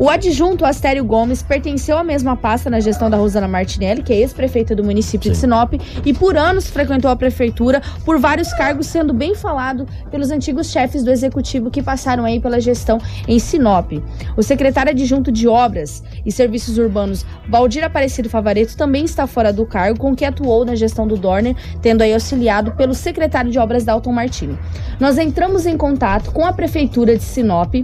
O 0.00 0.08
adjunto 0.08 0.64
Astério 0.64 1.04
Gomes 1.04 1.42
pertenceu 1.42 1.98
à 1.98 2.02
mesma 2.02 2.34
pasta 2.34 2.70
na 2.70 2.80
gestão 2.80 3.10
da 3.10 3.18
Rosana 3.18 3.46
Martinelli, 3.46 4.02
que 4.02 4.14
é 4.14 4.16
ex-prefeita 4.16 4.74
do 4.74 4.82
município 4.82 5.26
Sim. 5.26 5.32
de 5.32 5.36
Sinop, 5.36 5.74
e 6.06 6.14
por 6.14 6.38
anos 6.38 6.70
frequentou 6.70 7.10
a 7.10 7.16
prefeitura 7.16 7.82
por 8.02 8.18
vários 8.18 8.50
cargos, 8.54 8.86
sendo 8.86 9.12
bem 9.12 9.34
falado 9.34 9.86
pelos 10.10 10.30
antigos 10.30 10.70
chefes 10.70 11.04
do 11.04 11.10
executivo 11.10 11.70
que 11.70 11.82
passaram 11.82 12.24
aí 12.24 12.40
pela 12.40 12.58
gestão 12.62 12.96
em 13.28 13.38
Sinop. 13.38 13.92
O 14.38 14.42
secretário 14.42 14.90
adjunto 14.90 15.30
de 15.30 15.46
Obras 15.46 16.02
e 16.24 16.32
Serviços 16.32 16.78
Urbanos, 16.78 17.26
Valdir 17.46 17.84
Aparecido 17.84 18.30
Favareto, 18.30 18.78
também 18.78 19.04
está 19.04 19.26
fora 19.26 19.52
do 19.52 19.66
cargo, 19.66 19.98
com 19.98 20.16
que 20.16 20.24
atuou 20.24 20.64
na 20.64 20.76
gestão 20.76 21.06
do 21.06 21.18
Dorner, 21.18 21.54
tendo 21.82 22.00
aí 22.00 22.14
auxiliado 22.14 22.72
pelo 22.72 22.94
secretário 22.94 23.50
de 23.50 23.58
Obras 23.58 23.84
Dalton 23.84 24.12
Martini. 24.12 24.58
Nós 24.98 25.18
entramos 25.18 25.66
em 25.66 25.76
contato 25.76 26.32
com 26.32 26.46
a 26.46 26.54
prefeitura 26.54 27.18
de 27.18 27.22
Sinop 27.22 27.74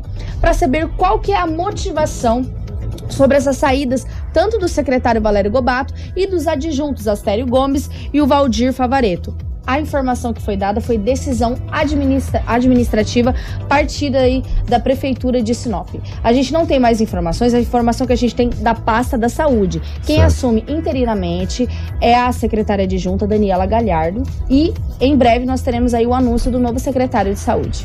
para 0.41 0.55
saber 0.55 0.89
qual 0.97 1.19
que 1.19 1.31
é 1.31 1.37
a 1.37 1.47
motivação 1.47 2.06
sobre 2.07 3.37
essas 3.37 3.57
saídas, 3.57 4.07
tanto 4.33 4.59
do 4.59 4.69
secretário 4.69 5.21
Valério 5.21 5.51
Gobato 5.51 5.95
e 6.15 6.27
dos 6.27 6.47
adjuntos 6.47 7.09
Astério 7.09 7.47
Gomes 7.47 7.91
e 8.13 8.21
o 8.21 8.27
Valdir 8.27 8.73
Favareto. 8.73 9.37
A 9.67 9.81
informação 9.81 10.33
que 10.33 10.41
foi 10.41 10.57
dada 10.57 10.81
foi 10.81 10.97
decisão 10.97 11.57
administra 11.73 12.41
administrativa 12.47 13.35
partida 13.69 14.21
aí 14.21 14.45
da 14.69 14.79
prefeitura 14.79 15.43
de 15.43 15.55
Sinop. 15.55 15.89
A 16.23 16.33
gente 16.33 16.53
não 16.53 16.65
tem 16.65 16.79
mais 16.79 17.01
informações, 17.01 17.53
a 17.53 17.59
informação 17.59 18.07
que 18.07 18.13
a 18.13 18.17
gente 18.17 18.35
tem 18.35 18.49
da 18.49 18.75
pasta 18.75 19.19
da 19.19 19.29
saúde. 19.29 19.83
Quem 20.05 20.17
certo. 20.17 20.29
assume 20.29 20.65
interinamente 20.69 21.69
é 22.01 22.15
a 22.15 22.31
secretária 22.31 22.87
de 22.87 22.97
junta 22.97 23.27
Daniela 23.27 23.67
Galhardo 23.67 24.23
e 24.49 24.73
em 25.01 25.17
breve 25.17 25.45
nós 25.45 25.63
teremos 25.63 25.95
aí 25.95 26.07
o 26.07 26.15
anúncio 26.15 26.49
do 26.49 26.61
novo 26.61 26.79
secretário 26.79 27.35
de 27.35 27.41
saúde. 27.41 27.85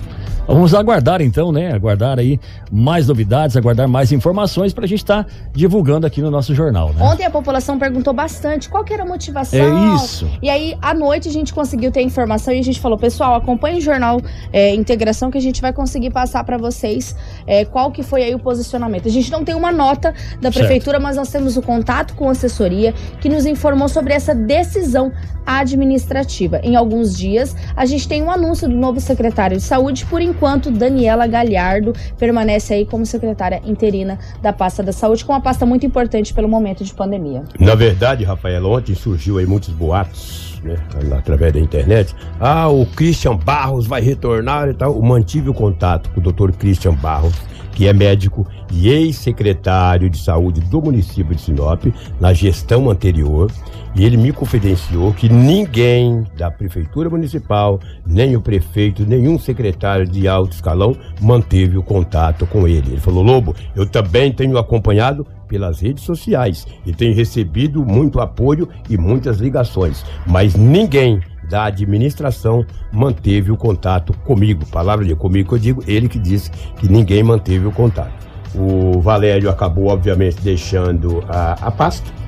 Vamos 0.54 0.74
aguardar 0.74 1.22
então, 1.22 1.50
né? 1.50 1.72
Aguardar 1.72 2.20
aí 2.20 2.38
mais 2.70 3.08
novidades, 3.08 3.56
aguardar 3.56 3.88
mais 3.88 4.12
informações 4.12 4.74
para 4.74 4.84
a 4.84 4.88
gente 4.88 5.00
estar 5.00 5.24
tá 5.24 5.30
divulgando 5.54 6.06
aqui 6.06 6.22
no 6.22 6.30
nosso 6.30 6.54
jornal. 6.54 6.92
Né? 6.94 7.02
Ontem 7.02 7.26
a 7.26 7.30
população 7.30 7.80
perguntou 7.80 8.14
bastante 8.14 8.70
qual 8.70 8.84
que 8.84 8.94
era 8.94 9.04
a 9.04 9.06
motivação. 9.06 9.60
É 9.60 9.96
isso. 9.96 10.30
E 10.42 10.50
aí, 10.50 10.78
à 10.82 10.94
noite, 10.94 11.30
a 11.30 11.32
gente 11.32 11.54
conseguiu 11.54 11.90
ter 11.90 12.02
informação 12.02 12.54
e 12.54 12.60
a 12.60 12.64
gente 12.64 12.82
falou, 12.82 12.98
pessoal, 12.98 13.36
acompanhe 13.36 13.78
o 13.78 13.82
jornal 13.82 14.20
é, 14.52 14.76
Integração 14.76 15.32
que 15.32 15.38
a 15.38 15.42
gente 15.42 15.62
vai 15.62 15.72
conseguir 15.72 16.12
passar 16.12 16.44
para 16.44 16.58
vocês 16.58 17.16
é, 17.48 17.64
qual 17.64 17.92
que 17.92 18.04
foi 18.04 18.24
aí 18.24 18.36
o 18.36 18.40
posicionamento. 18.40 19.08
A 19.08 19.12
gente 19.12 19.32
não 19.32 19.46
tem 19.46 19.56
uma 19.56 19.72
nota 19.72 20.14
da 20.42 20.52
prefeitura, 20.52 20.98
certo. 20.98 21.04
mas 21.04 21.16
nós 21.16 21.30
temos 21.30 21.56
o 21.56 21.62
contato 21.62 22.14
com 22.16 22.28
a 22.28 22.32
assessoria 22.32 22.94
que 23.22 23.30
nos 23.30 23.46
informou 23.46 23.88
sobre 23.88 24.14
essa 24.14 24.36
decisão 24.36 25.14
administrativa. 25.46 26.60
Em 26.64 26.76
alguns 26.76 27.18
dias, 27.18 27.56
a 27.76 27.86
gente 27.86 28.08
tem 28.08 28.22
um 28.22 28.30
anúncio 28.30 28.68
do 28.68 28.76
novo 28.76 29.00
secretário 29.00 29.58
de 29.58 29.64
saúde, 29.64 30.06
por 30.06 30.22
enquanto, 30.22 30.41
Daniela 30.72 31.28
Galhardo 31.28 31.94
permanece 32.18 32.74
aí 32.74 32.86
como 32.86 33.06
secretária 33.06 33.62
interina 33.66 34.18
da 34.42 34.52
pasta 34.52 34.82
da 34.82 34.92
saúde, 34.92 35.24
com 35.24 35.34
uma 35.34 35.42
pasta 35.42 35.66
muito 35.66 35.86
importante 35.86 36.34
pelo 36.34 36.48
momento 36.48 36.84
de 36.84 36.94
pandemia. 36.94 37.44
Na 37.60 37.76
verdade, 37.76 38.24
Rafael, 38.24 38.66
ontem 38.66 38.96
surgiu 38.96 39.38
aí 39.38 39.46
muitos 39.46 39.70
boatos, 39.70 40.60
né, 40.64 40.76
através 41.18 41.54
da 41.54 41.60
internet. 41.60 42.16
Ah, 42.40 42.70
o 42.70 42.86
Christian 42.86 43.36
Barros 43.36 43.88
vai 43.88 44.02
retornar 44.02 44.70
e 44.70 44.74
tal. 44.74 44.96
Eu 44.96 45.02
mantive 45.02 45.50
o 45.50 45.54
contato 45.54 46.10
com 46.12 46.20
o 46.20 46.24
doutor 46.24 46.52
Christian 46.54 46.94
Barros, 46.94 47.34
que 47.82 47.88
é 47.88 47.94
médico 47.94 48.46
e 48.72 48.90
ex-secretário 48.90 50.08
de 50.08 50.20
saúde 50.20 50.62
do 50.62 50.80
município 50.80 51.34
de 51.34 51.42
Sinop, 51.42 51.86
na 52.20 52.32
gestão 52.32 52.92
anterior 52.92 53.52
e 53.96 54.06
ele 54.06 54.18
me 54.18 54.32
confidenciou 54.32 55.12
que 55.12 55.28
ninguém 55.28 56.24
da 56.38 56.52
prefeitura 56.52 57.10
municipal, 57.10 57.80
nem 58.06 58.36
o 58.36 58.42
prefeito, 58.42 59.04
nenhum 59.04 59.40
secretário 59.40 60.06
de 60.06 60.28
alto 60.28 60.54
escalão 60.54 60.96
manteve 61.20 61.76
o 61.76 61.82
contato 61.82 62.46
com 62.46 62.68
ele. 62.68 62.92
Ele 62.92 63.02
falou: 63.02 63.24
Lobo, 63.24 63.56
eu 63.76 63.88
também 63.88 64.32
tenho 64.32 64.60
acompanhado 64.60 65.26
pelas 65.48 65.80
redes 65.82 66.04
sociais 66.04 66.68
e 66.86 66.94
tenho 66.94 67.16
recebido 67.16 67.84
muito 67.84 68.20
apoio 68.20 68.70
e 68.88 68.96
muitas 68.96 69.40
ligações, 69.40 70.06
mas 70.28 70.54
ninguém 70.54 71.20
da 71.52 71.66
administração 71.66 72.66
manteve 72.92 73.52
o 73.52 73.58
contato 73.58 74.14
comigo. 74.26 74.66
Palavra 74.66 75.06
de 75.06 75.14
comigo 75.14 75.50
que 75.50 75.56
eu 75.56 75.60
digo, 75.60 75.84
ele 75.86 76.08
que 76.08 76.18
disse 76.18 76.50
que 76.50 76.90
ninguém 76.90 77.22
manteve 77.22 77.68
o 77.68 77.72
contato. 77.72 78.14
O 78.56 79.00
Valério 79.00 79.50
acabou, 79.50 79.88
obviamente, 79.88 80.42
deixando 80.42 81.24
a, 81.30 81.54
a 81.54 81.72
pasta 81.72 82.22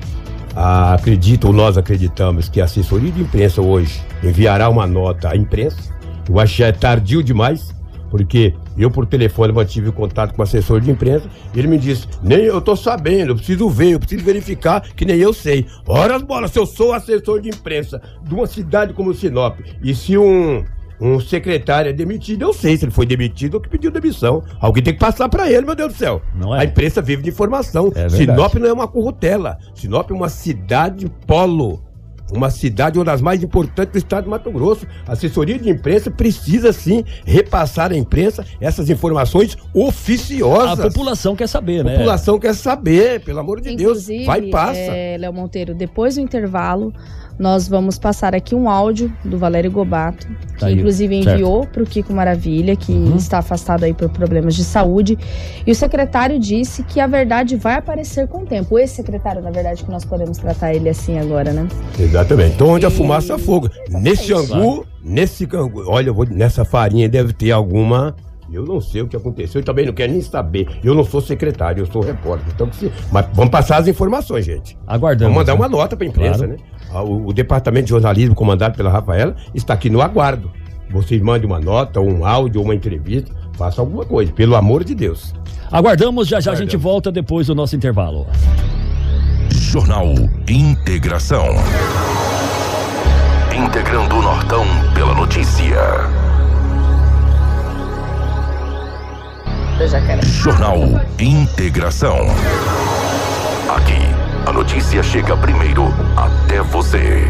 ah, 0.56 0.94
acredito, 0.94 1.52
nós 1.52 1.76
acreditamos, 1.76 2.48
que 2.48 2.60
a 2.60 2.64
assessoria 2.64 3.10
de 3.10 3.20
imprensa 3.20 3.60
hoje 3.60 4.00
enviará 4.22 4.68
uma 4.68 4.86
nota 4.86 5.30
à 5.30 5.36
imprensa. 5.36 5.92
Eu 6.28 6.38
acho 6.38 6.56
que 6.56 6.62
é 6.62 6.70
tardio 6.70 7.22
demais, 7.22 7.74
porque 8.08 8.54
Eu, 8.76 8.90
por 8.90 9.06
telefone, 9.06 9.52
mantive 9.52 9.92
contato 9.92 10.34
com 10.34 10.42
o 10.42 10.42
assessor 10.42 10.80
de 10.80 10.90
imprensa. 10.90 11.28
Ele 11.54 11.68
me 11.68 11.78
disse: 11.78 12.06
nem 12.22 12.40
eu 12.40 12.60
tô 12.60 12.74
sabendo, 12.74 13.30
eu 13.30 13.36
preciso 13.36 13.68
ver, 13.68 13.92
eu 13.92 14.00
preciso 14.00 14.24
verificar, 14.24 14.80
que 14.80 15.04
nem 15.04 15.18
eu 15.18 15.32
sei. 15.32 15.66
Ora 15.86 16.16
as 16.16 16.22
bolas, 16.22 16.50
se 16.50 16.58
eu 16.58 16.66
sou 16.66 16.92
assessor 16.92 17.40
de 17.40 17.48
imprensa 17.48 18.00
de 18.22 18.34
uma 18.34 18.46
cidade 18.46 18.92
como 18.92 19.14
Sinop, 19.14 19.58
e 19.82 19.94
se 19.94 20.18
um, 20.18 20.64
um 21.00 21.20
secretário 21.20 21.88
é 21.88 21.92
demitido, 21.92 22.42
eu 22.42 22.52
sei 22.52 22.76
se 22.76 22.84
ele 22.84 22.92
foi 22.92 23.06
demitido 23.06 23.54
ou 23.54 23.60
que 23.60 23.68
pediu 23.68 23.90
demissão. 23.90 24.42
Alguém 24.60 24.82
tem 24.82 24.94
que 24.94 25.00
passar 25.00 25.28
para 25.28 25.50
ele, 25.50 25.66
meu 25.66 25.74
Deus 25.74 25.92
do 25.92 25.98
céu. 25.98 26.22
É? 26.56 26.60
A 26.60 26.64
imprensa 26.64 27.00
vive 27.00 27.22
de 27.22 27.30
informação. 27.30 27.92
É. 27.94 28.08
Sinop 28.08 28.54
não 28.54 28.68
é 28.68 28.72
uma 28.72 28.88
currutela. 28.88 29.58
Sinop 29.74 30.10
é 30.10 30.14
uma 30.14 30.28
cidade 30.28 31.10
polo. 31.26 31.82
Uma 32.32 32.50
cidade 32.50 32.98
uma 32.98 33.04
das 33.04 33.20
mais 33.20 33.42
importantes 33.42 33.92
do 33.92 33.98
estado 33.98 34.24
de 34.24 34.30
Mato 34.30 34.50
Grosso. 34.50 34.86
A 35.06 35.12
assessoria 35.12 35.58
de 35.58 35.68
imprensa 35.68 36.10
precisa 36.10 36.72
sim 36.72 37.04
repassar 37.24 37.92
à 37.92 37.96
imprensa 37.96 38.44
essas 38.60 38.88
informações 38.88 39.56
A 39.56 39.78
oficiosas. 39.78 40.80
população 40.86 41.36
quer 41.36 41.46
saber, 41.48 41.80
A 41.80 41.84
né? 41.84 41.96
população 41.98 42.38
quer 42.38 42.54
saber, 42.54 43.20
pelo 43.20 43.40
amor 43.40 43.60
de 43.60 43.76
Deus. 43.76 43.80
Inclusive, 44.08 44.24
Vai 44.24 44.40
e 44.40 44.50
passa. 44.50 44.78
é, 44.80 45.16
Léo 45.18 45.32
Monteiro, 45.32 45.74
depois 45.74 46.14
do 46.14 46.20
intervalo, 46.22 46.92
nós 47.38 47.66
vamos 47.68 47.98
passar 47.98 48.34
aqui 48.34 48.54
um 48.54 48.68
áudio 48.70 49.12
do 49.24 49.36
Valério 49.38 49.70
Gobato, 49.70 50.26
que 50.54 50.60
Tá 50.60 50.70
inclusive 50.70 51.14
enviou 51.16 51.66
para 51.66 51.82
o 51.82 51.86
Kiko 51.86 52.12
Maravilha, 52.12 52.76
que 52.76 52.92
Uhum. 52.92 53.16
está 53.16 53.38
afastado 53.38 53.84
aí 53.84 53.92
por 53.92 54.08
problemas 54.08 54.54
de 54.54 54.62
saúde. 54.64 55.18
E 55.66 55.70
o 55.70 55.74
secretário 55.74 56.38
disse 56.38 56.82
que 56.84 57.00
a 57.00 57.06
verdade 57.06 57.56
vai 57.56 57.74
aparecer 57.74 58.28
com 58.28 58.42
o 58.42 58.46
tempo. 58.46 58.78
Esse 58.78 58.96
secretário, 58.96 59.42
na 59.42 59.50
verdade, 59.50 59.82
que 59.84 59.90
nós 59.90 60.04
podemos 60.04 60.38
tratar 60.38 60.72
ele 60.74 60.88
assim 60.88 61.18
agora, 61.18 61.52
né? 61.52 61.66
Exatamente. 61.98 62.54
Então, 62.54 62.68
onde 62.68 62.86
a 62.86 62.88
E- 62.88 62.92
fumaça, 62.92 63.36
fogo. 63.38 63.68
Nesse 63.90 64.32
Exatamente. 64.32 64.66
angu, 64.68 64.86
nesse 65.02 65.46
cangu, 65.46 65.84
olha, 65.88 66.12
vou, 66.12 66.24
nessa 66.26 66.64
farinha 66.64 67.08
deve 67.08 67.32
ter 67.32 67.50
alguma. 67.50 68.14
Eu 68.52 68.64
não 68.64 68.80
sei 68.80 69.02
o 69.02 69.08
que 69.08 69.16
aconteceu 69.16 69.60
e 69.60 69.64
também 69.64 69.86
não 69.86 69.92
quero 69.92 70.12
nem 70.12 70.20
saber. 70.20 70.68
Eu 70.84 70.94
não 70.94 71.04
sou 71.04 71.20
secretário, 71.20 71.82
eu 71.82 71.86
sou 71.90 72.02
repórter. 72.02 72.46
Então, 72.54 72.70
se- 72.72 72.92
mas 73.10 73.26
vamos 73.32 73.50
passar 73.50 73.78
as 73.78 73.88
informações, 73.88 74.44
gente. 74.44 74.76
Aguardamos. 74.86 75.32
Vamos 75.34 75.36
mandar 75.48 75.52
né? 75.54 75.58
uma 75.58 75.68
nota 75.68 75.96
para 75.96 76.06
a 76.06 76.08
imprensa, 76.10 76.46
Claro. 76.46 76.52
né? 76.52 76.58
Ah, 76.92 77.02
O, 77.02 77.28
o 77.28 77.32
departamento 77.32 77.86
de 77.86 77.90
jornalismo 77.90 78.34
comandado 78.34 78.76
pela 78.76 78.90
Rafaela 78.90 79.34
está 79.54 79.74
aqui 79.74 79.88
no 79.90 80.00
aguardo. 80.02 80.50
Vocês 80.90 81.20
mandem 81.20 81.46
uma 81.46 81.58
nota, 81.58 82.00
um 82.00 82.24
áudio, 82.24 82.62
uma 82.62 82.74
entrevista, 82.74 83.32
faça 83.54 83.80
alguma 83.80 84.04
coisa, 84.04 84.30
pelo 84.32 84.54
amor 84.54 84.84
de 84.84 84.94
Deus. 84.94 85.34
Aguardamos, 85.72 86.28
já 86.28 86.38
já 86.40 86.52
a 86.52 86.54
gente 86.54 86.76
Aguardamos. 86.76 86.82
volta 86.82 87.10
depois 87.10 87.46
do 87.48 87.54
nosso 87.54 87.74
intervalo. 87.74 88.26
Jornal 89.50 90.06
Integração. 90.48 91.46
Integrando 93.56 94.16
o 94.16 94.22
Nortão 94.22 94.64
pela 94.94 95.14
notícia. 95.14 95.76
Do 99.78 99.88
Jacaré. 99.88 100.22
Jornal 100.22 100.78
Integração. 101.18 102.26
Aqui, 103.74 103.98
a 104.46 104.52
notícia 104.52 105.02
chega 105.02 105.36
primeiro 105.36 105.86
até 106.16 106.62
você. 106.62 107.24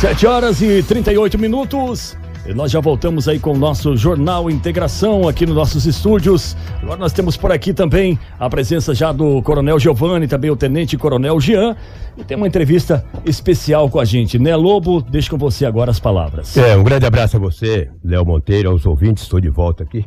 7 0.00 0.26
horas 0.26 0.60
e 0.60 0.82
38 0.82 1.38
minutos. 1.38 2.16
E 2.48 2.54
nós 2.54 2.70
já 2.70 2.78
voltamos 2.78 3.26
aí 3.26 3.40
com 3.40 3.54
o 3.54 3.58
nosso 3.58 3.96
Jornal 3.96 4.48
Integração 4.48 5.26
aqui 5.26 5.44
nos 5.44 5.56
nossos 5.56 5.84
estúdios. 5.84 6.56
Agora 6.80 6.96
nós 6.96 7.12
temos 7.12 7.36
por 7.36 7.50
aqui 7.50 7.74
também 7.74 8.16
a 8.38 8.48
presença 8.48 8.94
já 8.94 9.10
do 9.10 9.42
Coronel 9.42 9.80
Giovanni, 9.80 10.28
também 10.28 10.48
o 10.48 10.56
Tenente 10.56 10.96
Coronel 10.96 11.40
Jean. 11.40 11.74
E 12.16 12.22
tem 12.22 12.36
uma 12.36 12.46
entrevista 12.46 13.04
especial 13.24 13.90
com 13.90 13.98
a 13.98 14.04
gente, 14.04 14.38
né, 14.38 14.54
Lobo? 14.54 15.02
Deixa 15.02 15.28
com 15.28 15.36
você 15.36 15.66
agora 15.66 15.90
as 15.90 15.98
palavras. 15.98 16.56
É, 16.56 16.76
um 16.76 16.84
grande 16.84 17.04
abraço 17.04 17.36
a 17.36 17.40
você, 17.40 17.90
Léo 18.04 18.24
Monteiro, 18.24 18.70
aos 18.70 18.86
ouvintes, 18.86 19.24
estou 19.24 19.40
de 19.40 19.50
volta 19.50 19.82
aqui. 19.82 20.04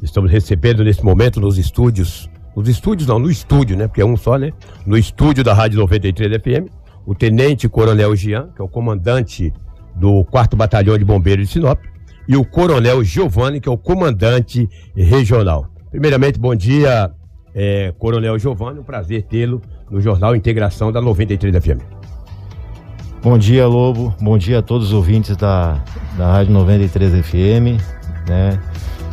Estamos 0.00 0.30
recebendo 0.30 0.84
nesse 0.84 1.04
momento 1.04 1.40
nos 1.40 1.58
estúdios, 1.58 2.30
nos 2.54 2.68
estúdios 2.68 3.08
não, 3.08 3.18
no 3.18 3.28
estúdio, 3.28 3.76
né, 3.76 3.88
porque 3.88 4.02
é 4.02 4.06
um 4.06 4.16
só, 4.16 4.36
né? 4.36 4.52
No 4.86 4.96
estúdio 4.96 5.42
da 5.42 5.52
Rádio 5.52 5.80
93 5.80 6.40
FM, 6.40 6.70
o 7.04 7.12
Tenente 7.12 7.68
Coronel 7.68 8.14
Jean, 8.14 8.50
que 8.54 8.62
é 8.62 8.64
o 8.64 8.68
comandante 8.68 9.52
do 9.94 10.24
4 10.24 10.56
Batalhão 10.56 10.96
de 10.98 11.04
Bombeiros 11.04 11.46
de 11.46 11.52
Sinop, 11.52 11.80
e 12.26 12.36
o 12.36 12.44
Coronel 12.44 13.02
Giovanni, 13.02 13.60
que 13.60 13.68
é 13.68 13.72
o 13.72 13.76
comandante 13.76 14.68
regional. 14.94 15.66
Primeiramente, 15.90 16.38
bom 16.38 16.54
dia, 16.54 17.10
é, 17.54 17.92
Coronel 17.98 18.38
Giovanni, 18.38 18.78
um 18.78 18.84
prazer 18.84 19.22
tê-lo 19.22 19.60
no 19.90 20.00
Jornal 20.00 20.34
Integração 20.34 20.90
da 20.90 21.00
93 21.00 21.54
FM. 21.62 22.02
Bom 23.22 23.38
dia, 23.38 23.66
Lobo. 23.68 24.12
Bom 24.20 24.36
dia 24.36 24.58
a 24.58 24.62
todos 24.62 24.88
os 24.88 24.92
ouvintes 24.92 25.36
da, 25.36 25.80
da 26.16 26.32
Rádio 26.32 26.52
93 26.52 27.24
FM. 27.24 27.80
Né? 28.28 28.58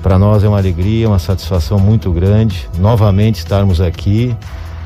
Para 0.02 0.18
nós 0.18 0.44
é 0.44 0.48
uma 0.48 0.58
alegria, 0.58 1.08
uma 1.08 1.20
satisfação 1.20 1.78
muito 1.78 2.12
grande 2.12 2.68
novamente 2.80 3.36
estarmos 3.36 3.80
aqui, 3.80 4.36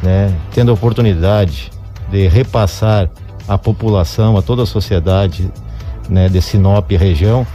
né? 0.01 0.35
tendo 0.53 0.71
a 0.71 0.73
oportunidade 0.73 1.71
de 2.09 2.27
repassar 2.27 3.09
à 3.47 3.57
população, 3.57 4.35
a 4.35 4.41
toda 4.41 4.63
a 4.63 4.65
sociedade 4.65 5.49
né, 6.09 6.29
de 6.29 6.41
Sinop 6.41 6.89
região, 6.91 7.45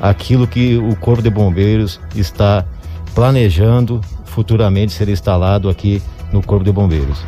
aquilo 0.00 0.46
que 0.46 0.76
o 0.76 0.96
Corpo 0.96 1.22
de 1.22 1.30
Bombeiros 1.30 2.00
está 2.14 2.64
planejando 3.14 4.00
futuramente 4.24 4.92
ser 4.92 5.08
instalado 5.08 5.68
aqui 5.68 6.02
no 6.32 6.42
Corpo 6.42 6.64
de 6.64 6.72
Bombeiros. 6.72 7.24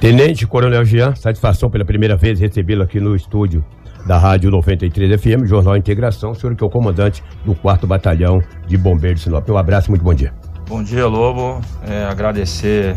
Tenente 0.00 0.46
Coronel 0.46 0.84
Jean, 0.84 1.14
satisfação 1.14 1.70
pela 1.70 1.84
primeira 1.84 2.16
vez 2.16 2.38
recebê-lo 2.40 2.82
aqui 2.82 3.00
no 3.00 3.14
estúdio 3.14 3.64
da 4.06 4.18
Rádio 4.18 4.50
93 4.50 5.20
FM, 5.20 5.46
Jornal 5.46 5.76
Integração, 5.76 6.30
o 6.30 6.34
senhor 6.34 6.54
que 6.54 6.62
é 6.62 6.66
o 6.66 6.70
comandante 6.70 7.22
do 7.44 7.54
4 7.54 7.86
Batalhão 7.86 8.42
de 8.66 8.76
Bombeiros 8.76 9.20
de 9.20 9.24
Sinop. 9.24 9.48
Um 9.48 9.56
abraço, 9.56 9.90
muito 9.90 10.02
bom 10.02 10.14
dia. 10.14 10.32
Bom 10.68 10.82
dia, 10.82 11.06
Lobo. 11.06 11.60
É, 11.88 12.04
agradecer 12.04 12.96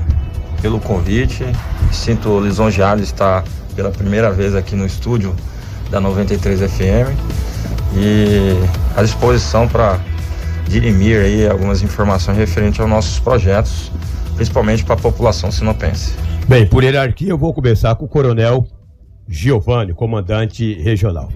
pelo 0.62 0.80
convite. 0.80 1.46
Sinto 1.92 2.40
lisonjeado 2.40 3.02
de 3.02 3.08
estar 3.08 3.44
pela 3.76 3.90
primeira 3.90 4.32
vez 4.32 4.56
aqui 4.56 4.76
no 4.76 4.86
estúdio 4.86 5.36
da 5.90 6.00
93 6.00 6.60
FM 6.72 7.18
e 7.96 8.56
à 8.96 9.02
disposição 9.02 9.68
para 9.68 10.00
dirimir 10.68 11.20
aí 11.20 11.48
algumas 11.48 11.82
informações 11.82 12.38
referentes 12.38 12.80
aos 12.80 12.90
nossos 12.90 13.20
projetos, 13.20 13.92
principalmente 14.36 14.84
para 14.84 14.94
a 14.94 14.98
população 14.98 15.52
sinopense. 15.52 16.14
Bem, 16.48 16.68
por 16.68 16.84
hierarquia, 16.84 17.30
eu 17.30 17.38
vou 17.38 17.54
começar 17.54 17.96
com 17.96 18.06
o 18.06 18.08
Coronel 18.08 18.68
Giovanni, 19.30 19.94
comandante 19.94 20.74
regional. 20.82 21.30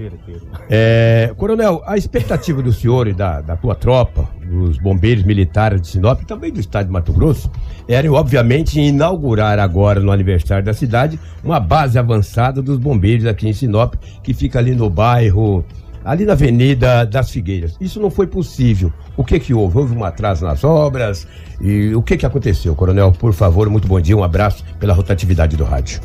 É, 0.67 1.31
coronel, 1.37 1.83
a 1.85 1.95
expectativa 1.95 2.59
do 2.59 2.73
senhor 2.73 3.07
e 3.07 3.13
da, 3.13 3.39
da 3.39 3.55
tua 3.55 3.75
tropa, 3.75 4.27
dos 4.43 4.79
bombeiros 4.79 5.23
militares 5.23 5.79
de 5.79 5.87
Sinop 5.87 6.19
e 6.21 6.25
também 6.25 6.51
do 6.51 6.59
estado 6.59 6.87
de 6.87 6.91
Mato 6.91 7.13
Grosso, 7.13 7.51
era 7.87 8.11
obviamente 8.11 8.81
inaugurar 8.81 9.59
agora 9.59 9.99
no 9.99 10.11
aniversário 10.11 10.65
da 10.65 10.73
cidade 10.73 11.19
uma 11.43 11.59
base 11.59 11.99
avançada 11.99 12.63
dos 12.63 12.79
bombeiros 12.79 13.27
aqui 13.27 13.47
em 13.47 13.53
Sinop, 13.53 13.93
que 14.23 14.33
fica 14.33 14.57
ali 14.57 14.73
no 14.73 14.89
bairro, 14.89 15.63
ali 16.03 16.25
na 16.25 16.33
Avenida 16.33 17.05
das 17.05 17.29
Figueiras. 17.29 17.77
Isso 17.79 17.99
não 17.99 18.09
foi 18.09 18.25
possível. 18.25 18.91
O 19.15 19.23
que 19.23 19.39
que 19.39 19.53
houve? 19.53 19.77
Houve 19.77 19.95
um 19.95 20.03
atraso 20.03 20.45
nas 20.45 20.63
obras? 20.63 21.27
E 21.61 21.93
o 21.93 22.01
que 22.01 22.17
que 22.17 22.25
aconteceu, 22.25 22.73
coronel? 22.73 23.11
Por 23.11 23.33
favor, 23.33 23.69
muito 23.69 23.87
bom 23.87 24.01
dia, 24.01 24.17
um 24.17 24.23
abraço 24.23 24.63
pela 24.79 24.95
rotatividade 24.95 25.55
do 25.55 25.63
rádio. 25.63 26.01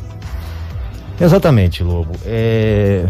Exatamente, 1.19 1.83
Lobo. 1.83 2.13
É, 2.25 3.05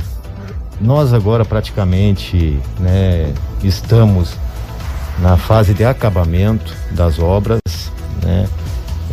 nós 0.81 1.13
agora 1.13 1.45
praticamente 1.45 2.59
né, 2.79 3.31
estamos 3.63 4.35
na 5.19 5.37
fase 5.37 5.73
de 5.73 5.83
acabamento 5.85 6.73
das 6.91 7.19
obras. 7.19 7.59
Né? 8.23 8.47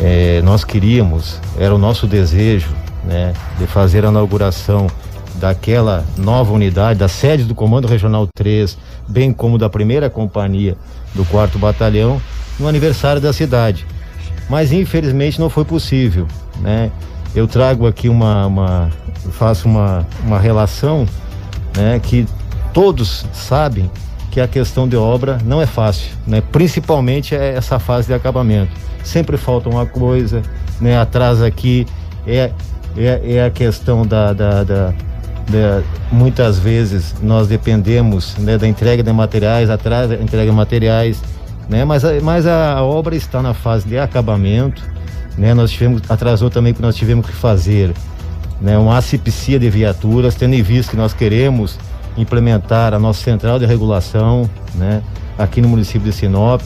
É, 0.00 0.42
nós 0.42 0.64
queríamos, 0.64 1.40
era 1.58 1.74
o 1.74 1.78
nosso 1.78 2.06
desejo, 2.06 2.68
né, 3.04 3.32
de 3.58 3.66
fazer 3.66 4.04
a 4.04 4.08
inauguração 4.08 4.86
daquela 5.34 6.04
nova 6.16 6.52
unidade, 6.52 6.98
da 6.98 7.08
sede 7.08 7.44
do 7.44 7.54
Comando 7.54 7.86
Regional 7.86 8.26
3, 8.34 8.78
bem 9.06 9.32
como 9.32 9.58
da 9.58 9.68
primeira 9.68 10.08
companhia 10.08 10.76
do 11.14 11.24
4 11.26 11.58
Batalhão, 11.58 12.20
no 12.58 12.66
aniversário 12.66 13.20
da 13.20 13.32
cidade. 13.32 13.86
Mas 14.48 14.72
infelizmente 14.72 15.38
não 15.38 15.50
foi 15.50 15.64
possível, 15.64 16.26
né? 16.60 16.90
Eu 17.36 17.46
trago 17.46 17.86
aqui 17.86 18.08
uma, 18.08 18.46
uma 18.46 18.90
faço 19.32 19.68
uma, 19.68 20.06
uma 20.24 20.38
relação, 20.38 21.06
né, 21.76 22.00
que 22.02 22.26
todos 22.72 23.26
sabem 23.32 23.90
que 24.30 24.40
a 24.40 24.48
questão 24.48 24.88
de 24.88 24.96
obra 24.96 25.38
não 25.44 25.60
é 25.62 25.66
fácil, 25.66 26.10
né? 26.26 26.42
Principalmente 26.52 27.34
é 27.34 27.54
essa 27.54 27.78
fase 27.78 28.08
de 28.08 28.14
acabamento. 28.14 28.70
Sempre 29.02 29.36
falta 29.36 29.68
uma 29.68 29.86
coisa, 29.86 30.42
né? 30.80 30.98
Atrás 30.98 31.40
aqui 31.40 31.86
é, 32.26 32.50
é, 32.96 33.20
é 33.36 33.44
a 33.44 33.50
questão 33.50 34.06
da, 34.06 34.34
da, 34.34 34.62
da, 34.62 34.88
da- 35.48 35.82
muitas 36.12 36.58
vezes 36.58 37.14
nós 37.22 37.48
dependemos 37.48 38.36
né, 38.36 38.58
da 38.58 38.68
entrega 38.68 39.02
de 39.02 39.10
materiais, 39.12 39.70
atrás 39.70 40.08
da 40.10 40.16
entrega 40.16 40.50
de 40.50 40.56
materiais, 40.56 41.22
né? 41.68 41.84
Mas, 41.86 42.02
mas 42.22 42.46
a 42.46 42.82
obra 42.82 43.16
está 43.16 43.40
na 43.40 43.54
fase 43.54 43.88
de 43.88 43.98
acabamento, 43.98 44.82
né? 45.36 45.54
Nós 45.54 45.70
tivemos, 45.70 46.02
atrasou 46.08 46.50
também 46.50 46.72
que 46.72 46.82
nós 46.82 46.96
tivemos 46.96 47.26
que 47.26 47.32
fazer 47.32 47.92
né, 48.60 48.78
uma 48.78 48.96
asepsia 48.96 49.58
de 49.58 49.68
viaturas, 49.68 50.34
tendo 50.34 50.54
em 50.54 50.62
vista 50.62 50.92
que 50.92 50.96
nós 50.96 51.12
queremos 51.12 51.78
implementar 52.16 52.94
a 52.94 52.98
nossa 52.98 53.22
central 53.22 53.58
de 53.58 53.66
regulação, 53.66 54.48
né, 54.74 55.02
aqui 55.38 55.60
no 55.60 55.68
município 55.68 56.10
de 56.10 56.12
Sinop. 56.12 56.62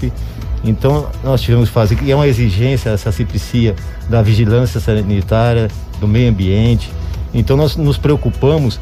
Então, 0.62 1.08
nós 1.24 1.40
tivemos 1.40 1.68
que 1.68 1.74
fazer, 1.74 1.96
que 1.96 2.10
é 2.10 2.14
uma 2.14 2.28
exigência 2.28 2.90
essa 2.90 3.10
cipricia 3.10 3.74
da 4.08 4.22
vigilância 4.22 4.78
sanitária, 4.78 5.68
do 5.98 6.06
meio 6.06 6.30
ambiente. 6.30 6.90
Então, 7.32 7.56
nós 7.56 7.76
nos 7.76 7.96
preocupamos, 7.96 8.78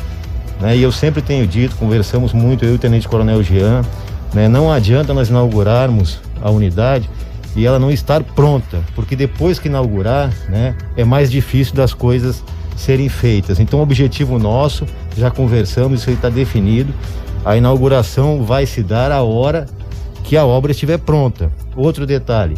né, 0.61 0.76
e 0.76 0.82
eu 0.82 0.93
sempre 0.93 1.22
tenho 1.22 1.47
dito, 1.47 1.76
conversamos 1.76 2.32
muito, 2.32 2.64
eu 2.64 2.72
e 2.72 2.74
o 2.74 2.78
Tenente 2.78 3.09
Coronel 3.09 3.43
Jean, 3.43 3.82
né, 4.34 4.49
não 4.49 4.70
adianta 4.70 5.14
nós 5.14 5.30
inaugurarmos 5.30 6.18
a 6.43 6.51
unidade 6.51 7.09
e 7.57 7.66
ela 7.66 7.78
não 7.78 7.90
estar 7.90 8.22
pronta, 8.22 8.80
porque 8.94 9.16
depois 9.16 9.59
que 9.59 9.68
inaugurar, 9.68 10.32
né, 10.49 10.76
é 10.96 11.05
mais 11.05 11.30
difícil 11.30 11.74
das 11.74 11.92
coisas 11.92 12.42
serem 12.76 13.09
feitas. 13.09 13.59
Então, 13.59 13.80
o 13.80 13.82
objetivo 13.82 14.38
nosso, 14.38 14.86
já 15.16 15.30
conversamos, 15.30 16.01
isso 16.01 16.11
está 16.11 16.28
definido, 16.28 16.92
a 17.44 17.57
inauguração 17.57 18.44
vai 18.44 18.66
se 18.66 18.82
dar 18.82 19.11
a 19.11 19.22
hora 19.22 19.66
que 20.22 20.36
a 20.36 20.44
obra 20.44 20.72
estiver 20.72 20.99
pronta. 20.99 21.51
Outro 21.74 22.07
detalhe, 22.07 22.57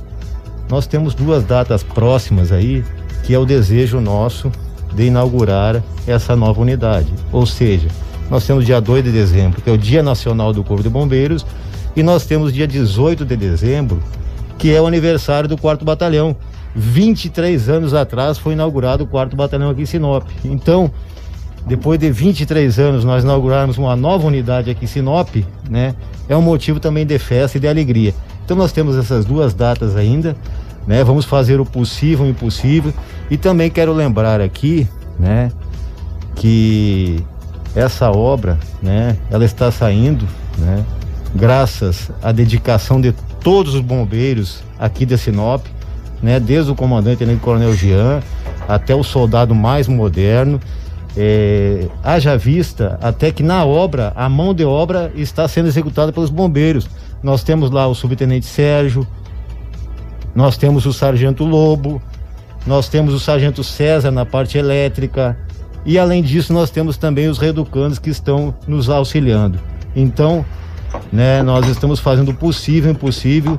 nós 0.69 0.87
temos 0.87 1.15
duas 1.15 1.45
datas 1.45 1.83
próximas 1.83 2.53
aí, 2.53 2.85
que 3.23 3.35
é 3.35 3.39
o 3.39 3.47
desejo 3.47 4.01
nosso 4.01 4.51
de 4.95 5.05
inaugurar 5.05 5.83
essa 6.07 6.35
nova 6.35 6.61
unidade. 6.61 7.13
Ou 7.33 7.47
seja, 7.47 7.89
nós 8.31 8.47
temos 8.47 8.65
dia 8.65 8.81
2 8.81 9.05
de 9.05 9.13
dezembro, 9.13 9.61
que 9.61 9.71
é 9.71 9.73
o 9.73 9.79
Dia 9.79 10.03
Nacional 10.03 10.53
do 10.53 10.63
Corpo 10.63 10.83
de 10.83 10.89
Bombeiros, 10.89 11.45
e 11.97 12.03
nós 12.03 12.25
temos 12.25 12.53
dia 12.53 12.67
18 12.67 13.25
de 13.25 13.37
dezembro, 13.37 14.01
que 14.61 14.73
é 14.73 14.81
o 14.81 14.87
aniversário 14.87 15.49
do 15.49 15.57
quarto 15.57 15.87
batalhão. 15.87 16.37
23 16.77 17.69
anos 17.71 17.95
atrás 17.95 18.37
foi 18.37 18.53
inaugurado 18.53 19.05
o 19.05 19.07
quarto 19.07 19.35
batalhão 19.35 19.71
aqui 19.71 19.83
em 19.83 19.87
Sinop. 19.87 20.29
Então, 20.45 20.91
depois 21.67 21.99
de 21.99 22.13
23 22.13 22.79
anos 22.79 23.03
nós 23.03 23.25
inaugurarmos 23.25 23.79
uma 23.79 23.97
nova 23.97 24.27
unidade 24.27 24.71
aqui 24.71 24.85
em 24.85 24.87
Sinop, 24.87 25.35
né? 25.69 25.95
É 26.29 26.37
um 26.37 26.43
motivo 26.43 26.79
também 26.79 27.07
de 27.07 27.19
festa 27.19 27.57
e 27.57 27.61
de 27.61 27.67
alegria. 27.67 28.15
Então 28.45 28.55
nós 28.55 28.71
temos 28.71 28.97
essas 28.97 29.25
duas 29.25 29.55
datas 29.55 29.97
ainda, 29.97 30.37
né? 30.87 31.03
Vamos 31.03 31.25
fazer 31.25 31.59
o 31.59 31.65
possível 31.65 32.27
e 32.27 32.29
o 32.29 32.31
impossível. 32.31 32.93
E 33.31 33.39
também 33.39 33.71
quero 33.71 33.95
lembrar 33.95 34.43
aqui, 34.43 34.87
né, 35.19 35.51
que 36.35 37.25
essa 37.75 38.11
obra, 38.11 38.59
né, 38.83 39.17
ela 39.31 39.45
está 39.45 39.71
saindo, 39.71 40.27
né, 40.59 40.85
graças 41.35 42.11
à 42.23 42.33
dedicação 42.33 43.01
de 43.01 43.15
todos 43.43 43.75
os 43.75 43.81
bombeiros 43.81 44.63
aqui 44.79 45.05
de 45.05 45.17
Sinop, 45.17 45.65
né? 46.23 46.39
Desde 46.39 46.71
o 46.71 46.75
comandante 46.75 47.25
o 47.25 47.39
Coronel 47.39 47.75
Jean 47.75 48.23
até 48.69 48.95
o 48.95 49.03
soldado 49.03 49.55
mais 49.55 49.89
moderno. 49.89 50.61
É, 51.17 51.89
haja 52.05 52.39
vista 52.39 52.97
até 53.03 53.33
que 53.33 53.43
na 53.43 53.65
obra, 53.65 54.13
a 54.15 54.29
mão 54.29 54.55
de 54.55 54.65
obra 54.65 55.11
está 55.17 55.49
sendo 55.49 55.67
executada 55.67 56.13
pelos 56.13 56.31
bombeiros. 56.31 56.89
Nós 57.23 57.43
temos 57.43 57.71
lá 57.71 57.87
o 57.89 57.95
subtenente 57.95 58.47
Sérgio, 58.47 59.07
nós 60.35 60.57
temos 60.57 60.87
o 60.87 60.93
sargento 60.93 61.45
Lobo, 61.45 62.01
nós 62.67 62.89
temos 62.89 63.13
o 63.13 63.19
sargento 63.19 63.65
César 63.65 64.11
na 64.11 64.25
parte 64.25 64.57
elétrica 64.57 65.37
e 65.85 65.99
além 65.99 66.23
disso 66.23 66.53
nós 66.53 66.71
temos 66.71 66.97
também 66.97 67.29
os 67.29 67.39
reeducandos 67.39 67.99
que 67.99 68.11
estão 68.11 68.55
nos 68.67 68.89
auxiliando. 68.89 69.59
Então, 69.97 70.45
né, 71.13 71.43
nós 71.43 71.67
estamos 71.69 72.01
fazendo 72.01 72.31
o 72.31 72.35
possível 72.35 72.91
e 72.91 72.95
impossível 72.95 73.59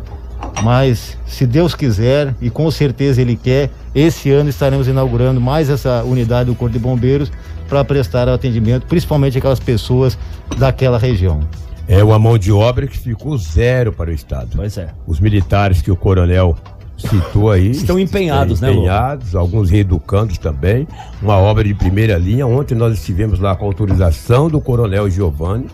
mas 0.63 1.17
se 1.25 1.45
Deus 1.45 1.73
quiser 1.73 2.35
e 2.41 2.49
com 2.49 2.69
certeza 2.69 3.21
Ele 3.21 3.35
quer, 3.35 3.69
esse 3.95 4.31
ano 4.31 4.49
estaremos 4.49 4.87
inaugurando 4.87 5.41
mais 5.41 5.69
essa 5.69 6.03
unidade 6.03 6.49
do 6.49 6.55
Corpo 6.55 6.73
de 6.73 6.79
Bombeiros 6.79 7.31
para 7.67 7.83
prestar 7.83 8.27
atendimento, 8.29 8.85
principalmente 8.85 9.37
aquelas 9.37 9.59
pessoas 9.59 10.17
daquela 10.57 10.97
região. 10.97 11.39
É 11.87 12.03
uma 12.03 12.19
mão 12.19 12.37
de 12.37 12.51
obra 12.51 12.85
que 12.85 12.97
ficou 12.97 13.37
zero 13.37 13.91
para 13.91 14.11
o 14.11 14.13
Estado. 14.13 14.49
Pois 14.55 14.77
é. 14.77 14.89
Os 15.07 15.19
militares 15.19 15.81
que 15.81 15.89
o 15.89 15.95
coronel 15.95 16.55
citou 16.97 17.49
aí. 17.49 17.71
Estão 17.71 17.97
empenhados, 17.97 18.55
estão 18.55 18.69
né, 18.69 18.75
Empenhados, 18.75 19.35
alguns 19.35 19.69
reeducandos 19.69 20.37
também. 20.37 20.87
Uma 21.21 21.37
obra 21.37 21.63
de 21.63 21.73
primeira 21.73 22.17
linha. 22.17 22.45
Ontem 22.45 22.75
nós 22.75 22.93
estivemos 22.93 23.39
lá 23.39 23.55
com 23.55 23.65
autorização 23.65 24.47
do 24.47 24.61
coronel 24.61 25.09
Giovanni 25.09 25.67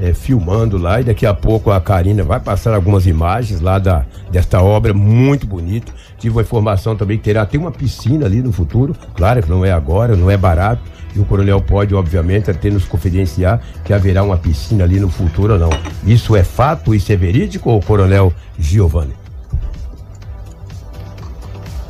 é, 0.00 0.12
filmando 0.12 0.76
lá 0.76 1.00
e 1.00 1.04
daqui 1.04 1.24
a 1.26 1.34
pouco 1.34 1.70
a 1.70 1.80
Karina 1.80 2.22
vai 2.22 2.40
passar 2.40 2.74
algumas 2.74 3.06
imagens 3.06 3.60
lá 3.60 3.78
da, 3.78 4.04
desta 4.30 4.60
obra 4.60 4.92
muito 4.92 5.46
bonita. 5.46 5.92
Tive 6.18 6.34
uma 6.34 6.42
informação 6.42 6.96
também 6.96 7.18
que 7.18 7.24
terá 7.24 7.42
até 7.42 7.58
uma 7.58 7.70
piscina 7.70 8.26
ali 8.26 8.42
no 8.42 8.52
futuro, 8.52 8.94
claro 9.14 9.42
que 9.42 9.50
não 9.50 9.64
é 9.64 9.72
agora, 9.72 10.16
não 10.16 10.30
é 10.30 10.36
barato. 10.36 10.82
E 11.14 11.18
o 11.18 11.24
coronel 11.24 11.62
pode, 11.62 11.94
obviamente, 11.94 12.50
até 12.50 12.68
nos 12.68 12.84
confidenciar 12.84 13.58
que 13.84 13.94
haverá 13.94 14.22
uma 14.22 14.36
piscina 14.36 14.84
ali 14.84 15.00
no 15.00 15.08
futuro 15.08 15.54
ou 15.54 15.58
não. 15.58 15.70
Isso 16.04 16.36
é 16.36 16.44
fato, 16.44 16.94
isso 16.94 17.10
é 17.10 17.16
verídico, 17.16 17.70
ou 17.70 17.80
coronel 17.80 18.34
Giovanni? 18.58 19.14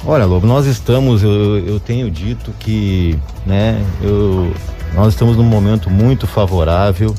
Olha, 0.04 0.24
Lobo, 0.24 0.46
nós 0.46 0.66
estamos, 0.66 1.24
eu, 1.24 1.58
eu 1.66 1.80
tenho 1.80 2.08
dito 2.08 2.52
que, 2.60 3.18
né, 3.44 3.84
eu, 4.00 4.52
nós 4.94 5.08
estamos 5.08 5.36
num 5.36 5.42
momento 5.42 5.90
muito 5.90 6.28
favorável 6.28 7.12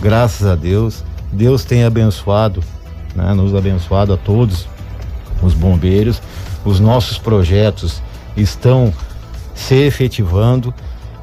graças 0.00 0.46
a 0.46 0.54
Deus. 0.54 1.04
Deus 1.32 1.64
tem 1.64 1.84
abençoado, 1.84 2.62
né, 3.14 3.32
nos 3.34 3.54
abençoado 3.54 4.12
a 4.12 4.16
todos 4.16 4.68
os 5.42 5.54
bombeiros. 5.54 6.22
Os 6.64 6.80
nossos 6.80 7.18
projetos 7.18 8.02
estão 8.36 8.92
se 9.54 9.74
efetivando, 9.74 10.72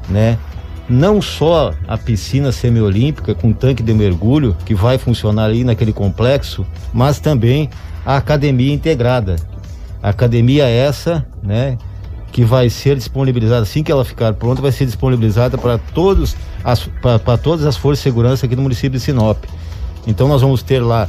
né? 0.08 0.38
Não 0.88 1.22
só 1.22 1.72
a 1.88 1.96
piscina 1.96 2.52
semiolímpica 2.52 3.34
com 3.34 3.52
tanque 3.52 3.82
de 3.82 3.94
mergulho 3.94 4.54
que 4.66 4.74
vai 4.74 4.98
funcionar 4.98 5.46
aí 5.46 5.64
naquele 5.64 5.92
complexo, 5.92 6.66
mas 6.92 7.18
também 7.18 7.70
a 8.04 8.16
academia 8.16 8.72
integrada. 8.72 9.36
A 10.02 10.10
academia 10.10 10.68
essa, 10.68 11.24
né, 11.42 11.78
que 12.34 12.44
vai 12.44 12.68
ser 12.68 12.96
disponibilizada 12.96 13.62
assim 13.62 13.84
que 13.84 13.92
ela 13.92 14.04
ficar 14.04 14.34
pronta, 14.34 14.60
vai 14.60 14.72
ser 14.72 14.86
disponibilizada 14.86 15.56
para 15.56 15.78
todos 15.78 16.34
para 17.00 17.38
todas 17.38 17.64
as 17.64 17.76
forças 17.76 18.00
de 18.00 18.02
segurança 18.02 18.44
aqui 18.44 18.56
no 18.56 18.62
município 18.62 18.98
de 18.98 18.98
Sinop. 18.98 19.44
Então 20.04 20.26
nós 20.26 20.42
vamos 20.42 20.60
ter 20.60 20.80
lá 20.80 21.06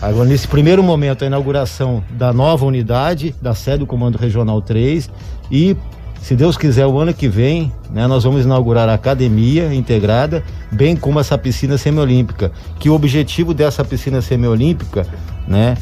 agora 0.00 0.24
nesse 0.24 0.46
primeiro 0.46 0.80
momento 0.80 1.24
a 1.24 1.26
inauguração 1.26 2.04
da 2.10 2.32
nova 2.32 2.64
unidade 2.64 3.34
da 3.42 3.56
sede 3.56 3.78
do 3.78 3.86
Comando 3.86 4.16
Regional 4.16 4.62
3 4.62 5.10
e 5.50 5.76
se 6.20 6.36
Deus 6.36 6.56
quiser 6.56 6.86
o 6.86 6.96
ano 6.96 7.12
que 7.12 7.26
vem, 7.26 7.72
né, 7.90 8.06
nós 8.06 8.22
vamos 8.22 8.44
inaugurar 8.44 8.88
a 8.88 8.94
academia 8.94 9.74
integrada, 9.74 10.44
bem 10.70 10.94
como 10.94 11.18
essa 11.18 11.36
piscina 11.36 11.76
semiolímpica, 11.76 12.52
que 12.78 12.88
o 12.88 12.94
objetivo 12.94 13.52
dessa 13.52 13.84
piscina 13.84 14.22
semiolímpica, 14.22 15.04
né, 15.48 15.76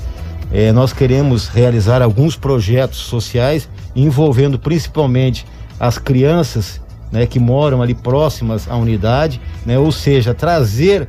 é, 0.52 0.72
nós 0.72 0.92
queremos 0.92 1.48
realizar 1.48 2.02
alguns 2.02 2.36
projetos 2.36 2.98
sociais 2.98 3.68
envolvendo 3.94 4.58
principalmente 4.58 5.46
as 5.78 5.96
crianças 5.98 6.80
né, 7.12 7.26
que 7.26 7.38
moram 7.38 7.82
ali 7.82 7.94
próximas 7.94 8.68
à 8.68 8.76
unidade, 8.76 9.40
né, 9.64 9.78
ou 9.78 9.90
seja, 9.90 10.34
trazer 10.34 11.08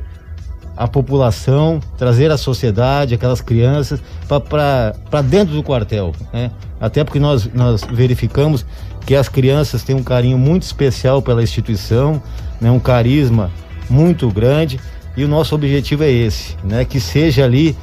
a 0.76 0.88
população, 0.88 1.80
trazer 1.98 2.30
a 2.30 2.36
sociedade, 2.36 3.14
aquelas 3.14 3.40
crianças 3.40 4.00
para 4.48 5.22
dentro 5.22 5.54
do 5.54 5.62
quartel, 5.62 6.12
né? 6.32 6.50
Até 6.80 7.04
porque 7.04 7.20
nós, 7.20 7.48
nós 7.52 7.82
verificamos 7.84 8.64
que 9.04 9.14
as 9.14 9.28
crianças 9.28 9.82
têm 9.82 9.94
um 9.94 10.02
carinho 10.02 10.38
muito 10.38 10.62
especial 10.62 11.20
pela 11.20 11.42
instituição, 11.42 12.22
né? 12.60 12.70
Um 12.70 12.80
carisma 12.80 13.50
muito 13.88 14.30
grande 14.30 14.80
e 15.16 15.24
o 15.24 15.28
nosso 15.28 15.54
objetivo 15.54 16.04
é 16.04 16.10
esse, 16.10 16.56
né? 16.64 16.84
Que 16.84 16.98
seja 16.98 17.44
ali 17.44 17.76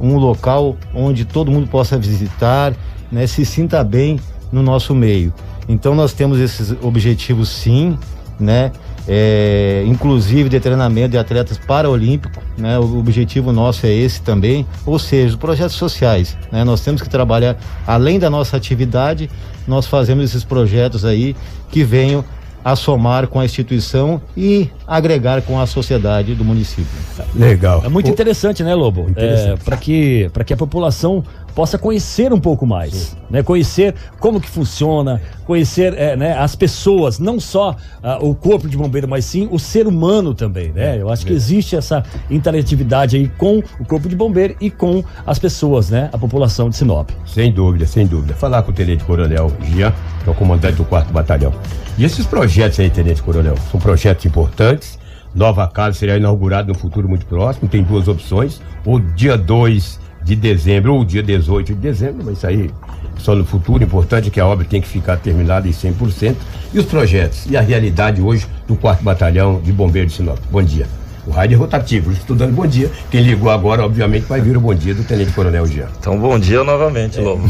um 0.00 0.16
local 0.16 0.76
onde 0.94 1.24
todo 1.24 1.50
mundo 1.50 1.66
possa 1.66 1.98
visitar, 1.98 2.74
né? 3.10 3.26
Se 3.26 3.44
sinta 3.44 3.82
bem 3.84 4.18
no 4.52 4.62
nosso 4.62 4.94
meio. 4.94 5.32
Então 5.68 5.94
nós 5.94 6.12
temos 6.12 6.38
esses 6.38 6.74
objetivos 6.82 7.48
sim, 7.48 7.98
né? 8.38 8.72
É, 9.06 9.84
inclusive 9.86 10.48
de 10.48 10.58
treinamento 10.58 11.10
de 11.10 11.18
atletas 11.18 11.58
paraolímpicos, 11.58 12.42
né? 12.56 12.78
O 12.78 12.98
objetivo 12.98 13.52
nosso 13.52 13.86
é 13.86 13.92
esse 13.92 14.22
também, 14.22 14.66
ou 14.86 14.98
seja, 14.98 15.36
projetos 15.36 15.76
sociais, 15.76 16.36
né? 16.50 16.64
Nós 16.64 16.80
temos 16.80 17.02
que 17.02 17.08
trabalhar 17.08 17.56
além 17.86 18.18
da 18.18 18.30
nossa 18.30 18.56
atividade, 18.56 19.28
nós 19.66 19.86
fazemos 19.86 20.24
esses 20.24 20.44
projetos 20.44 21.04
aí 21.04 21.36
que 21.70 21.84
venham 21.84 22.24
a 22.64 22.74
somar 22.74 23.28
com 23.28 23.38
a 23.38 23.44
instituição 23.44 24.20
e 24.36 24.70
agregar 24.86 25.42
com 25.42 25.60
a 25.60 25.66
sociedade 25.66 26.34
do 26.34 26.44
município. 26.44 26.86
Legal. 27.34 27.82
É 27.84 27.88
muito 27.88 28.08
interessante, 28.08 28.62
né, 28.62 28.74
Lobo? 28.74 29.06
É, 29.16 29.56
para 29.62 29.76
que 29.76 30.30
para 30.32 30.44
que 30.44 30.54
a 30.54 30.56
população 30.56 31.22
possa 31.54 31.78
conhecer 31.78 32.32
um 32.32 32.40
pouco 32.40 32.66
mais, 32.66 33.16
né? 33.30 33.42
Conhecer 33.42 33.94
como 34.18 34.40
que 34.40 34.48
funciona, 34.48 35.22
conhecer 35.46 35.94
é, 35.94 36.16
né, 36.16 36.36
as 36.36 36.56
pessoas, 36.56 37.18
não 37.18 37.38
só 37.38 37.76
uh, 38.02 38.28
o 38.28 38.34
corpo 38.34 38.68
de 38.68 38.76
bombeiro, 38.76 39.08
mas 39.08 39.24
sim 39.24 39.48
o 39.50 39.58
ser 39.58 39.86
humano 39.86 40.34
também, 40.34 40.72
né? 40.72 41.00
Eu 41.00 41.10
acho 41.10 41.24
que 41.24 41.32
existe 41.32 41.76
essa 41.76 42.02
interatividade 42.28 43.16
aí 43.16 43.28
com 43.28 43.62
o 43.78 43.84
corpo 43.84 44.08
de 44.08 44.16
bombeiro 44.16 44.56
e 44.60 44.70
com 44.70 45.04
as 45.24 45.38
pessoas, 45.38 45.90
né? 45.90 46.10
A 46.12 46.18
população 46.18 46.68
de 46.68 46.76
Sinop. 46.76 47.10
Sem 47.24 47.52
dúvida, 47.52 47.86
sem 47.86 48.06
dúvida. 48.06 48.34
Falar 48.34 48.62
com 48.62 48.72
o 48.72 48.74
Tenente 48.74 49.04
Coronel 49.04 49.52
Gian, 49.62 49.92
que 50.22 50.28
é 50.28 50.32
o 50.32 50.34
comandante 50.34 50.76
do 50.76 50.84
quarto 50.84 51.12
batalhão. 51.12 51.52
E 51.96 52.04
esses 52.04 52.26
projetos 52.26 52.80
aí, 52.80 52.90
Tenente 52.90 53.22
Coronel, 53.22 53.56
são 53.70 53.78
projetos 53.78 54.24
importantes 54.26 54.98
nova 55.34 55.66
casa 55.66 55.98
será 55.98 56.16
inaugurada 56.16 56.68
no 56.68 56.78
futuro 56.78 57.08
muito 57.08 57.26
próximo. 57.26 57.68
Tem 57.68 57.82
duas 57.82 58.06
opções: 58.08 58.60
ou 58.84 59.00
dia 59.00 59.36
2 59.36 60.00
de 60.22 60.36
dezembro 60.36 60.94
ou 60.94 61.04
dia 61.04 61.22
18 61.22 61.74
de 61.74 61.80
dezembro, 61.80 62.22
mas 62.24 62.38
isso 62.38 62.46
aí 62.46 62.70
só 63.18 63.34
no 63.34 63.44
futuro. 63.44 63.82
O 63.82 63.86
importante 63.86 64.28
é 64.28 64.30
que 64.30 64.40
a 64.40 64.46
obra 64.46 64.64
tem 64.64 64.80
que 64.80 64.88
ficar 64.88 65.16
terminada 65.16 65.66
em 65.66 65.72
100%. 65.72 66.34
E 66.72 66.78
os 66.78 66.86
projetos 66.86 67.46
e 67.48 67.56
a 67.56 67.60
realidade 67.60 68.22
hoje 68.22 68.46
do 68.66 68.76
4 68.76 69.04
Batalhão 69.04 69.60
de 69.60 69.72
Bombeiros 69.72 70.12
de 70.12 70.18
Sinop. 70.18 70.38
Bom 70.50 70.62
dia. 70.62 70.86
O 71.26 71.30
rádio 71.30 71.54
é 71.54 71.58
rotativo, 71.58 72.12
estou 72.12 72.36
dando 72.36 72.52
bom 72.52 72.66
dia. 72.66 72.90
Quem 73.10 73.22
ligou 73.22 73.50
agora, 73.50 73.82
obviamente, 73.82 74.24
vai 74.24 74.42
vir 74.42 74.58
o 74.58 74.60
bom 74.60 74.74
dia 74.74 74.94
do 74.94 75.02
Tenente 75.04 75.32
Coronel 75.32 75.66
Jean. 75.66 75.88
Então, 75.98 76.18
bom 76.18 76.38
dia 76.38 76.62
novamente, 76.62 77.18
é. 77.18 77.22
Lobo. 77.22 77.48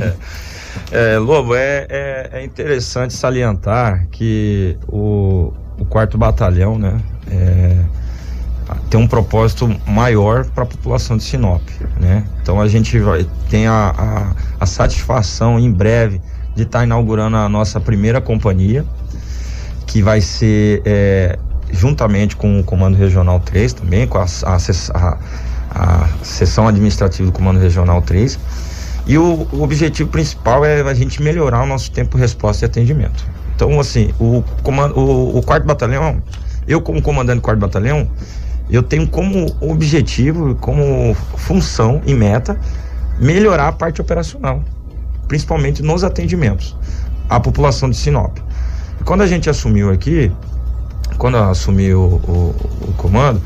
é. 0.00 0.12
É, 0.92 1.16
Lobo, 1.16 1.54
é, 1.54 1.86
é, 1.88 2.30
é, 2.34 2.44
interessante 2.44 3.14
salientar 3.14 4.06
que 4.10 4.76
o, 4.86 5.50
o 5.78 5.86
quarto 5.86 6.18
batalhão, 6.18 6.78
né, 6.78 7.00
é, 7.30 7.78
tem 8.90 9.00
um 9.00 9.08
propósito 9.08 9.74
maior 9.86 10.44
para 10.44 10.64
a 10.64 10.66
população 10.66 11.16
de 11.16 11.22
Sinop, 11.22 11.62
né? 11.98 12.24
Então 12.42 12.60
a 12.60 12.68
gente 12.68 12.98
vai 12.98 13.26
tem 13.48 13.66
a, 13.66 13.94
a, 13.96 14.32
a 14.60 14.66
satisfação 14.66 15.58
em 15.58 15.72
breve 15.72 16.20
de 16.54 16.64
estar 16.64 16.80
tá 16.80 16.84
inaugurando 16.84 17.38
a 17.38 17.48
nossa 17.48 17.80
primeira 17.80 18.20
companhia, 18.20 18.84
que 19.86 20.02
vai 20.02 20.20
ser 20.20 20.82
é, 20.84 21.38
juntamente 21.70 22.36
com 22.36 22.60
o 22.60 22.64
Comando 22.64 22.98
Regional 22.98 23.40
3 23.40 23.72
também, 23.72 24.06
com 24.06 24.18
a, 24.18 24.26
a, 24.44 24.56
a, 24.94 25.18
a 25.70 26.08
seção 26.22 26.68
administrativa 26.68 27.30
do 27.30 27.32
Comando 27.32 27.58
Regional 27.60 28.02
3. 28.02 28.38
E 29.06 29.18
o, 29.18 29.46
o, 29.52 29.62
objetivo 29.62 30.08
principal 30.08 30.64
é 30.64 30.80
a 30.80 30.94
gente 30.94 31.20
melhorar 31.20 31.62
o 31.62 31.66
nosso 31.66 31.90
tempo 31.90 32.16
de 32.16 32.22
resposta 32.22 32.64
e 32.64 32.66
atendimento. 32.66 33.26
Então, 33.54 33.78
assim, 33.80 34.14
o, 34.20 34.42
comando, 34.62 34.98
o, 34.98 35.38
o 35.38 35.42
quarto 35.42 35.66
batalhão, 35.66 36.22
eu 36.68 36.80
como 36.80 37.02
comandante 37.02 37.40
do 37.40 37.42
quarto 37.42 37.58
batalhão, 37.58 38.08
eu 38.70 38.82
tenho 38.82 39.06
como 39.08 39.54
objetivo, 39.60 40.54
como 40.56 41.14
função 41.36 42.00
e 42.06 42.14
meta, 42.14 42.58
melhorar 43.18 43.68
a 43.68 43.72
parte 43.72 44.00
operacional, 44.00 44.62
principalmente 45.26 45.82
nos 45.82 46.04
atendimentos 46.04 46.76
à 47.28 47.40
população 47.40 47.90
de 47.90 47.96
Sinop. 47.96 48.38
Quando 49.04 49.22
a 49.22 49.26
gente 49.26 49.50
assumiu 49.50 49.90
aqui, 49.90 50.30
quando 51.18 51.36
eu 51.36 51.44
assumi 51.44 51.92
o, 51.92 52.00
o, 52.00 52.54
o 52.88 52.94
comando, 52.96 53.42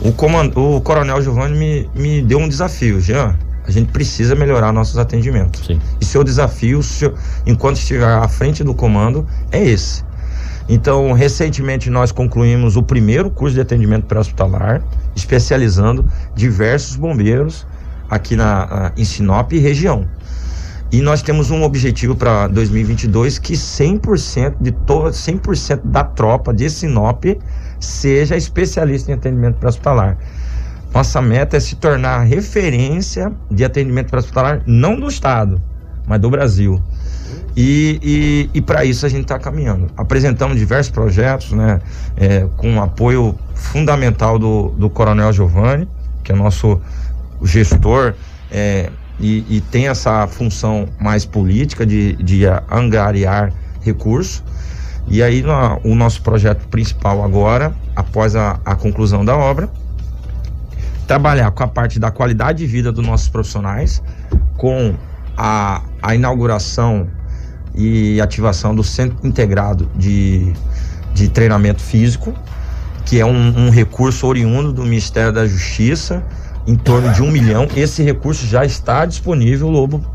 o, 0.00 0.12
comando, 0.12 0.58
o 0.58 0.80
coronel 0.80 1.20
Giovanni 1.20 1.58
me, 1.58 1.90
me 1.94 2.22
deu 2.22 2.38
um 2.38 2.48
desafio, 2.48 3.00
Jean. 3.00 3.36
A 3.70 3.72
gente 3.72 3.92
precisa 3.92 4.34
melhorar 4.34 4.72
nossos 4.72 4.98
atendimentos. 4.98 5.64
Sim. 5.64 5.80
E 6.00 6.04
seu 6.04 6.24
desafio, 6.24 6.82
seu, 6.82 7.14
enquanto 7.46 7.76
estiver 7.76 8.04
à 8.04 8.26
frente 8.26 8.64
do 8.64 8.74
comando, 8.74 9.24
é 9.52 9.64
esse. 9.64 10.04
Então, 10.68 11.12
recentemente 11.12 11.88
nós 11.88 12.10
concluímos 12.10 12.76
o 12.76 12.82
primeiro 12.82 13.30
curso 13.30 13.54
de 13.54 13.60
atendimento 13.60 14.06
pré-hospitalar, 14.06 14.82
especializando 15.14 16.04
diversos 16.34 16.96
bombeiros 16.96 17.64
aqui 18.08 18.34
na, 18.34 18.92
em 18.96 19.04
Sinop 19.04 19.52
e 19.52 19.58
região. 19.58 20.06
E 20.90 21.00
nós 21.00 21.22
temos 21.22 21.52
um 21.52 21.62
objetivo 21.62 22.16
para 22.16 22.48
2022 22.48 23.38
que 23.38 23.52
100% 23.52 24.56
de 24.60 24.72
toda 24.72 25.10
100% 25.10 25.82
da 25.84 26.02
tropa 26.02 26.52
de 26.52 26.68
Sinop 26.68 27.24
seja 27.78 28.36
especialista 28.36 29.12
em 29.12 29.14
atendimento 29.14 29.58
pré-hospitalar. 29.58 30.18
Nossa 30.92 31.22
meta 31.22 31.56
é 31.56 31.60
se 31.60 31.76
tornar 31.76 32.20
referência 32.22 33.32
de 33.50 33.64
atendimento 33.64 34.10
pré-hospitalar 34.10 34.62
não 34.66 34.98
do 34.98 35.08
estado, 35.08 35.60
mas 36.06 36.20
do 36.20 36.28
Brasil. 36.28 36.82
E, 37.56 38.00
e, 38.02 38.58
e 38.58 38.60
para 38.60 38.84
isso 38.84 39.06
a 39.06 39.08
gente 39.08 39.22
está 39.22 39.38
caminhando. 39.38 39.88
Apresentamos 39.96 40.58
diversos 40.58 40.90
projetos, 40.90 41.52
né, 41.52 41.80
é, 42.16 42.46
com 42.56 42.80
apoio 42.82 43.38
fundamental 43.54 44.38
do, 44.38 44.70
do 44.70 44.90
Coronel 44.90 45.32
Giovanni, 45.32 45.88
que 46.24 46.32
é 46.32 46.34
nosso 46.34 46.80
gestor 47.42 48.14
é, 48.50 48.90
e, 49.18 49.44
e 49.48 49.60
tem 49.60 49.88
essa 49.88 50.26
função 50.26 50.88
mais 50.98 51.24
política 51.24 51.86
de, 51.86 52.14
de 52.16 52.42
angariar 52.70 53.52
recursos. 53.80 54.42
E 55.08 55.22
aí 55.22 55.42
no, 55.42 55.80
o 55.84 55.94
nosso 55.94 56.22
projeto 56.22 56.66
principal 56.68 57.22
agora, 57.24 57.74
após 57.96 58.36
a, 58.36 58.60
a 58.64 58.74
conclusão 58.74 59.24
da 59.24 59.36
obra, 59.36 59.68
trabalhar 61.10 61.50
com 61.50 61.64
a 61.64 61.66
parte 61.66 61.98
da 61.98 62.08
qualidade 62.12 62.58
de 62.58 62.66
vida 62.66 62.92
dos 62.92 63.04
nossos 63.04 63.28
profissionais, 63.28 64.00
com 64.56 64.94
a, 65.36 65.82
a 66.00 66.14
inauguração 66.14 67.08
e 67.74 68.20
ativação 68.20 68.72
do 68.76 68.84
Centro 68.84 69.26
Integrado 69.26 69.90
de, 69.96 70.52
de 71.12 71.28
Treinamento 71.28 71.82
Físico, 71.82 72.32
que 73.04 73.18
é 73.18 73.26
um, 73.26 73.66
um 73.66 73.70
recurso 73.70 74.24
oriundo 74.24 74.72
do 74.72 74.84
Ministério 74.84 75.32
da 75.32 75.48
Justiça, 75.48 76.22
em 76.64 76.76
torno 76.76 77.12
de 77.12 77.22
um 77.22 77.30
milhão. 77.32 77.66
Esse 77.74 78.04
recurso 78.04 78.46
já 78.46 78.64
está 78.64 79.04
disponível, 79.04 79.68
Lobo. 79.68 80.08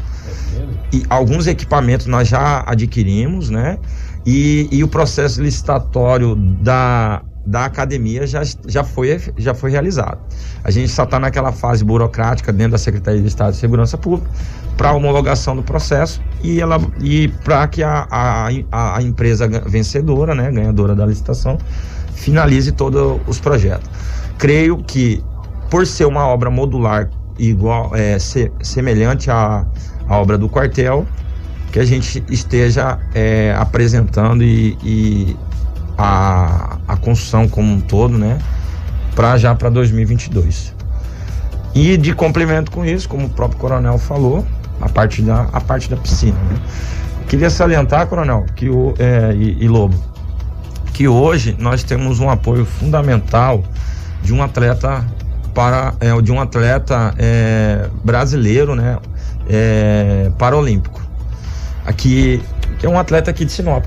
E 0.94 1.04
alguns 1.10 1.46
equipamentos 1.46 2.06
nós 2.06 2.30
já 2.30 2.64
adquirimos, 2.66 3.50
né? 3.50 3.78
E, 4.26 4.70
e 4.72 4.82
o 4.82 4.88
processo 4.88 5.44
licitatório 5.44 6.38
da, 6.38 7.22
da 7.46 7.66
academia 7.66 8.26
já, 8.26 8.42
já, 8.68 8.84
foi, 8.84 9.22
já 9.38 9.54
foi 9.54 9.72
realizado. 9.72 10.18
A 10.64 10.72
gente 10.72 10.90
só 10.90 11.04
está 11.04 11.20
naquela 11.20 11.52
fase 11.52 11.84
burocrática 11.84 12.52
dentro 12.52 12.72
da 12.72 12.78
Secretaria 12.78 13.22
de 13.22 13.28
Estado 13.28 13.52
de 13.52 13.58
Segurança 13.58 13.98
Pública 13.98 14.30
para 14.76 14.92
homologação 14.92 15.56
do 15.56 15.64
processo 15.64 16.22
e, 16.44 16.60
ela, 16.60 16.80
e 17.02 17.28
para 17.44 17.68
que 17.68 17.84
a, 17.84 18.08
a, 18.10 18.98
a 18.98 19.02
empresa 19.02 19.48
vencedora, 19.48 20.34
né, 20.34 20.52
ganhadora 20.52 20.96
da 20.96 21.06
licitação, 21.06 21.58
finalize 22.14 22.72
todos 22.72 23.20
os 23.28 23.40
projetos. 23.40 23.90
Creio 24.38 24.78
que 24.78 25.24
por 25.70 25.86
ser 25.86 26.06
uma 26.06 26.28
obra 26.28 26.50
modular 26.50 27.10
igual, 27.38 27.96
é, 27.96 28.18
se, 28.20 28.52
semelhante 28.62 29.30
à, 29.30 29.66
à 30.08 30.18
obra 30.18 30.38
do 30.38 30.50
quartel, 30.50 31.06
que 31.72 31.80
a 31.80 31.86
gente 31.86 32.24
esteja 32.30 33.00
é, 33.14 33.54
apresentando 33.58 34.44
e, 34.44 34.78
e, 34.84 35.36
a, 35.98 36.78
a 36.88 36.98
construção 36.98 37.48
como 37.48 37.72
um 37.72 37.80
todo, 37.80 38.18
né, 38.18 38.38
para 39.16 39.38
já 39.38 39.56
para 39.56 39.70
2022. 39.70 40.74
E 41.74 41.98
de 41.98 42.14
complemento 42.14 42.72
com 42.72 42.86
isso, 42.86 43.08
como 43.08 43.26
o 43.26 43.30
próprio 43.30 43.60
coronel 43.60 43.98
falou, 43.98 44.46
a 44.80 44.90
parte 44.90 45.22
da, 45.22 45.44
a 45.52 45.62
parte 45.62 45.90
da 45.90 45.98
piscina. 45.98 46.38
Né? 46.50 46.60
Queria 47.28 47.50
salientar, 47.50 48.08
coronel, 48.08 48.46
que 48.56 48.70
o, 48.70 48.94
é, 48.98 49.34
e, 49.34 49.64
e 49.64 49.68
Lobo, 49.68 50.02
que 50.94 51.08
hoje 51.08 51.56
nós 51.60 51.84
temos 51.84 52.20
um 52.20 52.30
apoio 52.30 52.66
fundamental 52.66 53.64
de 54.22 54.34
um 54.34 54.42
atleta 54.42 55.06
para 55.54 55.94
é, 56.00 56.22
de 56.22 56.32
um 56.32 56.40
atleta 56.40 57.14
é, 57.18 57.90
brasileiro, 58.04 58.76
né, 58.76 58.98
é, 59.50 60.32
paralímpico, 60.38 61.02
aqui 61.86 62.42
que 62.80 62.86
é 62.86 62.90
um 62.90 63.00
atleta 63.00 63.32
aqui 63.32 63.46
de 63.46 63.52
Sinop. 63.52 63.86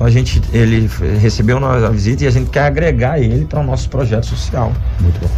Então 0.00 0.06
a 0.06 0.10
gente 0.10 0.40
ele 0.50 0.88
recebeu 1.20 1.62
a 1.62 1.90
visita 1.90 2.24
e 2.24 2.26
a 2.26 2.30
gente 2.30 2.48
quer 2.48 2.62
agregar 2.64 3.20
ele 3.20 3.44
para 3.44 3.60
o 3.60 3.62
nosso 3.62 3.86
projeto 3.90 4.24
social. 4.24 4.72
Muito 4.98 5.20
bom. 5.20 5.28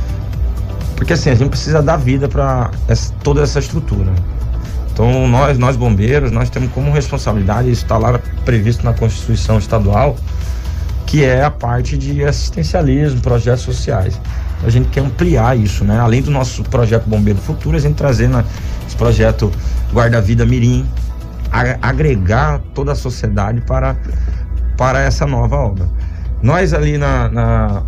Porque 0.95 1.15
assim 1.15 1.31
a 1.31 1.35
gente 1.35 1.49
precisa 1.49 1.83
dar 1.83 1.97
vida 1.97 2.29
para 2.29 2.71
toda 3.25 3.43
essa 3.43 3.59
estrutura. 3.59 4.13
Então 4.93 5.27
nós 5.27 5.59
nós 5.59 5.75
bombeiros 5.75 6.31
nós 6.31 6.49
temos 6.49 6.71
como 6.71 6.93
responsabilidade 6.93 7.73
isso 7.73 7.83
está 7.83 7.99
lá 7.99 8.21
previsto 8.45 8.85
na 8.85 8.93
Constituição 8.93 9.59
Estadual 9.59 10.15
que 11.07 11.25
é 11.25 11.43
a 11.43 11.51
parte 11.51 11.99
de 11.99 12.25
assistencialismo, 12.25 13.21
projetos 13.21 13.63
sociais 13.63 14.17
a 14.65 14.71
gente 14.71 14.91
quer 14.91 15.01
ampliar 15.01 15.59
isso, 15.59 15.85
né? 15.85 15.99
Além 15.99 16.23
do 16.23 16.31
nosso 16.31 16.63
projeto 16.63 17.09
Bombeiro 17.09 17.41
Futuro, 17.41 17.77
a 17.77 17.81
gente 17.81 17.97
trazer 17.97 18.29
né, 18.29 18.45
esse 18.87 18.95
projeto 18.95 19.51
Guarda-Vida 19.93 20.47
Mirim, 20.47 20.87
a, 21.51 21.89
agregar 21.89 22.61
toda 22.73 22.93
a 22.93 22.95
sociedade 22.95 23.61
para, 23.63 23.97
para 24.83 25.01
essa 25.01 25.25
nova 25.25 25.55
obra. 25.55 25.89
Nós 26.43 26.75
ali 26.75 26.99
na, 26.99 27.29
na, 27.29 27.83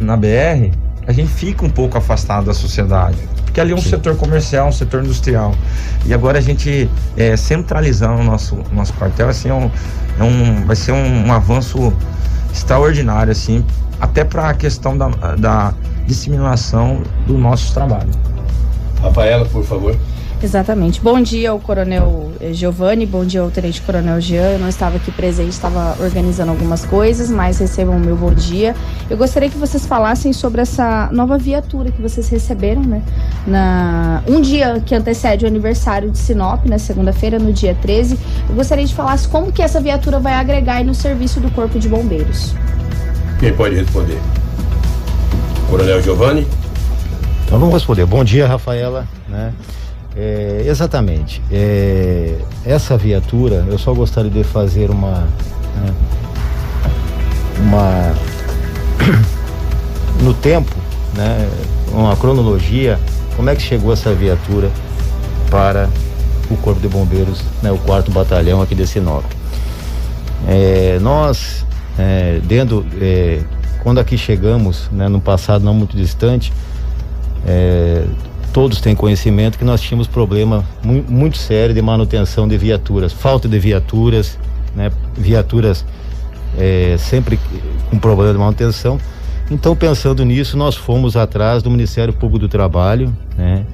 na 0.00 0.16
BR, 0.16 0.76
a 1.06 1.12
gente 1.12 1.30
fica 1.30 1.64
um 1.64 1.70
pouco 1.70 1.96
afastado 1.96 2.46
da 2.46 2.52
sociedade, 2.52 3.16
porque 3.44 3.60
ali 3.60 3.70
é 3.70 3.76
um 3.76 3.80
Sim. 3.80 3.90
setor 3.90 4.16
comercial, 4.16 4.66
um 4.66 4.72
setor 4.72 5.04
industrial. 5.04 5.54
E 6.04 6.12
agora 6.12 6.38
a 6.38 6.40
gente 6.40 6.90
é, 7.16 7.36
centralizando 7.36 8.22
o 8.22 8.24
nosso, 8.24 8.58
nosso 8.72 8.92
quartel, 8.94 9.28
assim, 9.28 9.50
é 9.50 9.54
um, 9.54 9.70
é 10.18 10.22
um, 10.24 10.66
vai 10.66 10.74
ser 10.74 10.90
um, 10.90 11.28
um 11.28 11.32
avanço 11.32 11.92
extraordinário, 12.52 13.30
assim, 13.30 13.64
até 14.00 14.24
para 14.24 14.48
a 14.48 14.54
questão 14.54 14.98
da, 14.98 15.10
da 15.36 15.74
disseminação 16.08 17.02
do 17.24 17.38
nosso 17.38 17.72
trabalho. 17.72 18.10
Rafaela, 19.00 19.44
por 19.44 19.62
favor. 19.62 19.96
Exatamente. 20.42 21.00
Bom 21.00 21.20
dia 21.20 21.50
ao 21.50 21.60
Coronel 21.60 22.32
eh, 22.40 22.52
Giovanni, 22.52 23.06
bom 23.06 23.24
dia 23.24 23.42
ao 23.42 23.50
Tenente 23.50 23.80
Coronel 23.80 24.20
Jean. 24.20 24.54
Eu 24.54 24.58
não 24.58 24.68
estava 24.68 24.96
aqui 24.96 25.12
presente, 25.12 25.50
estava 25.50 25.96
organizando 26.02 26.50
algumas 26.50 26.84
coisas, 26.84 27.30
mas 27.30 27.58
recebam 27.58 27.96
o 27.96 28.00
meu 28.00 28.16
bom 28.16 28.34
dia. 28.34 28.74
Eu 29.08 29.16
gostaria 29.16 29.48
que 29.48 29.56
vocês 29.56 29.86
falassem 29.86 30.32
sobre 30.32 30.60
essa 30.60 31.08
nova 31.12 31.38
viatura 31.38 31.92
que 31.92 32.02
vocês 32.02 32.28
receberam, 32.28 32.82
né? 32.82 33.02
Na 33.46 34.24
um 34.26 34.40
dia 34.40 34.82
que 34.84 34.96
antecede 34.96 35.44
o 35.44 35.48
aniversário 35.48 36.10
de 36.10 36.18
Sinop, 36.18 36.66
na 36.66 36.78
segunda-feira, 36.78 37.38
no 37.38 37.52
dia 37.52 37.76
13. 37.80 38.18
Eu 38.48 38.56
gostaria 38.56 38.84
de 38.84 38.94
falar 38.94 39.16
como 39.28 39.52
que 39.52 39.62
essa 39.62 39.80
viatura 39.80 40.18
vai 40.18 40.32
agregar 40.32 40.84
no 40.84 40.94
serviço 40.94 41.38
do 41.38 41.52
Corpo 41.52 41.78
de 41.78 41.88
Bombeiros. 41.88 42.52
Quem 43.38 43.52
pode 43.52 43.76
responder? 43.76 44.18
Coronel 45.70 46.02
Giovanni? 46.02 46.48
Então 47.44 47.60
vamos 47.60 47.74
responder. 47.74 48.06
Bom 48.06 48.24
dia, 48.24 48.48
Rafaela. 48.48 49.06
Né? 49.28 49.52
É, 50.16 50.64
exatamente. 50.66 51.42
É, 51.50 52.36
essa 52.64 52.96
viatura, 52.96 53.64
eu 53.68 53.78
só 53.78 53.92
gostaria 53.94 54.30
de 54.30 54.44
fazer 54.44 54.90
uma. 54.90 55.26
Né, 55.76 55.94
uma. 57.58 58.14
no 60.22 60.34
tempo, 60.34 60.74
né, 61.14 61.48
uma 61.92 62.16
cronologia, 62.16 62.98
como 63.36 63.48
é 63.50 63.56
que 63.56 63.62
chegou 63.62 63.92
essa 63.92 64.14
viatura 64.14 64.70
para 65.50 65.88
o 66.50 66.56
Corpo 66.56 66.80
de 66.80 66.88
Bombeiros, 66.88 67.42
né, 67.62 67.72
o 67.72 67.78
quarto 67.78 68.10
batalhão 68.10 68.60
aqui 68.60 68.74
de 68.74 68.86
Sinop. 68.86 69.24
É, 70.46 70.98
nós, 71.00 71.64
é, 71.98 72.40
dentro, 72.44 72.84
é, 73.00 73.40
quando 73.82 73.98
aqui 73.98 74.18
chegamos, 74.18 74.88
né, 74.92 75.08
no 75.08 75.20
passado 75.20 75.64
não 75.64 75.74
muito 75.74 75.96
distante, 75.96 76.52
é, 77.46 78.04
todos 78.52 78.80
têm 78.80 78.94
conhecimento 78.94 79.58
que 79.58 79.64
nós 79.64 79.80
tínhamos 79.80 80.06
problema 80.06 80.64
mu 80.82 81.02
muito 81.08 81.38
sério 81.38 81.74
de 81.74 81.80
manutenção 81.80 82.46
de 82.46 82.56
viaturas, 82.58 83.12
falta 83.12 83.48
de 83.48 83.58
viaturas, 83.58 84.38
né, 84.76 84.90
viaturas 85.16 85.84
é, 86.58 86.96
sempre 86.98 87.38
com 87.90 87.98
problema 87.98 88.32
de 88.32 88.38
manutenção. 88.38 88.98
Então, 89.50 89.74
pensando 89.74 90.24
nisso, 90.24 90.56
nós 90.56 90.76
fomos 90.76 91.16
atrás 91.16 91.62
do 91.62 91.70
Ministério 91.70 92.12
Público 92.12 92.40
do 92.40 92.48
Trabalho, 92.48 93.14
né, 93.36 93.64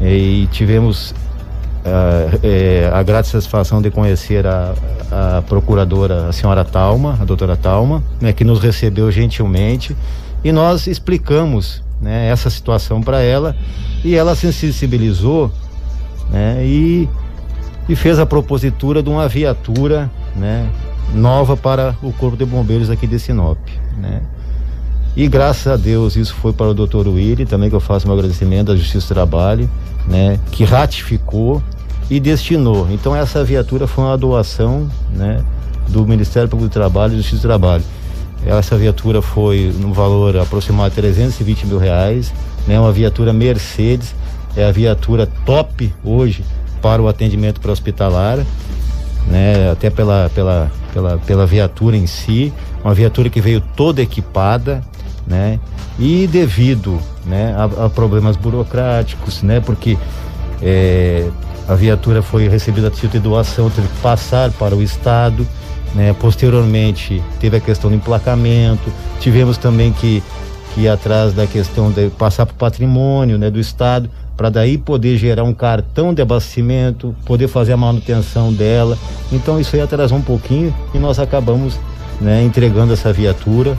e 0.00 0.46
tivemos 0.52 1.10
uh, 1.10 2.38
é, 2.42 2.90
a 2.92 3.02
grata 3.02 3.28
satisfação 3.28 3.80
de 3.80 3.90
conhecer 3.90 4.46
a, 4.46 4.74
a, 5.10 5.42
procuradora, 5.42 6.28
a 6.28 6.32
senhora 6.32 6.64
Talma, 6.64 7.18
a 7.20 7.24
doutora 7.24 7.56
Talma, 7.56 8.02
né, 8.20 8.32
que 8.32 8.44
nos 8.44 8.60
recebeu 8.60 9.10
gentilmente 9.10 9.96
e 10.44 10.52
nós 10.52 10.86
explicamos 10.86 11.82
né, 12.00 12.28
essa 12.28 12.50
situação 12.50 13.00
para 13.00 13.20
ela 13.20 13.56
e 14.04 14.14
ela 14.14 14.34
se 14.34 14.52
sensibilizou 14.52 15.50
né, 16.30 16.64
e, 16.64 17.08
e 17.88 17.96
fez 17.96 18.18
a 18.18 18.26
propositura 18.26 19.02
de 19.02 19.08
uma 19.08 19.28
viatura 19.28 20.10
né, 20.34 20.68
nova 21.14 21.56
para 21.56 21.96
o 22.02 22.12
Corpo 22.12 22.36
de 22.36 22.44
Bombeiros 22.44 22.90
aqui 22.90 23.06
de 23.06 23.18
Sinop. 23.18 23.58
Né. 23.96 24.22
E 25.16 25.26
graças 25.28 25.66
a 25.66 25.76
Deus 25.76 26.14
isso 26.16 26.34
foi 26.34 26.52
para 26.52 26.68
o 26.68 26.74
doutor 26.74 27.08
Willi, 27.08 27.46
também 27.46 27.70
que 27.70 27.76
eu 27.76 27.80
faço 27.80 28.08
um 28.08 28.12
agradecimento 28.12 28.70
à 28.70 28.76
Justiça 28.76 29.06
do 29.06 29.14
Trabalho, 29.14 29.70
né, 30.06 30.38
que 30.52 30.64
ratificou 30.64 31.62
e 32.10 32.20
destinou. 32.20 32.86
Então 32.90 33.16
essa 33.16 33.42
viatura 33.42 33.86
foi 33.86 34.04
uma 34.04 34.18
doação, 34.18 34.88
né, 35.10 35.42
do 35.88 36.04
Ministério 36.06 36.48
Público 36.48 36.68
do 36.68 36.72
Trabalho 36.72 37.14
e 37.14 37.16
Justiça 37.16 37.38
do 37.38 37.42
Trabalho. 37.42 37.84
Essa 38.46 38.76
viatura 38.76 39.20
foi 39.20 39.74
no 39.78 39.92
valor 39.92 40.36
aproximado 40.36 40.90
de 40.90 40.96
320 40.96 41.66
mil 41.66 41.78
reais, 41.78 42.32
né, 42.66 42.78
uma 42.78 42.92
viatura 42.92 43.32
Mercedes, 43.32 44.14
é 44.56 44.64
a 44.64 44.72
viatura 44.72 45.26
top 45.44 45.92
hoje 46.04 46.44
para 46.80 47.02
o 47.02 47.08
atendimento 47.08 47.60
para 47.60 47.72
hospitalar, 47.72 48.38
né, 49.26 49.70
até 49.70 49.90
pela, 49.90 50.30
pela, 50.32 50.70
pela, 50.92 51.18
pela 51.18 51.46
viatura 51.46 51.96
em 51.96 52.06
si, 52.06 52.52
uma 52.84 52.94
viatura 52.94 53.28
que 53.28 53.40
veio 53.40 53.60
toda 53.60 54.00
equipada, 54.00 54.82
né? 55.26 55.58
E 55.98 56.26
devido, 56.28 57.00
né, 57.24 57.54
a, 57.56 57.86
a 57.86 57.90
problemas 57.90 58.36
burocráticos, 58.36 59.42
né? 59.42 59.60
Porque 59.60 59.98
é, 60.62 61.28
a 61.68 61.74
viatura 61.74 62.22
foi 62.22 62.48
recebida 62.48 62.88
a 62.88 62.90
título 62.90 63.12
de 63.12 63.18
doação, 63.18 63.68
teve 63.68 63.88
que 63.88 63.96
passar 63.96 64.52
para 64.52 64.74
o 64.76 64.82
Estado, 64.82 65.46
né? 65.94 66.14
Posteriormente 66.18 67.22
teve 67.40 67.56
a 67.56 67.60
questão 67.60 67.90
do 67.90 67.96
emplacamento, 67.96 68.92
tivemos 69.20 69.56
também 69.58 69.92
que, 69.92 70.22
que 70.74 70.82
ir 70.82 70.88
atrás 70.88 71.32
da 71.32 71.46
questão 71.46 71.90
de 71.90 72.08
passar 72.10 72.46
para 72.46 72.54
o 72.54 72.56
patrimônio, 72.56 73.38
né, 73.38 73.50
do 73.50 73.60
Estado, 73.60 74.10
para 74.36 74.50
daí 74.50 74.76
poder 74.76 75.16
gerar 75.16 75.44
um 75.44 75.54
cartão 75.54 76.12
de 76.12 76.20
abastecimento, 76.20 77.14
poder 77.24 77.48
fazer 77.48 77.72
a 77.72 77.76
manutenção 77.76 78.52
dela. 78.52 78.98
Então 79.32 79.58
isso 79.58 79.74
aí 79.74 79.82
atrasou 79.82 80.18
um 80.18 80.22
pouquinho 80.22 80.74
e 80.92 80.98
nós 80.98 81.18
acabamos 81.18 81.78
né, 82.20 82.42
entregando 82.42 82.92
essa 82.92 83.12
viatura 83.12 83.76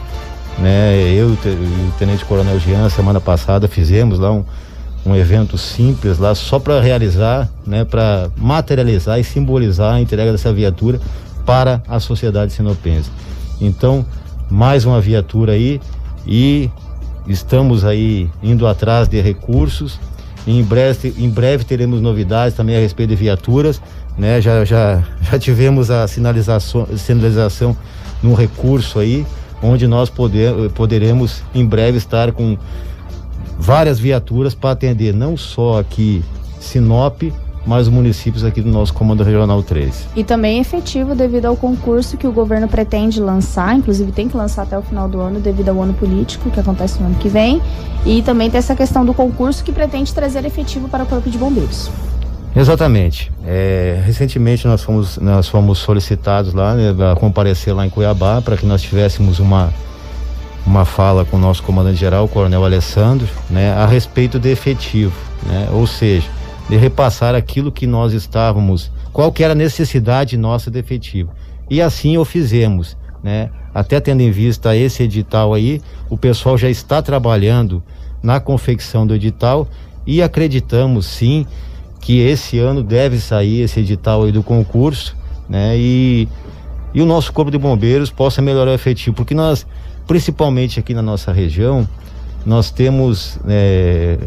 né? 0.58 1.14
Eu 1.14 1.30
e 1.30 1.34
o 1.34 1.92
Tenente 2.00 2.26
Coronel 2.26 2.60
Jean, 2.60 2.90
semana 2.90 3.22
passada, 3.22 3.68
fizemos 3.68 4.20
lá 4.20 4.32
um, 4.32 4.44
um 5.06 5.16
evento 5.16 5.58
simples 5.58 6.18
lá, 6.18 6.34
só 6.34 6.60
para 6.60 6.82
realizar, 6.82 7.48
né? 7.66 7.86
Para 7.86 8.30
materializar 8.36 9.20
e 9.20 9.24
simbolizar 9.24 9.96
a 9.96 10.02
entrega 10.02 10.32
dessa 10.32 10.52
viatura 10.52 11.00
para 11.48 11.82
a 11.88 11.98
sociedade 11.98 12.52
sinopense. 12.52 13.10
Então, 13.62 14.06
mais 14.52 14.84
uma 14.84 15.00
viatura 15.00 15.54
aí 15.54 15.80
e 16.28 16.70
estamos 17.26 17.86
aí 17.86 18.30
indo 18.44 18.68
atrás 18.68 19.08
de 19.08 19.22
recursos. 19.22 19.98
Em 20.46 20.62
breve, 20.62 21.16
em 21.18 21.30
breve 21.30 21.64
teremos 21.64 22.02
novidades 22.02 22.54
também 22.56 22.76
a 22.76 22.80
respeito 22.80 23.12
de 23.12 23.16
viaturas, 23.16 23.82
né? 24.18 24.42
Já, 24.42 24.66
já, 24.66 25.02
já 25.22 25.40
tivemos 25.40 25.90
a 25.90 26.06
sinalização, 26.06 26.86
sinalização 26.98 27.78
num 28.22 28.34
recurso 28.34 29.00
aí 29.00 29.26
onde 29.64 29.88
nós 29.88 30.10
poder, 30.10 30.54
poderemos 30.72 31.42
em 31.56 31.66
breve 31.66 31.98
estar 31.98 32.34
com 32.34 32.58
várias 33.58 34.00
viaturas 34.00 34.54
para 34.54 34.72
atender 34.72 35.14
não 35.14 35.38
só 35.38 35.80
aqui 35.80 36.22
Sinop, 36.60 37.24
mas 37.68 37.88
os 37.88 37.94
municípios 37.94 38.46
aqui 38.46 38.62
do 38.62 38.70
nosso 38.70 38.94
Comando 38.94 39.24
Regional 39.24 39.62
3. 39.62 40.08
E 40.16 40.24
também 40.24 40.60
efetivo 40.60 41.14
devido 41.14 41.46
ao 41.46 41.58
concurso 41.58 42.16
que 42.16 42.26
o 42.26 42.32
governo 42.32 42.68
pretende 42.68 43.20
lançar, 43.20 43.76
inclusive 43.76 44.12
tem 44.14 44.30
que 44.30 44.38
lançar 44.38 44.64
até 44.64 44.78
o 44.78 44.82
final 44.82 45.10
do 45.10 45.20
ano 45.20 45.42
devido 45.42 45.70
ao 45.70 45.84
ano 45.84 45.94
político 45.94 46.50
que 46.50 46.60
acontece 46.60 47.00
no 47.00 47.08
ano 47.08 47.16
que 47.16 47.28
vem, 47.28 47.62
e 48.06 48.22
também 48.22 48.50
tem 48.50 48.58
essa 48.58 48.74
questão 48.74 49.06
do 49.06 49.14
concurso 49.14 49.64
que 49.64 49.74
pretende 49.74 50.14
trazer 50.14 50.46
efetivo 50.46 50.88
para 50.88 51.04
o 51.04 51.06
Corpo 51.06 51.30
de 51.30 51.38
Bombeiros. 51.38 51.92
Exatamente. 52.56 53.32
É, 53.46 54.02
recentemente 54.06 54.66
nós 54.66 54.82
fomos, 54.82 55.18
nós 55.18 55.48
fomos 55.48 55.78
solicitados 55.80 56.54
lá 56.54 56.74
né, 56.74 56.96
a 57.12 57.16
comparecer 57.16 57.76
lá 57.76 57.86
em 57.86 57.90
Cuiabá 57.90 58.42
para 58.42 58.56
que 58.56 58.66
nós 58.66 58.82
tivéssemos 58.82 59.40
uma 59.40 59.72
uma 60.66 60.84
fala 60.84 61.24
com 61.24 61.38
o 61.38 61.40
nosso 61.40 61.64
comandante-geral, 61.64 62.26
o 62.26 62.28
Coronel 62.28 62.66
Alessandro, 62.66 63.26
né, 63.50 63.72
a 63.72 63.86
respeito 63.86 64.38
de 64.38 64.50
efetivo, 64.50 65.16
né, 65.46 65.70
ou 65.72 65.88
seja, 65.88 66.28
de 66.70 66.76
repassar 66.76 67.36
aquilo 67.36 67.72
que 67.72 67.88
nós 67.88 68.14
estávamos, 68.14 68.92
qual 69.14 69.32
que 69.32 69.44
era 69.44 69.54
a 69.54 69.56
necessidade 69.56 70.38
nossa 70.38 70.70
de 70.70 70.80
efetivo. 70.80 71.32
E 71.70 71.82
assim 71.82 72.18
o 72.18 72.26
fizemos, 72.26 72.98
né, 73.24 73.50
até 73.74 74.00
tendo 74.00 74.22
em 74.22 74.32
vista 74.32 74.76
esse 74.76 75.04
edital 75.04 75.54
aí, 75.54 75.82
o 76.10 76.18
pessoal 76.18 76.58
já 76.58 76.70
está 76.70 77.02
trabalhando 77.02 77.84
na 78.22 78.40
confecção 78.40 79.06
do 79.06 79.14
edital 79.14 79.68
e 80.06 80.22
acreditamos 80.22 81.06
sim 81.06 81.46
que 82.02 82.20
esse 82.20 82.58
ano 82.58 82.82
deve 82.84 83.20
sair 83.20 83.62
esse 83.62 83.82
edital 83.82 84.24
aí 84.24 84.32
do 84.32 84.42
concurso, 84.42 85.16
né? 85.50 85.78
E, 85.78 86.28
e 86.94 87.02
o 87.02 87.06
nosso 87.06 87.34
corpo 87.34 87.52
de 87.52 87.58
bombeiros 87.58 88.10
possa 88.10 88.42
melhorar 88.42 88.72
o 88.72 88.74
efetivo, 88.74 89.16
porque 89.16 89.36
nós, 89.36 89.68
principalmente 90.08 90.80
aqui 90.80 90.94
na 90.94 91.02
nossa 91.02 91.32
região, 91.34 91.88
nós 92.46 92.72
temos 92.72 93.38
é, 93.46 94.18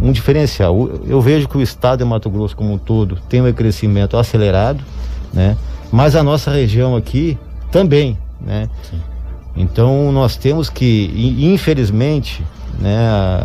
um 0.00 0.12
diferencial. 0.12 0.88
Eu 1.06 1.20
vejo 1.20 1.48
que 1.48 1.56
o 1.56 1.62
estado 1.62 1.98
de 1.98 2.04
Mato 2.04 2.30
Grosso 2.30 2.56
como 2.56 2.72
um 2.72 2.78
todo 2.78 3.18
tem 3.28 3.40
um 3.40 3.52
crescimento 3.52 4.16
acelerado, 4.16 4.82
né? 5.32 5.56
Mas 5.90 6.16
a 6.16 6.22
nossa 6.22 6.50
região 6.50 6.96
aqui 6.96 7.38
também, 7.70 8.16
né? 8.40 8.68
Então 9.56 10.10
nós 10.12 10.36
temos 10.36 10.70
que, 10.70 11.36
infelizmente, 11.38 12.42
né, 12.78 12.98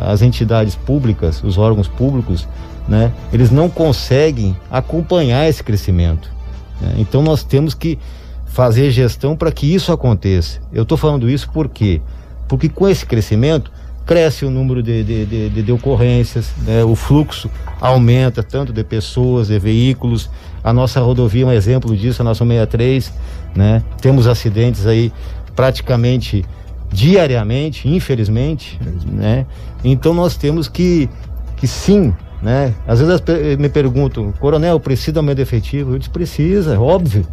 as 0.05 0.21
entidades 0.21 0.75
públicas, 0.75 1.43
os 1.43 1.57
órgãos 1.57 1.87
públicos, 1.87 2.47
né? 2.87 3.11
Eles 3.33 3.51
não 3.51 3.69
conseguem 3.69 4.55
acompanhar 4.71 5.47
esse 5.49 5.63
crescimento. 5.63 6.31
Né? 6.79 6.95
Então 6.99 7.21
nós 7.21 7.43
temos 7.43 7.73
que 7.73 7.99
fazer 8.45 8.89
gestão 8.91 9.35
para 9.35 9.51
que 9.51 9.73
isso 9.73 9.91
aconteça. 9.91 10.59
Eu 10.71 10.83
estou 10.83 10.97
falando 10.97 11.29
isso 11.29 11.49
por 11.51 11.67
quê? 11.67 12.01
Porque 12.47 12.69
com 12.69 12.87
esse 12.87 13.05
crescimento 13.05 13.71
cresce 14.07 14.45
o 14.45 14.49
número 14.49 14.81
de, 14.81 15.03
de, 15.03 15.25
de, 15.25 15.61
de 15.63 15.71
ocorrências, 15.71 16.51
né? 16.65 16.83
o 16.83 16.95
fluxo 16.95 17.51
aumenta 17.79 18.41
tanto 18.41 18.71
de 18.71 18.83
pessoas, 18.83 19.49
de 19.49 19.59
veículos. 19.59 20.29
A 20.63 20.71
nossa 20.71 21.01
rodovia 21.01 21.43
é 21.43 21.45
um 21.47 21.51
exemplo 21.51 21.95
disso, 21.95 22.21
a 22.21 22.25
nossa 22.25 22.45
63, 22.45 23.13
né? 23.55 23.83
Temos 24.01 24.25
acidentes 24.25 24.87
aí 24.87 25.11
praticamente 25.55 26.43
diariamente, 26.89 27.87
infelizmente, 27.87 28.79
né? 29.05 29.45
Então 29.83 30.13
nós 30.13 30.35
temos 30.37 30.67
que, 30.67 31.09
que 31.57 31.67
sim 31.67 32.13
né? 32.41 32.73
Às 32.87 32.99
vezes 32.99 33.21
me 33.57 33.69
perguntam, 33.69 34.31
coronel, 34.39 34.79
precisa 34.79 35.19
aumento 35.19 35.39
efetivo? 35.39 35.93
Eu 35.93 35.97
disse, 35.97 36.09
precisa, 36.09 36.75
é 36.75 36.77
óbvio, 36.77 37.25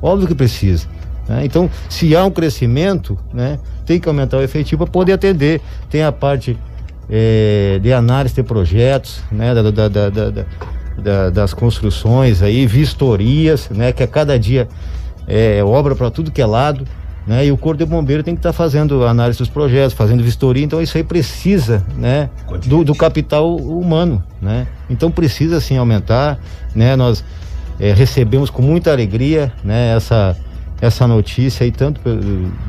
óbvio 0.00 0.26
que 0.26 0.34
precisa. 0.34 0.86
Né? 1.28 1.44
Então, 1.44 1.70
se 1.88 2.16
há 2.16 2.24
um 2.24 2.30
crescimento, 2.30 3.18
né, 3.32 3.58
tem 3.84 4.00
que 4.00 4.08
aumentar 4.08 4.38
o 4.38 4.42
efetivo 4.42 4.84
para 4.84 4.92
poder 4.92 5.12
atender. 5.12 5.60
Tem 5.90 6.02
a 6.02 6.10
parte 6.10 6.58
é, 7.10 7.78
de 7.82 7.92
análise 7.92 8.34
de 8.34 8.42
projetos, 8.42 9.20
né, 9.30 9.54
da, 9.54 9.70
da, 9.70 9.88
da, 9.88 10.10
da, 10.98 11.30
das 11.30 11.52
construções 11.54 12.42
aí, 12.42 12.66
vistorias, 12.66 13.68
né, 13.70 13.92
que 13.92 14.02
a 14.02 14.06
cada 14.06 14.38
dia 14.38 14.68
é 15.26 15.62
obra 15.62 15.94
para 15.94 16.10
tudo 16.10 16.30
que 16.30 16.40
é 16.40 16.46
lado. 16.46 16.86
né? 17.26 17.44
E 17.44 17.52
o 17.52 17.58
Corpo 17.58 17.78
de 17.78 17.84
Bombeiro 17.84 18.22
tem 18.22 18.34
que 18.34 18.38
estar 18.38 18.50
tá 18.50 18.52
fazendo 18.54 19.04
análise 19.04 19.38
dos 19.38 19.50
projetos, 19.50 19.92
fazendo 19.92 20.24
vistoria, 20.24 20.64
então 20.64 20.80
isso 20.80 20.96
aí 20.96 21.04
precisa, 21.04 21.84
né? 21.94 22.30
Do, 22.66 22.82
do, 22.82 22.94
capital 22.94 23.54
humano, 23.54 24.24
né? 24.40 24.66
Então 24.88 25.10
precisa 25.10 25.60
sim 25.60 25.76
aumentar, 25.76 26.38
né? 26.74 26.96
Nós 26.96 27.22
é, 27.78 27.92
recebemos 27.92 28.48
com 28.48 28.62
muita 28.62 28.90
alegria, 28.90 29.52
né? 29.62 29.94
Essa 29.94 30.34
essa 30.80 31.06
notícia 31.06 31.64
aí 31.64 31.70
tanto 31.70 32.00
do, 32.00 32.16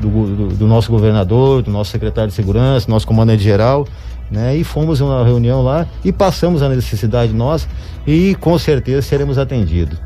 do, 0.00 0.48
do 0.48 0.66
nosso 0.66 0.90
governador, 0.90 1.62
do 1.62 1.70
nosso 1.70 1.90
secretário 1.90 2.30
de 2.30 2.34
segurança, 2.34 2.90
nosso 2.90 3.06
comandante 3.06 3.42
geral, 3.42 3.86
né? 4.30 4.56
E 4.56 4.64
fomos 4.64 5.00
uma 5.00 5.24
reunião 5.24 5.62
lá 5.62 5.86
e 6.04 6.12
passamos 6.12 6.62
a 6.62 6.68
necessidade 6.68 7.32
nós 7.32 7.68
e 8.06 8.34
com 8.36 8.58
certeza 8.58 9.02
seremos 9.02 9.38
atendidos. 9.38 9.98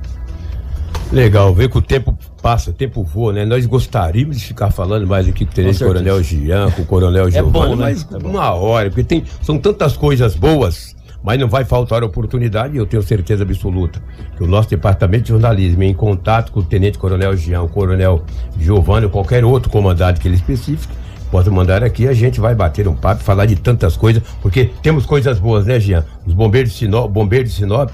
Legal, 1.13 1.55
ver 1.55 1.71
que 1.71 1.79
o 1.79 1.83
tempo 1.83 2.17
passa, 2.43 2.71
o 2.71 2.73
tempo 2.73 3.03
voa, 3.05 3.33
né? 3.33 3.45
Nós 3.45 3.65
gostaríamos 3.67 4.39
de 4.39 4.45
ficar 4.45 4.71
falando 4.71 5.07
mais 5.07 5.29
aqui 5.29 5.45
com 5.45 5.53
o 5.53 5.55
Tenente 5.55 5.79
Coronel 5.79 6.23
Jean, 6.23 6.71
com 6.71 6.83
o 6.83 6.87
Coronel 6.87 7.29
é 7.29 7.31
Giovanni, 7.31 7.77
né? 7.77 7.77
mas 7.77 8.07
é 8.11 8.27
uma 8.27 8.53
hora, 8.53 8.91
porque 8.91 9.05
tem, 9.05 9.25
são 9.43 9.59
tantas 9.59 9.97
coisas 9.97 10.35
boas, 10.35 10.94
mas 11.25 11.41
não 11.41 11.49
vai 11.49 11.65
faltar 11.65 12.05
oportunidade, 12.05 12.77
eu 12.77 12.85
tenho 12.85 13.03
certeza 13.03 13.43
absoluta 13.43 14.01
que 14.37 14.45
o 14.45 14.47
nosso 14.47 14.69
departamento 14.69 15.25
de 15.25 15.29
jornalismo, 15.31 15.83
em 15.83 15.95
contato 15.95 16.53
com 16.53 16.61
o 16.61 16.63
Tenente 16.63 16.99
Coronel 16.99 17.35
Jean, 17.35 17.63
o 17.63 17.69
Coronel 17.69 18.23
Giovanni, 18.59 19.07
ou 19.07 19.11
qualquer 19.11 19.43
outro 19.43 19.71
comandante 19.71 20.21
que 20.21 20.29
ele 20.29 20.35
especifique, 20.35 20.87
pode 21.31 21.49
mandar 21.49 21.83
aqui, 21.83 22.07
a 22.07 22.13
gente 22.13 22.39
vai 22.39 22.55
bater 22.55 22.87
um 22.87 22.95
papo, 22.95 23.25
falar 23.25 23.47
de 23.47 23.57
tantas 23.57 23.97
coisas, 23.97 24.23
porque 24.43 24.71
temos 24.83 25.07
coisas 25.07 25.39
boas, 25.39 25.65
né, 25.65 25.81
Jean? 25.81 26.05
Os 26.27 26.35
bombeiros 26.35 26.73
de 26.73 26.77
Sinop, 26.77 27.11
bombeiros 27.11 27.51
de 27.53 27.57
Sinop, 27.57 27.91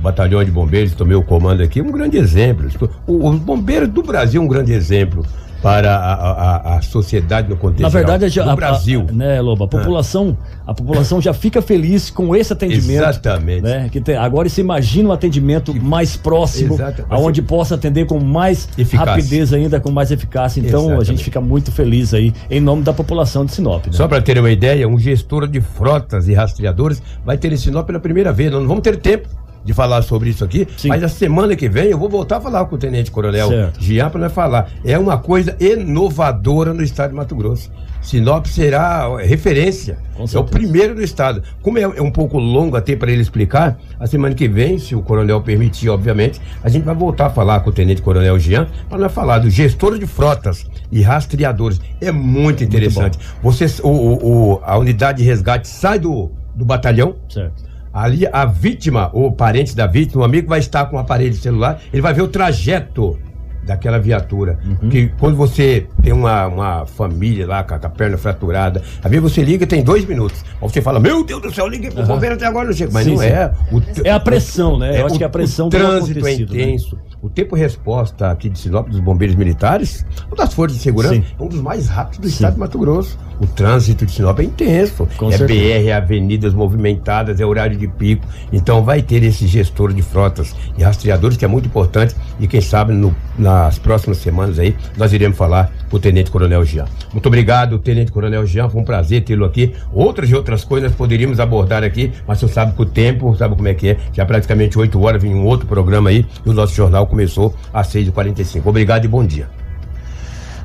batalhão 0.00 0.44
de 0.44 0.50
bombeiros, 0.50 0.92
tomei 0.92 1.16
o 1.16 1.22
comando 1.22 1.62
aqui, 1.62 1.80
um 1.80 1.90
grande 1.90 2.18
exemplo. 2.18 2.68
Os 3.06 3.38
bombeiros 3.38 3.88
do 3.88 4.02
Brasil, 4.02 4.42
um 4.42 4.46
grande 4.46 4.74
exemplo 4.74 5.24
para 5.64 5.96
a, 5.96 6.12
a, 6.12 6.76
a, 6.76 6.82
sociedade 6.82 7.48
no 7.48 7.56
contexto 7.56 7.80
Na 7.80 7.88
verdade, 7.88 8.28
geral, 8.28 8.50
do 8.50 8.56
Brasil. 8.56 9.06
né, 9.10 9.40
Lobo? 9.40 9.64
A 9.64 9.66
população, 9.66 10.36
ah. 10.66 10.72
a 10.72 10.74
população 10.74 11.22
já 11.22 11.32
fica 11.32 11.62
feliz 11.62 12.10
com 12.10 12.36
esse 12.36 12.52
atendimento. 12.52 13.02
Exatamente. 13.02 13.62
Né, 13.62 13.88
que 13.90 13.98
tem, 13.98 14.14
agora 14.14 14.46
se 14.50 14.60
imagina 14.60 15.08
um 15.08 15.12
atendimento 15.12 15.74
mais 15.74 16.18
próximo, 16.18 16.76
aonde 17.08 17.40
possa 17.40 17.76
atender 17.76 18.04
com 18.04 18.20
mais 18.20 18.68
eficaz. 18.76 19.08
rapidez 19.08 19.54
ainda, 19.54 19.80
com 19.80 19.90
mais 19.90 20.10
eficácia. 20.10 20.60
Então 20.60 20.80
Exatamente. 20.80 21.02
a 21.02 21.04
gente 21.04 21.24
fica 21.24 21.40
muito 21.40 21.72
feliz 21.72 22.12
aí, 22.12 22.34
em 22.50 22.60
nome 22.60 22.82
da 22.82 22.92
população 22.92 23.46
de 23.46 23.52
Sinop. 23.52 23.86
Né? 23.86 23.92
Só 23.92 24.06
para 24.06 24.20
ter 24.20 24.38
uma 24.38 24.50
ideia, 24.50 24.86
um 24.86 24.98
gestor 24.98 25.48
de 25.48 25.62
frotas 25.62 26.28
e 26.28 26.34
rastreadores 26.34 27.02
vai 27.24 27.38
ter 27.38 27.50
em 27.50 27.56
Sinop 27.56 27.86
pela 27.86 28.00
primeira 28.00 28.34
vez. 28.34 28.52
Nós 28.52 28.60
não 28.60 28.68
vamos 28.68 28.82
ter 28.82 28.98
tempo 28.98 29.30
de 29.64 29.72
falar 29.72 30.02
sobre 30.02 30.30
isso 30.30 30.44
aqui, 30.44 30.66
Sim. 30.76 30.88
mas 30.88 31.02
a 31.02 31.08
semana 31.08 31.56
que 31.56 31.68
vem 31.68 31.86
eu 31.86 31.98
vou 31.98 32.08
voltar 32.08 32.36
a 32.36 32.40
falar 32.40 32.64
com 32.66 32.76
o 32.76 32.78
Tenente 32.78 33.10
Coronel 33.10 33.72
Gian 33.78 34.10
para 34.10 34.28
falar. 34.28 34.70
É 34.84 34.98
uma 34.98 35.18
coisa 35.18 35.56
inovadora 35.58 36.74
no 36.74 36.82
estado 36.82 37.10
de 37.10 37.16
Mato 37.16 37.34
Grosso. 37.34 37.70
Sinop 38.04 38.46
será 38.46 39.16
referência. 39.16 39.96
É 40.32 40.38
o 40.38 40.44
primeiro 40.44 40.94
do 40.94 41.02
estado. 41.02 41.42
Como 41.62 41.78
é, 41.78 41.82
é 41.82 42.02
um 42.02 42.10
pouco 42.10 42.38
longo 42.38 42.76
até 42.76 42.94
para 42.94 43.10
ele 43.10 43.22
explicar, 43.22 43.78
a 43.98 44.06
semana 44.06 44.34
que 44.34 44.46
vem, 44.46 44.78
se 44.78 44.94
o 44.94 45.00
coronel 45.00 45.40
permitir, 45.40 45.88
obviamente, 45.88 46.40
a 46.62 46.68
gente 46.68 46.84
vai 46.84 46.94
voltar 46.94 47.26
a 47.26 47.30
falar 47.30 47.60
com 47.60 47.70
o 47.70 47.72
Tenente 47.72 48.02
Coronel 48.02 48.38
Jean 48.38 48.68
para 48.90 48.98
nós 48.98 49.10
falar 49.10 49.38
do 49.38 49.48
gestor 49.48 49.98
de 49.98 50.06
frotas 50.06 50.66
e 50.92 51.00
rastreadores. 51.00 51.80
É 51.98 52.12
muito 52.12 52.62
interessante. 52.62 53.18
Muito 53.42 53.56
Você, 53.58 53.82
o, 53.82 53.88
o, 53.88 54.60
a 54.62 54.76
unidade 54.76 55.18
de 55.18 55.24
resgate 55.24 55.66
sai 55.66 55.98
do, 55.98 56.30
do 56.54 56.64
batalhão. 56.64 57.16
Certo 57.28 57.73
Ali 57.94 58.26
a 58.26 58.44
vítima, 58.44 59.08
ou 59.12 59.30
parente 59.30 59.76
da 59.76 59.86
vítima, 59.86 60.22
o 60.22 60.24
amigo 60.24 60.48
vai 60.48 60.58
estar 60.58 60.86
com 60.86 60.96
o 60.96 60.98
aparelho 60.98 61.34
celular, 61.34 61.80
ele 61.92 62.02
vai 62.02 62.12
ver 62.12 62.22
o 62.22 62.28
trajeto 62.28 63.16
daquela 63.64 63.98
viatura. 63.98 64.58
Uhum. 64.64 64.88
Que 64.88 65.08
quando 65.18 65.36
você 65.36 65.86
tem 66.02 66.12
uma, 66.12 66.46
uma 66.46 66.86
família 66.86 67.46
lá 67.46 67.64
com 67.64 67.74
a, 67.74 67.78
com 67.78 67.86
a 67.86 67.90
perna 67.90 68.18
fraturada, 68.18 68.82
às 69.02 69.10
vezes 69.10 69.22
você 69.22 69.42
liga 69.42 69.64
e 69.64 69.66
tem 69.66 69.82
dois 69.82 70.04
minutos. 70.04 70.44
Aí 70.60 70.68
você 70.68 70.82
fala, 70.82 71.00
meu 71.00 71.24
Deus 71.24 71.40
do 71.40 71.54
céu, 71.54 71.66
liguei 71.66 71.90
pro 71.90 72.00
uhum. 72.00 72.06
bombeiro 72.08 72.34
até 72.34 72.46
agora 72.46 72.66
não 72.66 72.74
chega. 72.74 72.90
Mas 72.92 73.04
sim, 73.04 73.12
não 73.12 73.18
sim. 73.18 73.26
é. 73.26 73.52
O, 73.72 73.82
é 74.04 74.10
a 74.10 74.20
pressão, 74.20 74.78
né? 74.78 74.96
É, 74.96 75.00
Eu 75.00 75.06
acho 75.06 75.14
o, 75.14 75.18
que 75.18 75.24
a 75.24 75.28
pressão 75.28 75.66
o 75.66 75.70
trânsito 75.70 76.18
é 76.18 76.22
né? 76.22 76.32
intenso. 76.34 76.96
Né? 76.96 77.02
O 77.24 77.30
tempo 77.30 77.56
resposta 77.56 78.30
aqui 78.30 78.50
de 78.50 78.58
Sinop 78.58 78.86
dos 78.86 79.00
bombeiros 79.00 79.34
militares, 79.34 80.04
das 80.36 80.52
forças 80.52 80.76
de 80.76 80.82
segurança, 80.82 81.14
sim. 81.14 81.24
é 81.40 81.42
um 81.42 81.48
dos 81.48 81.58
mais 81.58 81.88
rápidos 81.88 82.18
do 82.18 82.28
estado 82.28 82.52
de 82.52 82.60
Mato 82.60 82.78
Grosso. 82.78 83.18
O 83.40 83.46
trânsito 83.46 84.04
de 84.04 84.12
Sinop 84.12 84.38
é 84.38 84.44
intenso. 84.44 85.08
Com 85.16 85.30
é 85.30 85.38
certeza. 85.38 85.80
BR, 85.80 85.88
é 85.88 85.92
avenidas 85.94 86.52
movimentadas, 86.52 87.40
é 87.40 87.46
horário 87.46 87.78
de 87.78 87.88
pico. 87.88 88.26
Então 88.52 88.84
vai 88.84 89.00
ter 89.00 89.22
esse 89.22 89.46
gestor 89.46 89.94
de 89.94 90.02
frotas 90.02 90.54
e 90.76 90.82
rastreadores, 90.82 91.38
que 91.38 91.46
é 91.46 91.48
muito 91.48 91.66
importante. 91.66 92.14
E 92.38 92.46
quem 92.46 92.60
sabe 92.60 92.92
no, 92.92 93.16
nas 93.38 93.78
próximas 93.78 94.18
semanas 94.18 94.58
aí 94.58 94.76
nós 94.96 95.14
iremos 95.14 95.38
falar 95.38 95.72
com 95.90 95.96
o 95.96 96.00
Tenente 96.00 96.30
Coronel 96.30 96.64
Jean. 96.64 96.84
Muito 97.12 97.26
obrigado, 97.26 97.78
Tenente 97.78 98.12
Coronel 98.12 98.46
Jean. 98.46 98.68
Foi 98.68 98.82
um 98.82 98.84
prazer 98.84 99.24
tê-lo 99.24 99.46
aqui. 99.46 99.72
Outras 99.92 100.28
e 100.28 100.34
outras 100.34 100.62
coisas 100.62 100.92
poderíamos 100.92 101.40
abordar 101.40 101.82
aqui, 101.82 102.12
mas 102.26 102.38
você 102.38 102.48
sabe 102.48 102.74
que 102.74 102.82
o 102.82 102.86
tempo, 102.86 103.34
sabe 103.34 103.56
como 103.56 103.66
é 103.66 103.74
que 103.74 103.88
é. 103.88 103.96
Já 104.12 104.26
praticamente 104.26 104.78
8 104.78 105.00
horas 105.02 105.22
vem 105.22 105.34
um 105.34 105.46
outro 105.46 105.66
programa 105.66 106.10
aí 106.10 106.26
e 106.44 106.50
o 106.50 106.52
nosso 106.52 106.74
jornal 106.74 107.06
começou 107.14 107.54
às 107.72 107.86
6h45. 107.88 108.62
Obrigado 108.66 109.04
e 109.04 109.08
bom 109.08 109.24
dia. 109.24 109.48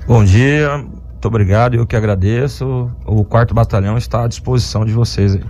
Bom 0.07 0.23
dia. 0.23 0.77
Muito 0.77 1.27
obrigado, 1.27 1.75
eu 1.75 1.85
que 1.85 1.95
agradeço. 1.95 2.89
O 3.05 3.23
quarto 3.23 3.53
batalhão 3.53 3.97
está 3.97 4.23
à 4.23 4.27
disposição 4.27 4.83
de 4.83 4.91
vocês 4.91 5.35
aí. 5.35 5.43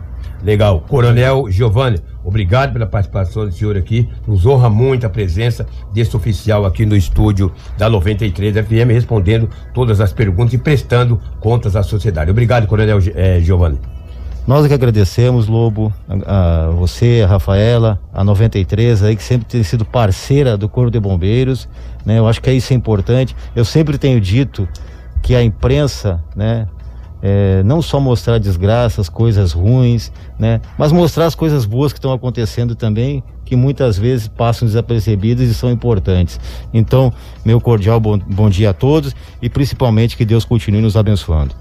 Legal. 0.43 0.81
Coronel 0.87 1.49
Giovanni, 1.49 1.99
obrigado 2.23 2.73
pela 2.73 2.85
participação 2.85 3.45
do 3.45 3.51
senhor 3.51 3.77
aqui. 3.77 4.09
Nos 4.27 4.45
honra 4.45 4.69
muito 4.69 5.05
a 5.05 5.09
presença 5.09 5.65
desse 5.93 6.15
oficial 6.15 6.65
aqui 6.65 6.85
no 6.85 6.95
estúdio 6.95 7.51
da 7.77 7.89
93 7.89 8.65
FM, 8.65 8.91
respondendo 8.91 9.49
todas 9.73 10.01
as 10.01 10.11
perguntas 10.13 10.53
e 10.53 10.57
prestando 10.57 11.19
contas 11.39 11.75
à 11.75 11.83
sociedade. 11.83 12.31
Obrigado, 12.31 12.67
Coronel 12.67 12.99
eh, 13.15 13.39
Giovanni. 13.41 13.79
Nós 14.47 14.65
é 14.65 14.67
que 14.67 14.73
agradecemos, 14.73 15.47
Lobo, 15.47 15.93
a, 16.07 16.65
a, 16.65 16.69
você, 16.71 17.21
a 17.23 17.27
Rafaela, 17.27 17.99
a 18.11 18.23
93 18.23 19.03
aí, 19.03 19.15
que 19.15 19.23
sempre 19.23 19.47
tem 19.47 19.61
sido 19.63 19.85
parceira 19.85 20.57
do 20.57 20.67
Corpo 20.67 20.89
de 20.89 20.99
Bombeiros, 20.99 21.69
né? 22.05 22.17
Eu 22.17 22.27
acho 22.27 22.41
que 22.41 22.51
isso 22.51 22.73
é 22.73 22.75
importante. 22.75 23.35
Eu 23.55 23.63
sempre 23.63 23.97
tenho 23.97 24.19
dito 24.19 24.67
que 25.21 25.35
a 25.35 25.43
imprensa, 25.43 26.23
né, 26.35 26.67
é, 27.21 27.61
não 27.63 27.81
só 27.81 27.99
mostrar 27.99 28.39
desgraças, 28.39 29.09
coisas 29.09 29.51
ruins, 29.51 30.11
né, 30.37 30.61
mas 30.77 30.91
mostrar 30.91 31.25
as 31.25 31.35
coisas 31.35 31.65
boas 31.65 31.91
que 31.91 31.99
estão 31.99 32.13
acontecendo 32.13 32.75
também, 32.75 33.23
que 33.45 33.55
muitas 33.55 33.97
vezes 33.97 34.27
passam 34.27 34.67
desapercebidas 34.67 35.49
e 35.49 35.53
são 35.53 35.69
importantes. 35.71 36.39
Então, 36.73 37.11
meu 37.43 37.59
cordial 37.59 37.99
bom, 37.99 38.17
bom 38.17 38.49
dia 38.49 38.69
a 38.69 38.73
todos 38.73 39.15
e 39.41 39.49
principalmente 39.49 40.15
que 40.15 40.25
Deus 40.25 40.45
continue 40.45 40.81
nos 40.81 40.95
abençoando. 40.95 41.53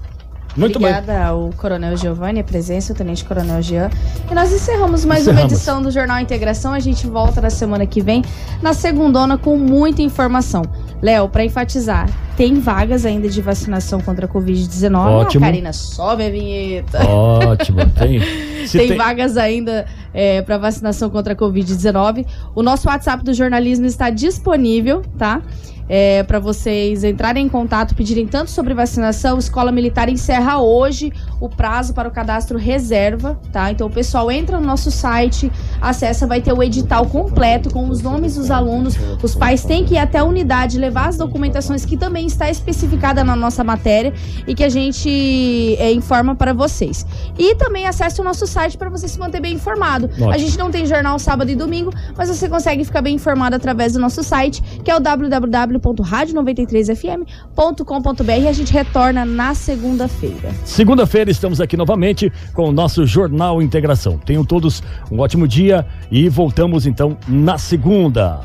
Muito 0.59 0.75
Obrigada 0.75 1.13
bem. 1.13 1.21
ao 1.21 1.49
Coronel 1.55 1.95
Giovanni, 1.95 2.41
a 2.41 2.43
presença, 2.43 2.91
o 2.91 2.95
Tenente 2.95 3.23
Coronel 3.23 3.61
Jean. 3.61 3.89
E 4.29 4.35
nós 4.35 4.51
encerramos 4.51 5.05
mais 5.05 5.21
encerramos. 5.21 5.43
uma 5.43 5.55
edição 5.55 5.81
do 5.81 5.89
Jornal 5.89 6.19
Integração. 6.19 6.73
A 6.73 6.79
gente 6.79 7.07
volta 7.07 7.39
na 7.39 7.49
semana 7.49 7.85
que 7.85 8.01
vem, 8.01 8.23
na 8.61 8.73
segundona, 8.73 9.37
com 9.37 9.57
muita 9.57 10.01
informação. 10.01 10.63
Léo, 11.01 11.29
para 11.29 11.45
enfatizar, 11.45 12.09
tem 12.35 12.59
vagas 12.59 13.05
ainda 13.05 13.29
de 13.29 13.41
vacinação 13.41 14.01
contra 14.01 14.25
a 14.25 14.29
Covid-19. 14.29 14.95
Ótimo. 14.95 15.45
Karina, 15.45 15.71
sobe 15.71 16.25
a 16.25 16.29
vinheta. 16.29 17.07
Ótimo, 17.07 17.79
tem. 17.91 18.19
tem, 18.19 18.67
tem, 18.87 18.97
vagas 18.97 19.37
ainda 19.37 19.85
é, 20.13 20.41
para 20.41 20.57
vacinação 20.57 21.09
contra 21.09 21.33
a 21.33 21.35
Covid-19. 21.35 22.25
O 22.53 22.61
nosso 22.61 22.89
WhatsApp 22.89 23.23
do 23.23 23.33
jornalismo 23.33 23.85
está 23.85 24.09
disponível, 24.09 25.03
tá? 25.17 25.41
É, 25.89 26.21
para 26.21 26.39
vocês 26.39 27.03
entrarem 27.03 27.47
em 27.47 27.49
contato, 27.49 27.95
pedirem 27.95 28.27
tanto 28.27 28.51
sobre 28.51 28.75
vacinação. 28.75 29.39
Escola 29.39 29.71
Militar 29.71 30.07
encerra 30.07 30.61
hoje 30.61 31.11
o 31.39 31.49
prazo 31.49 31.93
para 31.93 32.07
o 32.07 32.11
cadastro 32.11 32.57
reserva, 32.57 33.39
tá? 33.51 33.71
Então 33.71 33.87
o 33.87 33.89
pessoal 33.89 34.31
entra 34.31 34.59
no 34.59 34.65
nosso 34.65 34.91
site, 34.91 35.51
acessa, 35.81 36.27
vai 36.27 36.41
ter 36.41 36.53
o 36.53 36.61
edital 36.61 37.05
completo 37.05 37.69
com 37.69 37.89
os 37.89 38.01
nomes 38.01 38.35
dos 38.35 38.51
alunos. 38.51 38.95
Os 39.21 39.35
pais 39.35 39.63
têm 39.63 39.85
que 39.85 39.95
ir 39.95 39.97
até 39.97 40.19
a 40.19 40.23
unidade 40.23 40.77
levar 40.77 41.09
as 41.09 41.17
documentações 41.17 41.85
que 41.85 41.97
também 41.97 42.27
está 42.27 42.49
especificada 42.49 43.23
na 43.23 43.35
nossa 43.35 43.63
matéria 43.63 44.13
e 44.47 44.53
que 44.53 44.63
a 44.63 44.69
gente 44.69 45.75
é, 45.79 45.91
informa 45.91 46.35
para 46.35 46.53
vocês. 46.53 47.05
E 47.37 47.55
também 47.55 47.87
acesse 47.87 48.19
o 48.21 48.23
nosso 48.23 48.45
site 48.45 48.77
para 48.77 48.89
você 48.89 49.07
se 49.07 49.19
manter 49.19 49.39
bem 49.39 49.53
informado. 49.53 50.09
A 50.31 50.37
gente 50.37 50.57
não 50.57 50.71
tem 50.71 50.85
jornal 50.85 51.17
sábado 51.19 51.49
e 51.49 51.55
domingo, 51.55 51.91
mas 52.17 52.29
você 52.29 52.49
consegue 52.49 52.83
ficar 52.83 53.01
bem 53.01 53.15
informado 53.15 53.55
através 53.55 53.93
do 53.93 53.99
nosso 53.99 54.23
site, 54.23 54.61
que 54.83 54.91
é 54.91 54.95
o 54.95 54.99
www 54.99 55.49
www.radio93fm.com.br 55.49 58.41
e 58.41 58.47
a 58.47 58.53
gente 58.53 58.71
retorna 58.71 59.25
na 59.25 59.53
segunda-feira. 59.53 60.53
Segunda-feira 60.63 61.28
estamos 61.31 61.61
aqui 61.61 61.77
novamente 61.77 62.31
com 62.53 62.69
o 62.69 62.71
nosso 62.71 63.05
Jornal 63.05 63.61
Integração. 63.61 64.17
Tenham 64.17 64.43
todos 64.43 64.83
um 65.11 65.19
ótimo 65.19 65.47
dia 65.47 65.85
e 66.11 66.29
voltamos 66.29 66.85
então 66.85 67.17
na 67.27 67.57
segunda. 67.57 68.41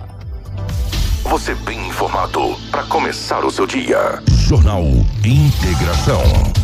Você 1.24 1.54
bem 1.54 1.88
informado 1.88 2.54
para 2.70 2.82
começar 2.84 3.44
o 3.44 3.50
seu 3.50 3.66
dia. 3.66 4.22
Jornal 4.46 4.82
Integração. 5.24 6.63